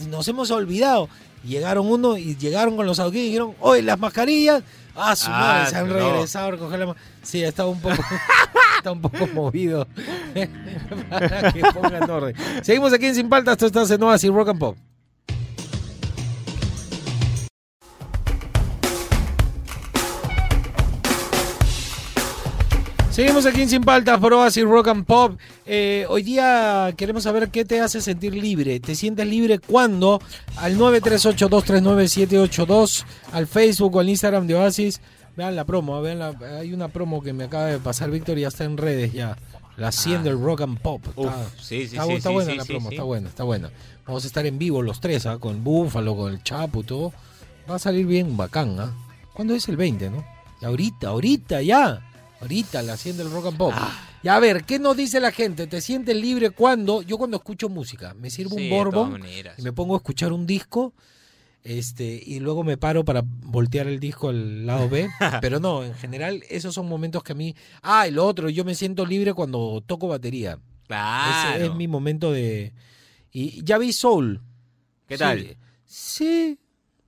Nos 0.09 0.27
hemos 0.29 0.51
olvidado. 0.51 1.09
Llegaron 1.43 1.85
uno 1.87 2.17
y 2.17 2.37
llegaron 2.37 2.77
con 2.77 2.85
los 2.85 2.99
adoquines 2.99 3.25
y 3.25 3.27
dijeron, 3.27 3.53
hoy 3.59 3.81
las 3.81 3.99
mascarillas. 3.99 4.63
Ah, 4.95 5.15
su 5.15 5.29
madre, 5.29 5.63
Ah, 5.63 5.65
se 5.69 5.75
han 5.75 5.89
no. 5.89 5.93
regresado 5.95 6.47
a 6.47 6.51
recoger 6.51 6.79
la 6.79 6.95
Sí, 7.21 7.43
estaba 7.43 7.67
un 7.67 7.81
poco, 7.81 7.95
está 8.77 8.91
un 8.93 9.01
poco 9.01 9.27
movido. 9.27 9.85
Para 11.09 11.51
que 11.51 11.61
pongan 11.73 12.09
orden. 12.09 12.35
Seguimos 12.61 12.93
aquí 12.93 13.07
en 13.07 13.15
Sin 13.15 13.27
Paltas, 13.27 13.61
esto 13.61 13.81
está 13.81 13.95
en 13.95 14.33
Rock 14.33 14.49
and 14.49 14.59
Pop. 14.59 14.77
Seguimos 23.13 23.45
aquí 23.45 23.61
en 23.61 23.69
Sin 23.69 23.83
Paltas 23.83 24.19
por 24.19 24.33
Oasis 24.33 24.63
Rock 24.63 24.87
and 24.87 25.05
Pop. 25.05 25.37
Eh, 25.67 26.03
hoy 26.09 26.23
día 26.23 26.91
queremos 26.97 27.21
saber 27.23 27.49
qué 27.49 27.63
te 27.63 27.79
hace 27.79 28.01
sentir 28.01 28.33
libre. 28.33 28.79
¿Te 28.79 28.95
sientes 28.95 29.27
libre 29.27 29.59
cuando? 29.59 30.19
Al 30.57 30.75
938-239-782, 30.79 33.05
al 33.31 33.45
Facebook 33.45 33.95
o 33.95 33.99
al 33.99 34.09
Instagram 34.09 34.47
de 34.47 34.55
Oasis. 34.55 34.99
Vean 35.37 35.55
la 35.55 35.63
promo, 35.63 36.01
vean 36.01 36.17
la- 36.19 36.33
hay 36.59 36.73
una 36.73 36.87
promo 36.87 37.21
que 37.21 37.33
me 37.33 37.43
acaba 37.43 37.65
de 37.67 37.77
pasar 37.77 38.09
Víctor 38.09 38.39
y 38.39 38.41
ya 38.41 38.47
está 38.47 38.63
en 38.63 38.77
redes 38.77 39.13
ya. 39.13 39.37
La 39.77 39.91
100 39.91 40.23
del 40.23 40.39
Rock 40.39 40.61
and 40.61 40.79
Pop. 40.79 41.01
Está, 41.07 41.21
Uf, 41.21 41.31
sí, 41.59 41.87
sí, 41.87 41.95
está, 41.95 42.05
sí, 42.05 42.13
está 42.13 42.29
sí, 42.29 42.33
buena 42.35 42.51
sí, 42.51 42.57
la 42.57 42.65
promo, 42.65 42.89
está 42.91 43.03
buena, 43.03 43.29
está 43.29 43.43
buena. 43.43 43.69
Vamos 44.07 44.23
a 44.23 44.27
estar 44.27 44.45
en 44.47 44.57
vivo 44.59 44.81
los 44.83 44.99
tres, 44.99 45.25
¿ah? 45.27 45.37
con 45.39 45.63
Búfalo, 45.63 46.15
con 46.15 46.31
el 46.33 46.41
Chapo 46.43 46.81
y 46.81 46.83
todo. 46.83 47.11
Va 47.69 47.75
a 47.75 47.79
salir 47.79 48.05
bien 48.07 48.35
bacán, 48.37 48.79
¿ah? 48.79 48.91
¿Cuándo 49.33 49.53
es 49.55 49.67
el 49.69 49.77
20, 49.77 50.09
no? 50.11 50.23
Y 50.61 50.65
ahorita, 50.65 51.07
ahorita 51.09 51.61
ya. 51.63 52.01
Ahorita 52.43 52.81
la 52.81 52.97
100 52.97 53.17
del 53.17 53.31
Rock 53.31 53.47
and 53.47 53.57
Pop. 53.57 53.71
Ah. 53.73 54.09
Y 54.21 54.27
a 54.27 54.37
ver, 54.39 54.65
¿qué 54.65 54.77
nos 54.79 54.95
dice 54.97 55.19
la 55.19 55.31
gente? 55.31 55.65
¿Te 55.67 55.79
sientes 55.81 56.15
libre 56.15 56.49
cuando? 56.51 57.01
Yo 57.01 57.17
cuando 57.17 57.37
escucho 57.37 57.69
música, 57.69 58.13
me 58.15 58.29
sirvo 58.29 58.57
Sí, 58.57 58.69
un 58.69 59.11
maneras. 59.11 59.57
y 59.57 59.61
me 59.61 59.71
pongo 59.73 59.93
a 59.95 59.97
escuchar 59.97 60.31
un 60.33 60.45
disco 60.45 60.93
este 61.63 62.21
y 62.25 62.39
luego 62.41 62.63
me 62.65 62.75
paro 62.77 63.05
para 63.05 63.23
voltear 63.25 63.87
el 63.87 63.99
disco 63.99 64.29
al 64.29 64.65
lado 64.65 64.89
B. 64.89 65.09
Pero 65.41 65.59
no, 65.61 65.83
en 65.83 65.93
general 65.95 66.43
esos 66.49 66.75
son 66.75 66.87
momentos 66.89 67.23
que 67.23 67.31
a 67.31 67.35
mí... 67.35 67.55
Ah, 67.81 68.07
y 68.07 68.11
lo 68.11 68.25
otro, 68.25 68.49
yo 68.49 68.65
me 68.65 68.75
siento 68.75 69.05
libre 69.05 69.33
cuando 69.33 69.81
toco 69.85 70.07
batería. 70.09 70.59
Claro. 70.87 71.55
Ese 71.55 71.65
es 71.67 71.75
mi 71.75 71.87
momento 71.87 72.31
de... 72.33 72.73
Y 73.31 73.63
ya 73.63 73.77
vi 73.77 73.93
Soul. 73.93 74.41
¿Qué 75.07 75.15
Sí. 75.15 75.19
tal? 75.19 75.57
Sí, 75.85 76.59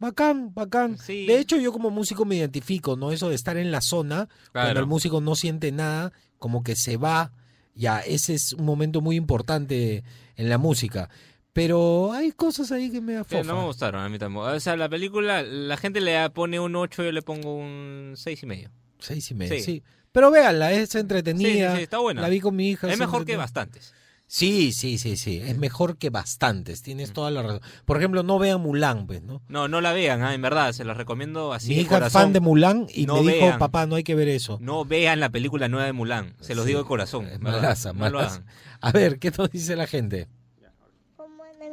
bacán, 0.05 0.53
bacán. 0.53 0.97
Sí. 0.97 1.25
De 1.25 1.39
hecho, 1.39 1.57
yo 1.57 1.71
como 1.71 1.89
músico 1.89 2.25
me 2.25 2.35
identifico, 2.35 2.95
¿no? 2.95 3.11
Eso 3.11 3.29
de 3.29 3.35
estar 3.35 3.57
en 3.57 3.71
la 3.71 3.81
zona, 3.81 4.27
cuando 4.51 4.69
Claro. 4.71 4.79
el 4.81 4.85
músico 4.87 5.21
no 5.21 5.35
siente 5.35 5.71
nada, 5.71 6.11
como 6.39 6.63
que 6.63 6.75
se 6.75 6.97
va. 6.97 7.31
Ya, 7.73 7.99
ese 7.99 8.33
es 8.35 8.53
un 8.53 8.65
momento 8.65 9.01
muy 9.01 9.15
importante 9.15 10.03
en 10.37 10.49
la 10.49 10.57
música. 10.57 11.09
Pero 11.53 12.11
hay 12.13 12.31
cosas 12.33 12.71
ahí 12.71 12.91
que 12.91 12.99
me 13.01 13.17
afofan. 13.17 13.47
no 13.47 13.57
me 13.57 13.65
gustaron 13.65 14.01
a 14.03 14.09
mí 14.09 14.19
tampoco. 14.19 14.47
O 14.47 14.59
sea, 14.59 14.75
la 14.75 14.89
película, 14.89 15.41
la 15.41 15.77
gente 15.77 16.01
le 16.01 16.29
pone 16.31 16.59
un 16.59 16.75
8, 16.75 17.03
yo 17.03 17.11
le 17.11 17.21
pongo 17.21 17.55
un 17.55 18.13
seis 18.15 18.43
y 18.43 18.45
medio. 18.45 18.71
Seis 18.99 19.31
y 19.31 19.35
medio, 19.35 19.55
sí. 19.55 19.61
Sí. 19.61 19.83
Pero 20.11 20.31
véanla, 20.31 20.71
es 20.73 20.95
entretenida. 20.95 21.71
sí, 21.71 21.77
sí, 21.77 21.83
está 21.83 21.97
buena. 21.99 22.21
La 22.21 22.29
vi 22.29 22.39
con 22.39 22.55
mi 22.55 22.69
hija. 22.69 22.89
Es 22.91 22.97
mejor 22.99 23.25
que 23.25 23.35
bastantes. 23.37 23.93
Sí, 24.27 24.71
sí, 24.71 24.97
sí, 24.97 25.17
sí. 25.17 25.39
Es 25.43 25.57
mejor 25.57 25.97
que 25.97 26.09
bastantes. 26.09 26.81
Mm. 26.81 26.83
Tienes 26.83 27.13
toda 27.13 27.29
la 27.31 27.43
razón. 27.43 27.61
Por 27.85 27.97
ejemplo, 27.97 28.23
no 28.23 28.39
vean 28.39 28.59
Mulan, 28.61 29.05
pues, 29.05 29.21
¿no? 29.21 29.41
No, 29.47 29.67
no 29.67 29.81
la 29.81 29.93
vean, 29.93 30.23
ah, 30.23 30.33
en 30.33 30.41
verdad, 30.41 30.71
se 30.73 30.83
las 30.83 30.97
recomiendo 30.97 31.53
así 31.53 31.69
mi 31.69 31.75
de 31.75 31.81
hija 31.81 31.91
es 31.95 31.99
corazón. 31.99 32.21
fan 32.23 32.33
de 32.33 32.39
Mulan 32.39 32.87
y 32.93 33.05
No 33.05 33.21
me 33.21 33.33
dijo, 33.33 33.45
vean. 33.45 33.59
papá, 33.59 33.85
no 33.85 33.95
hay 33.95 34.03
que 34.03 34.15
ver 34.15 34.27
eso. 34.27 34.57
No 34.61 34.83
vean 34.83 35.19
la 35.19 35.29
película 35.29 35.67
nueva 35.67 35.85
de 35.85 35.93
Mulan, 35.93 36.33
se 36.41 36.55
los 36.55 36.63
Sí, 36.65 36.69
digo 36.69 36.79
de 36.81 36.85
corazón. 36.87 37.25
Es 37.27 37.39
¿verdad? 37.39 37.61
malaza, 37.61 37.93
No 37.93 38.09
lo 38.09 38.17
malaza. 38.17 38.35
hagan. 38.37 38.47
A 38.81 38.91
ver, 38.91 39.19
¿qué 39.19 39.31
nos 39.37 39.51
dice 39.51 39.75
la 39.75 39.85
gente? 39.87 40.27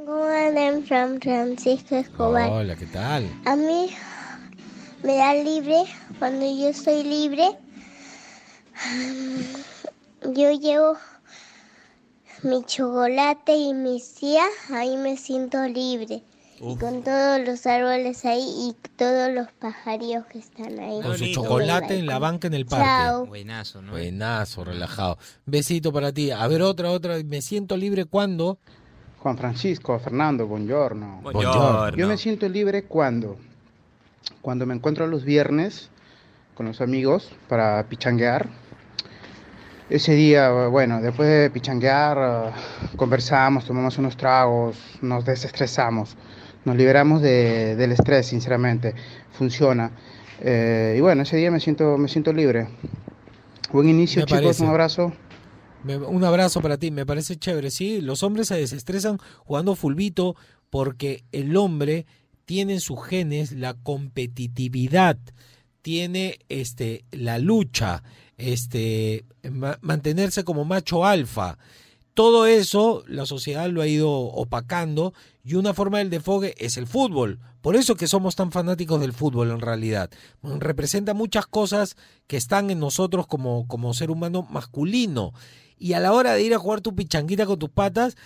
¿Cómo 0.04 0.24
andan, 0.24 0.86
San 0.86 1.20
Francisco 1.20 1.96
Escobar? 1.96 2.50
Hola, 2.50 2.76
¿qué 2.76 2.86
tal? 2.86 3.30
A 3.46 3.56
mí 3.56 3.88
me 5.02 5.16
da 5.16 5.32
libre 5.34 5.84
cuando 6.18 6.44
yo 6.44 6.68
estoy 6.68 7.02
libre. 7.02 7.44
Yo 10.34 10.50
llevo 10.52 10.96
mi 12.42 12.64
chocolate 12.64 13.56
y 13.56 13.74
mis 13.74 14.14
tía, 14.14 14.44
ahí 14.70 14.96
me 14.96 15.16
siento 15.16 15.66
libre. 15.66 16.22
Y 16.64 16.76
con 16.76 17.02
todos 17.02 17.40
los 17.44 17.66
árboles 17.66 18.24
ahí 18.24 18.40
y 18.40 18.76
todos 18.96 19.32
los 19.34 19.50
pajarillos 19.52 20.24
que 20.26 20.38
están 20.38 20.78
ahí. 20.78 21.00
Con 21.02 21.18
su 21.18 21.26
chocolate 21.26 21.98
en 21.98 22.06
la 22.06 22.20
banca 22.20 22.46
en 22.46 22.54
el 22.54 22.66
parque. 22.66 22.86
Chao. 22.86 23.26
Buenazo, 23.26 23.82
¿no? 23.82 23.92
Buenazo, 23.92 24.62
relajado. 24.62 25.18
Besito 25.44 25.92
para 25.92 26.12
ti. 26.12 26.30
A 26.30 26.46
ver, 26.46 26.62
otra, 26.62 26.92
otra. 26.92 27.16
Me 27.24 27.42
siento 27.42 27.76
libre 27.76 28.04
cuando. 28.04 28.58
Juan 29.18 29.36
Francisco, 29.38 29.98
Fernando, 29.98 30.46
buongiorno. 30.46 31.20
Buongiorno. 31.22 31.96
Yo 31.96 32.06
me 32.06 32.16
siento 32.16 32.48
libre 32.48 32.84
cuando, 32.84 33.36
cuando 34.40 34.64
me 34.64 34.74
encuentro 34.74 35.08
los 35.08 35.24
viernes 35.24 35.90
con 36.54 36.66
los 36.66 36.80
amigos 36.80 37.30
para 37.48 37.84
pichanguear. 37.88 38.48
Ese 39.92 40.14
día, 40.14 40.48
bueno, 40.68 41.02
después 41.02 41.28
de 41.28 41.50
pichanguear, 41.50 42.16
eh, 42.48 42.52
conversamos, 42.96 43.66
tomamos 43.66 43.98
unos 43.98 44.16
tragos, 44.16 44.74
nos 45.02 45.22
desestresamos, 45.26 46.16
nos 46.64 46.76
liberamos 46.76 47.20
de- 47.20 47.76
del 47.76 47.92
estrés, 47.92 48.26
sinceramente, 48.26 48.94
funciona. 49.32 49.92
Eh, 50.40 50.94
y 50.96 51.00
bueno, 51.02 51.24
ese 51.24 51.36
día 51.36 51.50
me 51.50 51.60
siento, 51.60 51.98
me 51.98 52.08
siento 52.08 52.32
libre. 52.32 52.68
Buen 53.70 53.86
inicio, 53.90 54.22
Me 54.22 54.26
chicos, 54.26 54.40
parece. 54.42 54.62
un 54.62 54.70
abrazo. 54.70 55.12
Me- 55.84 55.98
un 55.98 56.24
abrazo 56.24 56.62
para 56.62 56.78
ti, 56.78 56.90
me 56.90 57.04
parece 57.04 57.36
chévere. 57.36 57.70
Sí, 57.70 58.00
los 58.00 58.22
hombres 58.22 58.48
se 58.48 58.54
desestresan 58.54 59.18
jugando 59.44 59.74
fulbito 59.74 60.36
porque 60.70 61.22
el 61.32 61.54
hombre 61.54 62.06
tiene 62.46 62.72
en 62.74 62.80
sus 62.80 63.04
genes 63.04 63.52
la 63.52 63.74
competitividad, 63.74 65.18
tiene 65.82 66.38
este 66.48 67.04
la 67.10 67.38
lucha, 67.38 68.02
este 68.50 69.24
ma- 69.50 69.78
mantenerse 69.80 70.44
como 70.44 70.64
macho 70.64 71.04
alfa, 71.04 71.58
todo 72.14 72.46
eso 72.46 73.04
la 73.06 73.24
sociedad 73.26 73.70
lo 73.70 73.80
ha 73.80 73.86
ido 73.86 74.10
opacando 74.10 75.14
y 75.44 75.54
una 75.54 75.72
forma 75.74 75.98
del 75.98 76.10
defogue 76.10 76.54
es 76.58 76.76
el 76.76 76.86
fútbol. 76.86 77.38
Por 77.62 77.76
eso 77.76 77.94
que 77.94 78.08
somos 78.08 78.34
tan 78.36 78.50
fanáticos 78.50 79.00
del 79.00 79.12
fútbol 79.12 79.50
en 79.50 79.60
realidad. 79.60 80.10
Representa 80.42 81.14
muchas 81.14 81.46
cosas 81.46 81.96
que 82.26 82.36
están 82.36 82.70
en 82.70 82.80
nosotros 82.80 83.26
como, 83.26 83.66
como 83.68 83.94
ser 83.94 84.10
humano 84.10 84.46
masculino. 84.50 85.32
Y 85.78 85.94
a 85.94 86.00
la 86.00 86.12
hora 86.12 86.34
de 86.34 86.42
ir 86.42 86.54
a 86.54 86.58
jugar 86.58 86.80
tu 86.80 86.94
pichanguita 86.94 87.46
con 87.46 87.58
tus 87.58 87.70
patas, 87.70 88.16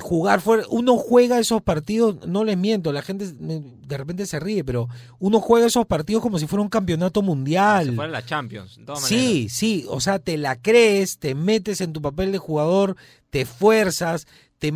jugar 0.00 0.40
fuera, 0.40 0.64
uno 0.70 0.96
juega 0.96 1.38
esos 1.38 1.60
partidos, 1.62 2.26
no 2.26 2.44
les 2.44 2.56
miento, 2.56 2.92
la 2.92 3.02
gente 3.02 3.26
de 3.32 3.96
repente 3.96 4.26
se 4.26 4.38
ríe, 4.38 4.62
pero 4.64 4.88
uno 5.18 5.40
juega 5.40 5.66
esos 5.66 5.86
partidos 5.86 6.22
como 6.22 6.38
si 6.38 6.46
fuera 6.46 6.62
un 6.62 6.68
campeonato 6.68 7.20
mundial. 7.20 7.88
Si 7.88 7.94
fuera 7.96 8.10
la 8.10 8.24
Champions, 8.24 8.78
Sí, 8.96 9.48
sí, 9.48 9.84
o 9.88 10.00
sea, 10.00 10.18
te 10.18 10.36
la 10.38 10.60
crees, 10.60 11.18
te 11.18 11.34
metes 11.34 11.80
en 11.80 11.92
tu 11.92 12.00
papel 12.00 12.32
de 12.32 12.38
jugador, 12.38 12.96
te 13.30 13.44
fuerzas, 13.44 14.26
te, 14.58 14.72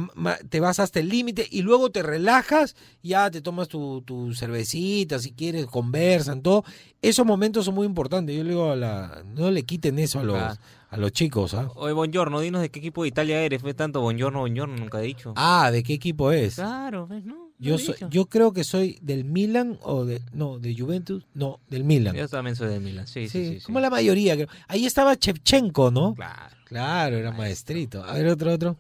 te 0.49 0.61
vas 0.61 0.79
hasta 0.79 1.01
el 1.01 1.09
límite 1.09 1.47
y 1.51 1.63
luego 1.63 1.91
te 1.91 2.03
relajas, 2.03 2.77
ya 3.03 3.31
te 3.31 3.41
tomas 3.41 3.69
tu, 3.69 4.03
tu, 4.03 4.33
cervecita, 4.35 5.19
si 5.19 5.33
quieres, 5.33 5.67
conversan, 5.67 6.43
todo. 6.43 6.65
Esos 7.01 7.27
momentos 7.27 7.65
son 7.65 7.75
muy 7.75 7.87
importantes. 7.87 8.37
Yo 8.37 8.45
le 8.45 8.51
digo 8.51 8.71
a 8.71 8.77
la, 8.77 9.25
no 9.35 9.51
le 9.51 9.65
quiten 9.65 9.99
eso 9.99 10.21
a 10.21 10.25
los, 10.25 10.39
a 10.39 10.97
los 10.97 11.13
chicos. 11.13 11.55
¿ah? 11.55 11.71
Oye, 11.75 11.93
Buongiorno, 11.93 12.41
dinos 12.41 12.63
de 12.63 12.71
qué 12.71 12.79
equipo 12.79 13.03
de 13.03 13.09
Italia 13.09 13.41
eres. 13.41 13.61
Fue 13.61 13.75
tanto 13.75 14.01
Buongiorno, 14.01 14.41
Buongiorno, 14.41 14.77
nunca 14.77 15.01
he 15.01 15.07
dicho. 15.07 15.33
Ah, 15.37 15.71
¿de 15.73 15.83
qué 15.83 15.95
equipo 15.95 16.31
es? 16.31 16.55
Claro, 16.55 17.07
¿ves, 17.09 17.25
no? 17.25 17.51
Yo, 17.59 17.79
soy, 17.79 17.95
yo 18.11 18.27
creo 18.27 18.53
que 18.53 18.65
soy 18.65 18.99
del 19.03 19.25
Milan 19.25 19.79
o 19.83 20.05
de 20.05 20.21
no 20.33 20.59
de 20.59 20.75
Juventus 20.77 21.25
no 21.33 21.61
del 21.71 21.85
Milan 21.85 22.13
yo 22.17 22.27
también 22.27 22.57
soy 22.57 22.71
del 22.71 22.81
Milan 22.81 23.07
sí 23.07 23.29
sí, 23.29 23.61
sí, 23.61 23.65
como 23.65 23.79
la 23.79 23.89
mayoría 23.89 24.35
creo. 24.35 24.49
ahí 24.67 24.85
estaba 24.85 25.15
Chevchenko 25.15 25.93
no 25.93 26.13
claro 26.17 26.57
claro 26.65 27.17
era 27.19 27.31
maestrito 27.31 28.03
a 28.03 28.15
ver 28.15 28.27
otro 28.27 28.53
otro 28.53 28.77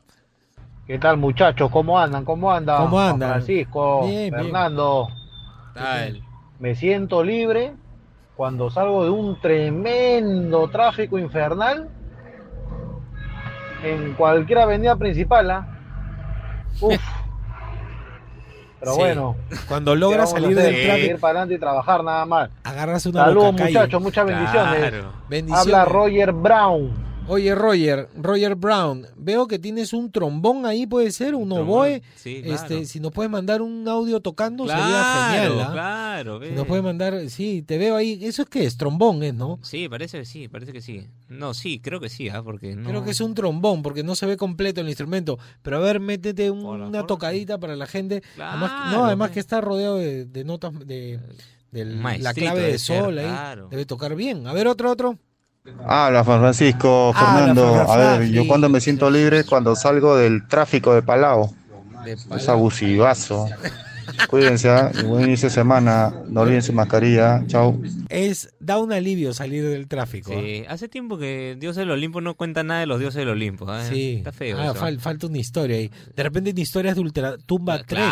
¿Qué 0.86 0.98
tal 0.98 1.16
muchachos? 1.16 1.70
¿Cómo 1.70 1.98
andan? 1.98 2.24
¿Cómo 2.24 2.50
andan? 2.50 2.78
¿Cómo 2.78 2.98
andan? 2.98 3.30
Francisco, 3.30 4.08
Fernando. 4.30 5.08
Me 6.58 6.74
siento 6.74 7.22
libre 7.22 7.74
cuando 8.36 8.70
salgo 8.70 9.04
de 9.04 9.10
un 9.10 9.40
tremendo 9.40 10.68
tráfico 10.68 11.18
infernal 11.18 11.88
en 13.84 14.14
cualquier 14.14 14.58
avenida 14.60 14.96
principal. 14.96 15.50
¿ah? 15.50 15.66
Uf. 16.80 16.94
Pero 18.80 18.96
bueno. 18.96 19.36
Cuando 19.68 19.94
logras 19.94 20.32
salir 20.32 20.56
del 20.56 20.84
tráfico. 20.84 21.10
Ir 21.14 21.20
para 21.20 21.30
adelante 21.30 21.54
y 21.54 21.58
trabajar 21.58 22.02
nada 22.02 22.26
más. 22.26 22.50
Agarras 22.64 23.06
una 23.06 23.26
Saludos 23.26 23.52
muchachos, 23.52 24.02
muchas 24.02 24.26
bendiciones. 24.26 25.04
bendiciones. 25.28 25.66
Habla 25.66 25.84
Roger 25.84 26.32
Brown. 26.32 27.11
Oye, 27.28 27.54
Roger, 27.54 28.08
Roger 28.16 28.56
Brown, 28.56 29.06
veo 29.16 29.46
que 29.46 29.58
tienes 29.58 29.92
un 29.92 30.10
trombón 30.10 30.66
ahí, 30.66 30.86
puede 30.86 31.12
ser, 31.12 31.34
un 31.34 31.52
oboe. 31.52 32.02
Sí, 32.16 32.42
este, 32.44 32.84
si 32.84 32.98
nos 32.98 33.12
puedes 33.12 33.30
mandar 33.30 33.62
un 33.62 33.86
audio 33.86 34.20
tocando, 34.20 34.66
sería 34.66 35.30
genial. 35.30 35.60
¿ah? 35.60 35.70
Claro, 35.72 36.44
Si 36.44 36.52
nos 36.52 36.66
puedes 36.66 36.84
mandar, 36.84 37.30
sí, 37.30 37.62
te 37.62 37.78
veo 37.78 37.96
ahí. 37.96 38.18
¿Eso 38.22 38.42
es 38.42 38.48
qué 38.48 38.64
es? 38.64 38.76
Trombón, 38.76 39.22
¿es, 39.22 39.34
no? 39.34 39.60
Sí, 39.62 39.88
parece 39.88 40.18
que 40.18 40.24
sí, 40.24 40.48
parece 40.48 40.72
que 40.72 40.80
sí. 40.80 41.06
No, 41.28 41.54
sí, 41.54 41.80
creo 41.80 42.00
que 42.00 42.08
sí, 42.08 42.28
¿ah? 42.28 42.42
porque 42.42 42.74
no... 42.74 42.88
Creo 42.88 43.04
que 43.04 43.12
es 43.12 43.20
un 43.20 43.34
trombón, 43.34 43.82
porque 43.82 44.02
no 44.02 44.16
se 44.16 44.26
ve 44.26 44.36
completo 44.36 44.80
el 44.80 44.88
instrumento. 44.88 45.38
Pero 45.62 45.76
a 45.76 45.80
ver, 45.80 46.00
métete 46.00 46.50
una 46.50 47.06
tocadita 47.06 47.58
para 47.58 47.76
la 47.76 47.86
gente. 47.86 48.22
no, 48.36 49.04
además 49.06 49.30
que 49.30 49.40
está 49.40 49.60
rodeado 49.60 49.96
de, 49.96 50.44
notas 50.44 50.72
de, 50.86 51.20
la 51.70 52.34
clave 52.34 52.62
de 52.62 52.78
sol 52.78 53.18
ahí. 53.18 53.58
Debe 53.70 53.86
tocar 53.86 54.16
bien. 54.16 54.46
A 54.48 54.52
ver, 54.52 54.66
otro, 54.66 54.90
otro. 54.90 55.18
Habla 55.86 56.24
Francisco, 56.24 57.12
Fernando. 57.12 57.74
a 57.74 58.18
ver, 58.18 58.30
yo 58.30 58.46
cuando 58.46 58.68
me 58.68 58.80
siento 58.80 59.10
libre, 59.10 59.44
cuando 59.44 59.76
salgo 59.76 60.16
del 60.16 60.46
tráfico 60.48 60.94
de 60.94 61.02
Palau. 61.02 61.54
Es 62.06 62.48
abusivazo. 62.48 63.48
Cuídense, 64.28 64.68
¿eh? 64.68 65.04
buen 65.04 65.24
inicio 65.24 65.48
de 65.48 65.54
semana. 65.54 66.12
No 66.28 66.40
olviden 66.40 66.62
su 66.62 66.72
mascarilla. 66.72 67.44
Chau. 67.46 67.80
Es, 68.08 68.52
da 68.58 68.78
un 68.78 68.92
alivio 68.92 69.32
salir 69.32 69.64
del 69.64 69.86
tráfico. 69.86 70.32
Sí, 70.32 70.38
¿eh? 70.38 70.66
hace 70.68 70.88
tiempo 70.88 71.16
que 71.16 71.56
Dios 71.58 71.76
del 71.76 71.90
Olimpo 71.90 72.20
no 72.20 72.34
cuenta 72.34 72.64
nada 72.64 72.80
de 72.80 72.86
los 72.86 72.98
dioses 72.98 73.20
del 73.20 73.28
Olimpo. 73.28 73.72
¿eh? 73.72 73.86
Sí. 73.88 74.14
Está 74.18 74.32
feo. 74.32 74.58
Ah, 74.58 74.74
falta 74.98 75.26
una 75.26 75.38
historia 75.38 75.76
ahí. 75.76 75.90
De 76.16 76.22
repente 76.22 76.50
en 76.50 76.58
historias 76.58 76.96
de 76.96 77.00
Ultratumba 77.00 77.82
3 77.84 78.04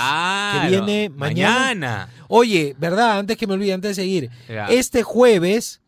que 0.52 0.68
viene 0.68 1.10
mañana. 1.14 2.08
Oye, 2.28 2.76
¿verdad? 2.78 3.18
Antes 3.18 3.36
que 3.36 3.46
me 3.46 3.54
olvide, 3.54 3.72
antes 3.72 3.96
de 3.96 4.02
seguir. 4.02 4.30
Este 4.68 5.02
jueves 5.02 5.80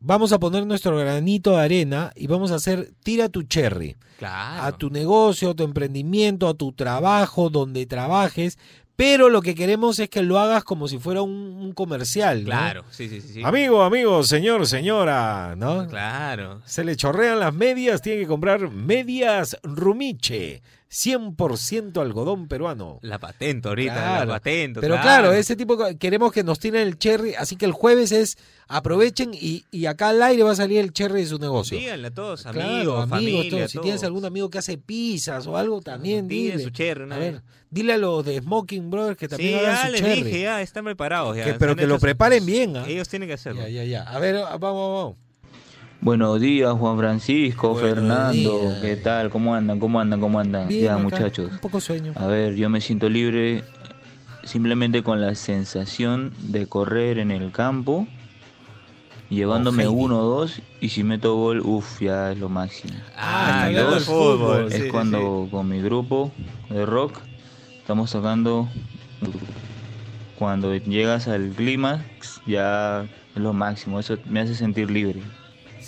vamos 0.00 0.32
a 0.32 0.38
poner 0.38 0.66
nuestro 0.66 0.96
granito 0.96 1.52
de 1.52 1.62
arena 1.62 2.12
y 2.14 2.26
vamos 2.26 2.50
a 2.50 2.56
hacer 2.56 2.92
tira 3.02 3.28
tu 3.28 3.42
cherry. 3.42 3.96
A 4.20 4.72
tu 4.76 4.90
negocio, 4.90 5.50
a 5.50 5.54
tu 5.54 5.62
emprendimiento, 5.62 6.48
a 6.48 6.54
tu 6.54 6.72
trabajo, 6.72 7.50
donde 7.50 7.86
trabajes. 7.86 8.58
Pero 8.96 9.28
lo 9.28 9.42
que 9.42 9.54
queremos 9.54 10.00
es 10.00 10.10
que 10.10 10.22
lo 10.22 10.40
hagas 10.40 10.64
como 10.64 10.88
si 10.88 10.98
fuera 10.98 11.22
un, 11.22 11.72
comercial. 11.72 12.42
Claro, 12.42 12.84
sí, 12.90 13.08
sí, 13.08 13.20
sí. 13.20 13.42
Amigo, 13.44 13.84
amigo, 13.84 14.24
señor, 14.24 14.66
señora, 14.66 15.54
¿no? 15.56 15.86
Claro. 15.86 16.62
Se 16.64 16.82
le 16.82 16.96
chorrean 16.96 17.38
las 17.38 17.54
medias, 17.54 18.02
tiene 18.02 18.22
que 18.22 18.26
comprar 18.26 18.72
medias 18.72 19.56
Rumiche. 19.62 20.62
100% 20.90 22.00
algodón 22.00 22.48
peruano. 22.48 22.98
La 23.02 23.18
patento 23.18 23.68
ahorita, 23.70 24.24
la 24.24 24.26
patento. 24.26 24.80
Pero 24.80 25.00
claro. 25.00 25.32
ese 25.32 25.54
tipo, 25.54 25.76
queremos 25.98 26.32
que 26.32 26.42
nos 26.42 26.58
tiren 26.58 26.86
el 26.86 26.98
cherry, 26.98 27.34
así 27.34 27.56
que 27.56 27.66
el 27.66 27.72
jueves 27.72 28.10
es, 28.10 28.38
aprovechen 28.68 29.32
y, 29.34 29.64
y 29.70 29.86
acá 29.86 30.08
al 30.08 30.22
aire 30.22 30.42
va 30.42 30.52
a 30.52 30.56
salir 30.56 30.78
el 30.78 30.92
cherry 30.92 31.22
de 31.22 31.26
su 31.26 31.38
negocio. 31.38 31.78
Díganle 31.78 32.08
a 32.08 32.14
todos, 32.14 32.46
amigos, 32.46 33.08
familia, 33.08 33.68
Si 33.68 33.78
tienes 33.80 34.02
algún 34.02 34.24
amigo 34.24 34.48
que 34.48 34.58
hace 34.58 34.78
pizzas 34.78 35.46
o 35.46 35.56
algo, 35.56 35.80
también 35.82 36.26
dile. 36.26 36.62
su 36.62 36.70
cherry. 36.70 37.10
A 37.12 37.18
ver, 37.18 37.42
dile 37.70 37.92
a 37.94 37.98
los 37.98 38.24
de 38.24 38.40
Smoking 38.40 38.90
Brothers 38.90 39.18
que 39.18 39.28
también 39.28 39.58
hagan 39.58 39.86
su 39.86 39.92
les 39.92 40.00
cherry. 40.00 40.22
dije, 40.22 40.40
ya, 40.42 40.62
están 40.62 40.84
preparados. 40.84 41.36
Ya, 41.36 41.56
pero 41.58 41.76
que 41.76 41.86
lo 41.86 41.98
preparen 41.98 42.44
bien. 42.46 42.76
¿ah? 42.76 42.84
Ellos 42.88 43.08
tienen 43.08 43.28
que 43.28 43.34
hacerlo. 43.34 43.60
Ya, 43.62 43.68
ya, 43.68 43.84
ya. 43.84 44.02
A 44.04 44.18
ver, 44.18 44.36
vamos, 44.36 44.60
vamos. 44.60 45.16
Buenos 46.00 46.40
días, 46.40 46.72
Juan 46.74 46.96
Francisco, 46.96 47.74
Fernando, 47.74 48.72
¿qué 48.80 48.94
tal? 48.94 49.30
¿Cómo 49.30 49.56
andan? 49.56 49.80
¿Cómo 49.80 49.98
andan? 49.98 50.20
¿Cómo 50.20 50.38
andan? 50.38 50.68
ya, 50.68 50.96
muchachos. 50.96 51.50
Un 51.50 51.58
poco 51.58 51.80
sueño. 51.80 52.12
A 52.14 52.26
ver, 52.26 52.54
yo 52.54 52.70
me 52.70 52.80
siento 52.80 53.08
libre 53.08 53.64
simplemente 54.44 55.02
con 55.02 55.20
la 55.20 55.34
sensación 55.34 56.32
de 56.38 56.68
correr 56.68 57.18
en 57.18 57.32
el 57.32 57.50
campo, 57.50 58.06
llevándome 59.28 59.88
uno 59.88 60.20
o 60.20 60.24
dos, 60.24 60.62
y 60.80 60.90
si 60.90 61.02
meto 61.02 61.34
gol, 61.34 61.62
uff, 61.62 62.00
ya 62.00 62.30
es 62.30 62.38
lo 62.38 62.48
máximo. 62.48 62.94
Ah, 63.16 63.68
dos, 63.74 64.04
fútbol. 64.04 64.72
Es 64.72 64.92
cuando 64.92 65.48
con 65.50 65.68
mi 65.68 65.82
grupo 65.82 66.30
de 66.70 66.86
rock 66.86 67.18
estamos 67.80 68.12
tocando. 68.12 68.68
Cuando 70.38 70.76
llegas 70.76 71.26
al 71.26 71.48
clima, 71.50 72.04
ya 72.46 73.02
es 73.02 73.42
lo 73.42 73.52
máximo. 73.52 73.98
Eso 73.98 74.16
me 74.26 74.38
hace 74.38 74.54
sentir 74.54 74.88
libre. 74.88 75.20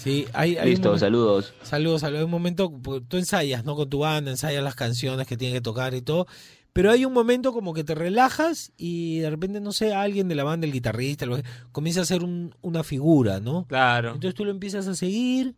Sí, 0.03 0.25
hay, 0.33 0.57
Listo, 0.65 0.97
saludos. 0.97 1.53
Saludos, 1.63 2.01
saludos. 2.01 2.25
un 2.25 2.31
momento, 2.31 2.73
tú 3.07 3.19
ensayas, 3.19 3.67
¿no? 3.67 3.77
Con 3.77 3.91
tu 3.91 3.99
banda, 3.99 4.31
ensayas 4.31 4.65
las 4.65 4.75
canciones 4.75 5.27
que 5.27 5.37
tienes 5.37 5.59
que 5.59 5.61
tocar 5.61 5.93
y 5.93 6.01
todo. 6.01 6.27
Pero 6.73 6.91
hay 6.91 7.05
un 7.05 7.13
momento 7.13 7.53
como 7.53 7.75
que 7.75 7.85
te 7.85 7.95
relajas 7.95 8.73
y 8.79 9.19
de 9.19 9.29
repente, 9.29 9.61
no 9.61 9.73
sé, 9.73 9.93
alguien 9.93 10.27
de 10.27 10.37
la 10.37 10.45
banda, 10.45 10.67
el 10.67 10.73
guitarrista, 10.73 11.27
comienza 11.71 12.01
a 12.01 12.05
hacer 12.05 12.23
una 12.63 12.83
figura, 12.83 13.41
¿no? 13.41 13.67
Claro. 13.67 14.15
Entonces 14.15 14.35
tú 14.35 14.47
lo 14.47 14.53
empiezas 14.53 14.87
a 14.87 14.95
seguir 14.95 15.55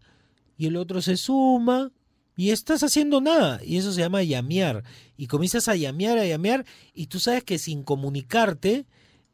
y 0.58 0.66
el 0.66 0.74
otro 0.74 1.00
se 1.02 1.16
suma 1.16 1.92
y 2.36 2.50
estás 2.50 2.82
haciendo 2.82 3.20
nada. 3.20 3.60
Y 3.62 3.76
eso 3.76 3.92
se 3.92 4.00
llama 4.00 4.24
llamear. 4.24 4.82
Y 5.16 5.28
comienzas 5.28 5.68
a 5.68 5.76
llamear, 5.76 6.18
a 6.18 6.26
llamear 6.26 6.64
y 6.94 7.06
tú 7.06 7.20
sabes 7.20 7.44
que 7.44 7.58
sin 7.58 7.84
comunicarte, 7.84 8.86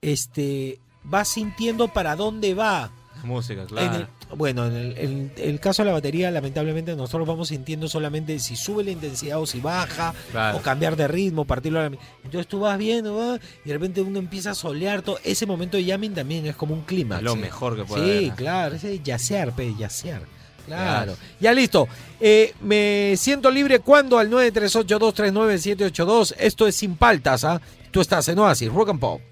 este, 0.02 0.80
vas 1.02 1.28
sintiendo 1.28 1.88
para 1.88 2.14
dónde 2.14 2.52
va 2.52 2.92
Música, 3.24 3.64
claro. 3.66 4.08
bueno, 4.36 4.66
en 4.66 5.32
el, 5.36 5.60
caso 5.60 5.82
de 5.82 5.86
la 5.86 5.92
batería, 5.92 6.30
lamentablemente 6.30 6.94
nosotros 6.94 7.26
vamos 7.26 7.48
sintiendo 7.48 7.88
solamente 7.88 8.38
si 8.38 8.56
sube 8.56 8.84
la 8.84 8.90
intensidad 8.90 9.40
o 9.40 9.46
si 9.46 9.60
baja, 9.60 10.14
o 10.54 10.60
cambiar 10.60 10.96
de 10.96 11.08
ritmo, 11.08 11.44
partirlo 11.44 11.80
a 11.80 11.90
la... 11.90 11.98
Entonces 12.24 12.46
tú 12.46 12.60
vas 12.60 12.78
viendo, 12.78 13.36
y 13.36 13.68
de 13.68 13.74
repente 13.74 14.00
uno 14.00 14.18
empieza 14.18 14.52
a 14.52 14.54
solear 14.54 15.02
todo. 15.02 15.18
Ese 15.24 15.44
momento 15.46 15.76
de 15.76 15.84
jamming 15.84 16.14
también 16.14 16.46
es 16.46 16.56
como 16.56 16.74
un 16.74 16.82
clima. 16.82 17.20
Lo 17.20 17.36
mejor 17.36 17.76
que 17.76 17.84
puede 17.84 18.20
Sí, 18.20 18.30
claro, 18.32 18.76
ese 18.76 19.00
yacear, 19.00 19.52
pe, 19.52 19.74
yacear. 19.76 20.22
Claro. 20.66 21.16
Ya 21.40 21.52
listo. 21.52 21.88
Eh, 22.20 22.54
me 22.60 23.14
siento 23.16 23.50
libre 23.50 23.80
cuando 23.80 24.18
al 24.18 24.30
938239782. 24.30 26.34
Esto 26.38 26.66
es 26.66 26.76
sin 26.76 26.96
paltas, 26.96 27.44
¿ah? 27.44 27.58
Tú 27.90 28.02
estás 28.02 28.28
en 28.28 28.38
Oasis, 28.38 28.70
Rock 28.70 28.90
and 28.90 29.00
Pop. 29.00 29.22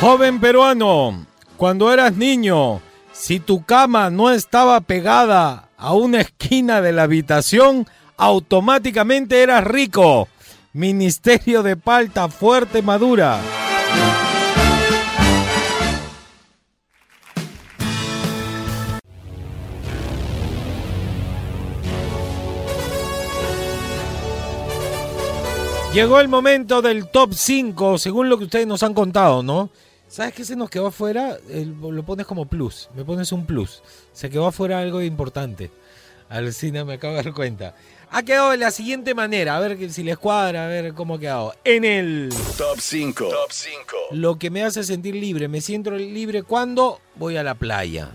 Joven 0.00 0.40
peruano, 0.40 1.26
cuando 1.58 1.92
eras 1.92 2.16
niño, 2.16 2.80
si 3.12 3.38
tu 3.38 3.66
cama 3.66 4.08
no 4.08 4.30
estaba 4.30 4.80
pegada 4.80 5.68
a 5.76 5.92
una 5.92 6.22
esquina 6.22 6.80
de 6.80 6.92
la 6.92 7.02
habitación, 7.02 7.86
automáticamente 8.16 9.42
eras 9.42 9.62
rico. 9.62 10.26
Ministerio 10.72 11.62
de 11.62 11.76
Palta 11.76 12.28
Fuerte 12.28 12.80
Madura. 12.80 13.40
Llegó 25.92 26.20
el 26.20 26.28
momento 26.28 26.80
del 26.80 27.08
top 27.08 27.34
5, 27.34 27.98
según 27.98 28.30
lo 28.30 28.38
que 28.38 28.44
ustedes 28.44 28.66
nos 28.66 28.82
han 28.82 28.94
contado, 28.94 29.42
¿no? 29.42 29.68
¿Sabes 30.10 30.34
qué 30.34 30.44
se 30.44 30.56
nos 30.56 30.68
quedó 30.68 30.88
afuera? 30.88 31.38
lo 31.48 32.02
pones 32.02 32.26
como 32.26 32.44
plus, 32.44 32.88
me 32.96 33.04
pones 33.04 33.30
un 33.30 33.46
plus. 33.46 33.80
Se 34.12 34.28
quedó 34.28 34.48
afuera 34.48 34.80
algo 34.80 35.00
importante. 35.00 35.70
Alcina, 36.28 36.84
me 36.84 36.94
acabo 36.94 37.14
de 37.14 37.22
dar 37.22 37.32
cuenta. 37.32 37.76
Ha 38.10 38.24
quedado 38.24 38.50
de 38.50 38.56
la 38.56 38.72
siguiente 38.72 39.14
manera, 39.14 39.56
a 39.56 39.60
ver 39.60 39.88
si 39.92 40.02
les 40.02 40.18
cuadra, 40.18 40.64
a 40.64 40.68
ver 40.68 40.94
cómo 40.94 41.14
ha 41.14 41.20
quedado. 41.20 41.54
En 41.62 41.84
el 41.84 42.28
top 42.58 42.80
5. 42.80 43.28
Top 43.28 43.50
5. 43.50 43.96
Lo 44.10 44.36
que 44.36 44.50
me 44.50 44.64
hace 44.64 44.82
sentir 44.82 45.14
libre, 45.14 45.46
me 45.46 45.60
siento 45.60 45.92
libre 45.92 46.42
cuando 46.42 47.00
voy 47.14 47.36
a 47.36 47.44
la 47.44 47.54
playa. 47.54 48.10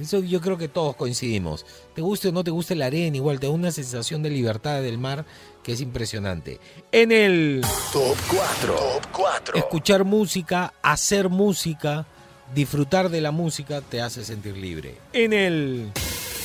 Eso 0.00 0.20
yo 0.20 0.40
creo 0.40 0.56
que 0.56 0.68
todos 0.68 0.96
coincidimos. 0.96 1.66
Te 1.94 2.00
guste 2.00 2.28
o 2.28 2.32
no 2.32 2.42
te 2.42 2.50
guste 2.50 2.74
la 2.74 2.86
arena, 2.86 3.16
igual 3.16 3.38
te 3.38 3.46
da 3.46 3.52
una 3.52 3.70
sensación 3.70 4.22
de 4.22 4.30
libertad 4.30 4.80
del 4.80 4.98
mar 4.98 5.26
que 5.62 5.72
es 5.72 5.80
impresionante. 5.80 6.58
En 6.90 7.12
el 7.12 7.60
top 7.92 8.16
4. 8.28 8.74
Top 8.74 9.06
4. 9.12 9.56
Escuchar 9.56 10.04
música, 10.04 10.72
hacer 10.82 11.28
música, 11.28 12.06
disfrutar 12.54 13.10
de 13.10 13.20
la 13.20 13.30
música 13.30 13.82
te 13.82 14.00
hace 14.00 14.24
sentir 14.24 14.56
libre. 14.56 14.96
En 15.12 15.32
el 15.32 15.90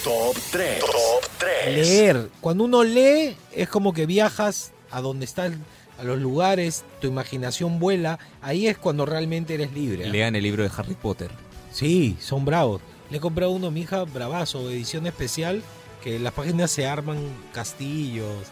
top 0.03 0.35
3. 0.51 0.79
Top 0.79 1.29
3. 1.37 1.75
Leer. 1.75 2.29
Cuando 2.41 2.65
uno 2.65 2.83
lee 2.83 3.37
es 3.53 3.69
como 3.69 3.93
que 3.93 4.05
viajas 4.05 4.73
a 4.91 4.99
donde 4.99 5.25
están 5.25 5.63
a 5.97 6.03
los 6.03 6.19
lugares, 6.19 6.83
tu 6.99 7.07
imaginación 7.07 7.79
vuela, 7.79 8.19
ahí 8.41 8.67
es 8.67 8.77
cuando 8.77 9.05
realmente 9.05 9.53
eres 9.53 9.71
libre. 9.71 10.09
Lean 10.09 10.35
el 10.35 10.43
libro 10.43 10.63
de 10.63 10.71
Harry 10.75 10.95
Potter. 10.95 11.31
Sí, 11.71 12.17
son 12.19 12.43
bravos. 12.43 12.81
Le 13.09 13.17
he 13.17 13.19
comprado 13.19 13.51
uno 13.51 13.67
a 13.67 13.71
mi 13.71 13.81
hija, 13.81 14.03
bravazo, 14.03 14.69
edición 14.69 15.05
especial, 15.07 15.61
que 16.03 16.15
en 16.15 16.23
las 16.23 16.33
páginas 16.33 16.71
se 16.71 16.87
arman 16.87 17.17
castillos. 17.53 18.47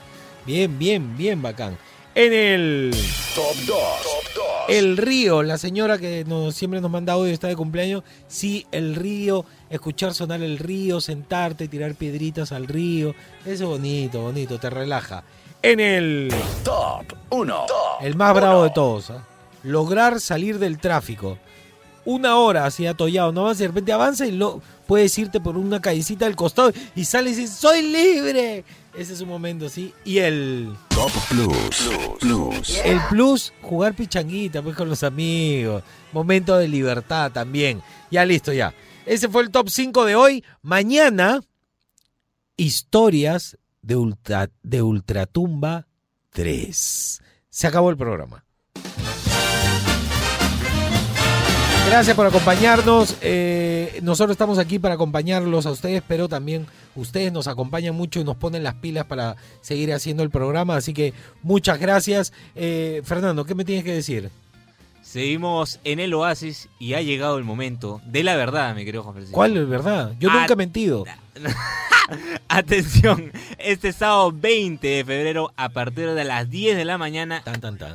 Bien, 0.45 0.77
bien, 0.77 1.17
bien 1.17 1.41
bacán. 1.41 1.77
En 2.15 2.31
el 2.33 2.95
top 3.35 3.55
2, 3.65 3.77
el 4.69 4.97
río, 4.97 5.43
la 5.43 5.57
señora 5.57 5.97
que 5.97 6.23
nos, 6.25 6.55
siempre 6.55 6.79
nos 6.79 6.89
manda 6.89 7.13
audio 7.13 7.33
está 7.33 7.47
de 7.47 7.55
cumpleaños. 7.55 8.03
Sí, 8.27 8.65
el 8.71 8.95
río, 8.95 9.45
escuchar 9.69 10.13
sonar 10.13 10.41
el 10.41 10.57
río, 10.57 11.01
sentarte, 11.01 11.67
tirar 11.67 11.95
piedritas 11.95 12.51
al 12.51 12.67
río. 12.67 13.15
Eso 13.45 13.63
es 13.63 13.69
bonito, 13.69 14.21
bonito, 14.21 14.59
te 14.59 14.69
relaja. 14.69 15.23
En 15.61 15.79
el 15.79 16.33
top 16.63 17.13
1, 17.29 17.65
el 18.01 18.15
más 18.15 18.33
bravo 18.33 18.63
de 18.63 18.69
todos. 18.69 19.09
¿ah? 19.09 19.25
Lograr 19.63 20.19
salir 20.19 20.59
del 20.59 20.77
tráfico 20.77 21.37
una 22.05 22.37
hora 22.37 22.65
así 22.65 22.85
atollado, 22.85 23.31
no 23.31 23.43
vas 23.43 23.57
de 23.57 23.67
repente 23.67 23.91
avanza 23.91 24.25
y 24.25 24.31
lo, 24.31 24.61
puedes 24.87 25.17
irte 25.17 25.39
por 25.39 25.57
una 25.57 25.81
callecita 25.81 26.25
del 26.25 26.35
costado 26.35 26.71
y 26.95 27.05
sales 27.05 27.37
y 27.37 27.41
dices, 27.41 27.57
¡soy 27.57 27.81
libre! 27.81 28.63
Ese 28.95 29.13
es 29.13 29.21
un 29.21 29.29
momento, 29.29 29.69
¿sí? 29.69 29.91
Y 30.05 30.19
el... 30.19 30.71
Top 30.89 31.11
Plus. 31.29 31.89
Plus. 32.19 32.79
El 32.85 32.99
Plus, 33.09 33.53
jugar 33.61 33.95
pichanguita, 33.95 34.61
pues 34.61 34.75
con 34.75 34.87
los 34.87 35.01
amigos. 35.03 35.83
Momento 36.11 36.57
de 36.57 36.67
libertad 36.67 37.31
también. 37.31 37.81
Ya 38.11 38.23
listo, 38.23 38.53
ya. 38.53 38.73
Ese 39.05 39.29
fue 39.29 39.41
el 39.41 39.49
top 39.49 39.69
5 39.69 40.05
de 40.05 40.15
hoy. 40.15 40.45
Mañana, 40.61 41.41
historias 42.55 43.57
de, 43.81 43.95
ultra, 43.95 44.51
de 44.61 44.81
Ultratumba 44.83 45.87
3. 46.29 47.21
Se 47.49 47.67
acabó 47.67 47.89
el 47.89 47.97
programa. 47.97 48.45
Gracias 51.93 52.15
por 52.15 52.25
acompañarnos. 52.25 53.17
Eh, 53.21 53.99
nosotros 54.01 54.31
estamos 54.31 54.57
aquí 54.57 54.79
para 54.79 54.95
acompañarlos 54.95 55.67
a 55.67 55.71
ustedes, 55.71 56.01
pero 56.07 56.27
también 56.27 56.65
ustedes 56.95 57.31
nos 57.31 57.47
acompañan 57.47 57.93
mucho 57.93 58.19
y 58.19 58.23
nos 58.23 58.35
ponen 58.35 58.63
las 58.63 58.73
pilas 58.73 59.05
para 59.05 59.35
seguir 59.61 59.93
haciendo 59.93 60.23
el 60.23 60.31
programa. 60.31 60.75
Así 60.75 60.91
que 60.91 61.13
muchas 61.43 61.79
gracias. 61.79 62.33
Eh, 62.55 63.03
Fernando, 63.05 63.45
¿qué 63.45 63.53
me 63.53 63.63
tienes 63.63 63.83
que 63.83 63.93
decir? 63.93 64.31
Seguimos 65.03 65.79
en 65.83 65.99
el 65.99 66.15
oasis 66.15 66.67
y 66.79 66.95
ha 66.95 67.03
llegado 67.03 67.37
el 67.37 67.43
momento 67.43 68.01
de 68.07 68.23
la 68.23 68.35
verdad, 68.35 68.73
mi 68.73 68.85
querido 68.85 69.03
Juan 69.03 69.13
Francisco. 69.13 69.35
¿Cuál 69.35 69.55
es 69.55 69.69
verdad? 69.69 70.13
Yo 70.19 70.31
nunca 70.31 70.53
he 70.53 70.55
mentido. 70.55 71.05
Atención, 72.47 73.31
este 73.59 73.93
sábado 73.93 74.31
20 74.31 74.87
de 74.87 75.05
febrero 75.05 75.53
a 75.57 75.69
partir 75.69 76.09
de 76.09 76.23
las 76.23 76.49
10 76.49 76.75
de 76.75 76.85
la 76.85 76.97
mañana 76.97 77.43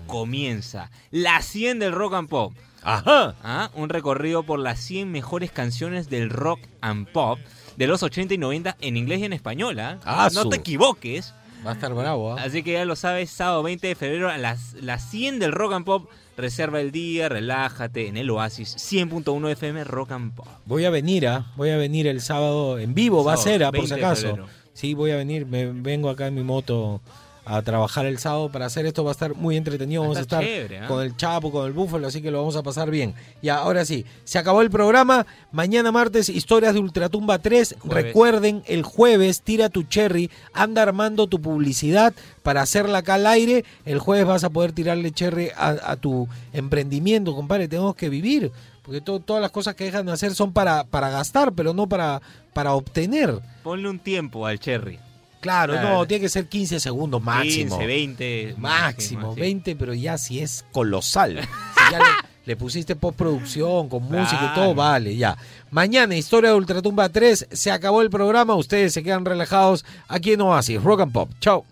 comienza 0.06 0.88
la 1.10 1.42
100 1.42 1.80
del 1.80 1.92
Rock 1.92 2.14
and 2.14 2.28
Pop 2.28 2.52
Ajá. 2.88 3.34
¿Ah? 3.42 3.70
Un 3.74 3.90
recorrido 3.90 4.44
por 4.44 4.58
las 4.58 4.80
100 4.80 5.12
mejores 5.12 5.50
canciones 5.50 6.08
del 6.08 6.30
rock 6.30 6.60
and 6.80 7.06
pop 7.08 7.38
de 7.76 7.86
los 7.86 8.02
80 8.02 8.32
y 8.32 8.38
90 8.38 8.76
en 8.80 8.96
inglés 8.96 9.20
y 9.20 9.24
en 9.24 9.34
español. 9.34 9.78
¿ah? 9.78 9.98
ah 10.04 10.30
no 10.32 10.48
te 10.48 10.56
equivoques. 10.56 11.34
Va 11.66 11.72
a 11.72 11.74
estar 11.74 11.92
bravo. 11.92 12.32
¿ah? 12.32 12.42
Así 12.42 12.62
que 12.62 12.72
ya 12.72 12.86
lo 12.86 12.96
sabes, 12.96 13.30
sábado 13.30 13.62
20 13.62 13.86
de 13.86 13.94
febrero 13.94 14.30
a 14.30 14.38
las, 14.38 14.72
las 14.80 15.10
100 15.10 15.38
del 15.38 15.52
rock 15.52 15.74
and 15.74 15.84
pop. 15.84 16.08
Reserva 16.38 16.80
el 16.80 16.92
día, 16.92 17.28
relájate 17.28 18.06
en 18.06 18.16
el 18.16 18.30
Oasis 18.30 18.76
100.1 18.76 19.50
FM 19.50 19.82
Rock 19.82 20.12
and 20.12 20.32
Pop. 20.36 20.46
Voy 20.66 20.84
a 20.84 20.90
venir, 20.90 21.26
¿ah? 21.26 21.50
voy 21.56 21.70
a 21.70 21.76
venir 21.76 22.06
el 22.06 22.20
sábado 22.20 22.78
en 22.78 22.94
vivo, 22.94 23.24
va 23.24 23.32
a 23.32 23.36
ser, 23.36 23.68
por 23.72 23.88
si 23.88 23.94
acaso. 23.94 24.38
Sí, 24.72 24.94
voy 24.94 25.10
a 25.10 25.16
venir, 25.16 25.46
me 25.46 25.66
vengo 25.66 26.08
acá 26.08 26.28
en 26.28 26.36
mi 26.36 26.44
moto 26.44 27.00
a 27.48 27.62
trabajar 27.62 28.04
el 28.04 28.18
sábado 28.18 28.50
para 28.50 28.66
hacer 28.66 28.84
esto. 28.84 29.04
Va 29.04 29.10
a 29.10 29.12
estar 29.12 29.34
muy 29.34 29.56
entretenido. 29.56 30.02
Vamos 30.02 30.18
a 30.18 30.20
estar 30.20 30.44
¿ah? 30.44 30.86
con 30.86 31.02
el 31.02 31.16
Chapo, 31.16 31.50
con 31.50 31.66
el 31.66 31.72
Búfalo, 31.72 32.06
así 32.06 32.20
que 32.20 32.30
lo 32.30 32.38
vamos 32.38 32.56
a 32.56 32.62
pasar 32.62 32.90
bien. 32.90 33.14
Y 33.40 33.48
ahora 33.48 33.84
sí, 33.86 34.04
se 34.24 34.38
acabó 34.38 34.60
el 34.60 34.70
programa. 34.70 35.26
Mañana 35.50 35.90
martes, 35.90 36.28
historias 36.28 36.74
de 36.74 36.80
Ultratumba 36.80 37.38
3. 37.38 37.76
Recuerden, 37.84 38.62
el 38.66 38.82
jueves, 38.82 39.40
tira 39.40 39.70
tu 39.70 39.84
cherry, 39.84 40.30
anda 40.52 40.82
armando 40.82 41.26
tu 41.26 41.40
publicidad 41.40 42.12
para 42.42 42.60
hacerla 42.60 42.98
acá 42.98 43.14
al 43.14 43.26
aire. 43.26 43.64
El 43.86 43.98
jueves 43.98 44.26
vas 44.26 44.44
a 44.44 44.50
poder 44.50 44.72
tirarle 44.72 45.10
cherry 45.10 45.48
a, 45.56 45.96
tu 45.96 46.28
emprendimiento, 46.52 47.34
compadre. 47.34 47.66
Tenemos 47.66 47.94
que 47.94 48.10
vivir. 48.10 48.52
Porque 48.82 49.00
todas 49.00 49.40
las 49.40 49.50
cosas 49.50 49.74
que 49.74 49.84
dejan 49.84 50.06
de 50.06 50.12
hacer 50.12 50.34
son 50.34 50.52
para, 50.52 50.84
para 50.84 51.10
gastar, 51.10 51.52
pero 51.52 51.74
no 51.74 51.88
para, 51.88 52.22
para 52.52 52.74
obtener. 52.74 53.38
Ponle 53.62 53.88
un 53.88 53.98
tiempo 53.98 54.46
al 54.46 54.58
cherry. 54.58 54.98
Claro, 55.40 55.80
no, 55.80 56.06
tiene 56.06 56.22
que 56.22 56.28
ser 56.28 56.46
15 56.46 56.80
segundos 56.80 57.22
máximo. 57.22 57.78
15, 57.78 57.86
20. 57.86 58.54
Máximo, 58.58 59.34
20, 59.34 59.76
pero 59.76 59.94
ya 59.94 60.18
si 60.18 60.40
es 60.40 60.64
colosal. 60.72 61.40
si 61.76 61.92
ya 61.92 62.00
le, 62.44 62.56
pusiste 62.56 62.96
postproducción 62.96 63.88
con 63.88 64.04
música 64.04 64.50
y 64.52 64.54
todo, 64.54 64.74
vale, 64.74 65.16
ya. 65.16 65.36
Mañana, 65.70 66.16
Historia 66.16 66.50
de 66.50 66.56
Ultratumba 66.56 67.08
3, 67.08 67.48
se 67.52 67.70
acabó 67.70 68.02
el 68.02 68.10
programa, 68.10 68.54
ustedes 68.54 68.94
se 68.94 69.02
quedan 69.02 69.24
relajados 69.24 69.84
aquí 70.08 70.32
en 70.32 70.40
Oasis, 70.40 70.82
Rock 70.82 71.02
and 71.02 71.12
Pop. 71.12 71.30
Chao. 71.40 71.64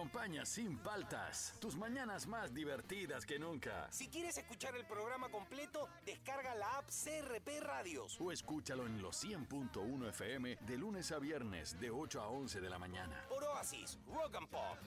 Acompaña 0.00 0.46
sin 0.46 0.78
faltas. 0.78 1.52
Tus 1.60 1.76
mañanas 1.76 2.26
más 2.26 2.54
divertidas 2.54 3.26
que 3.26 3.38
nunca. 3.38 3.86
Si 3.90 4.08
quieres 4.08 4.38
escuchar 4.38 4.74
el 4.74 4.86
programa 4.86 5.28
completo, 5.28 5.90
descarga 6.06 6.54
la 6.54 6.78
app 6.78 6.88
CRP 6.88 7.60
Radios. 7.60 8.18
O 8.18 8.32
escúchalo 8.32 8.86
en 8.86 9.02
los 9.02 9.22
100.1 9.22 10.08
FM 10.08 10.56
de 10.56 10.78
lunes 10.78 11.12
a 11.12 11.18
viernes 11.18 11.78
de 11.78 11.90
8 11.90 12.18
a 12.18 12.28
11 12.28 12.62
de 12.62 12.70
la 12.70 12.78
mañana. 12.78 13.26
Por 13.28 13.44
Oasis, 13.44 13.98
Rock 14.06 14.36
and 14.36 14.48
Pop. 14.48 14.78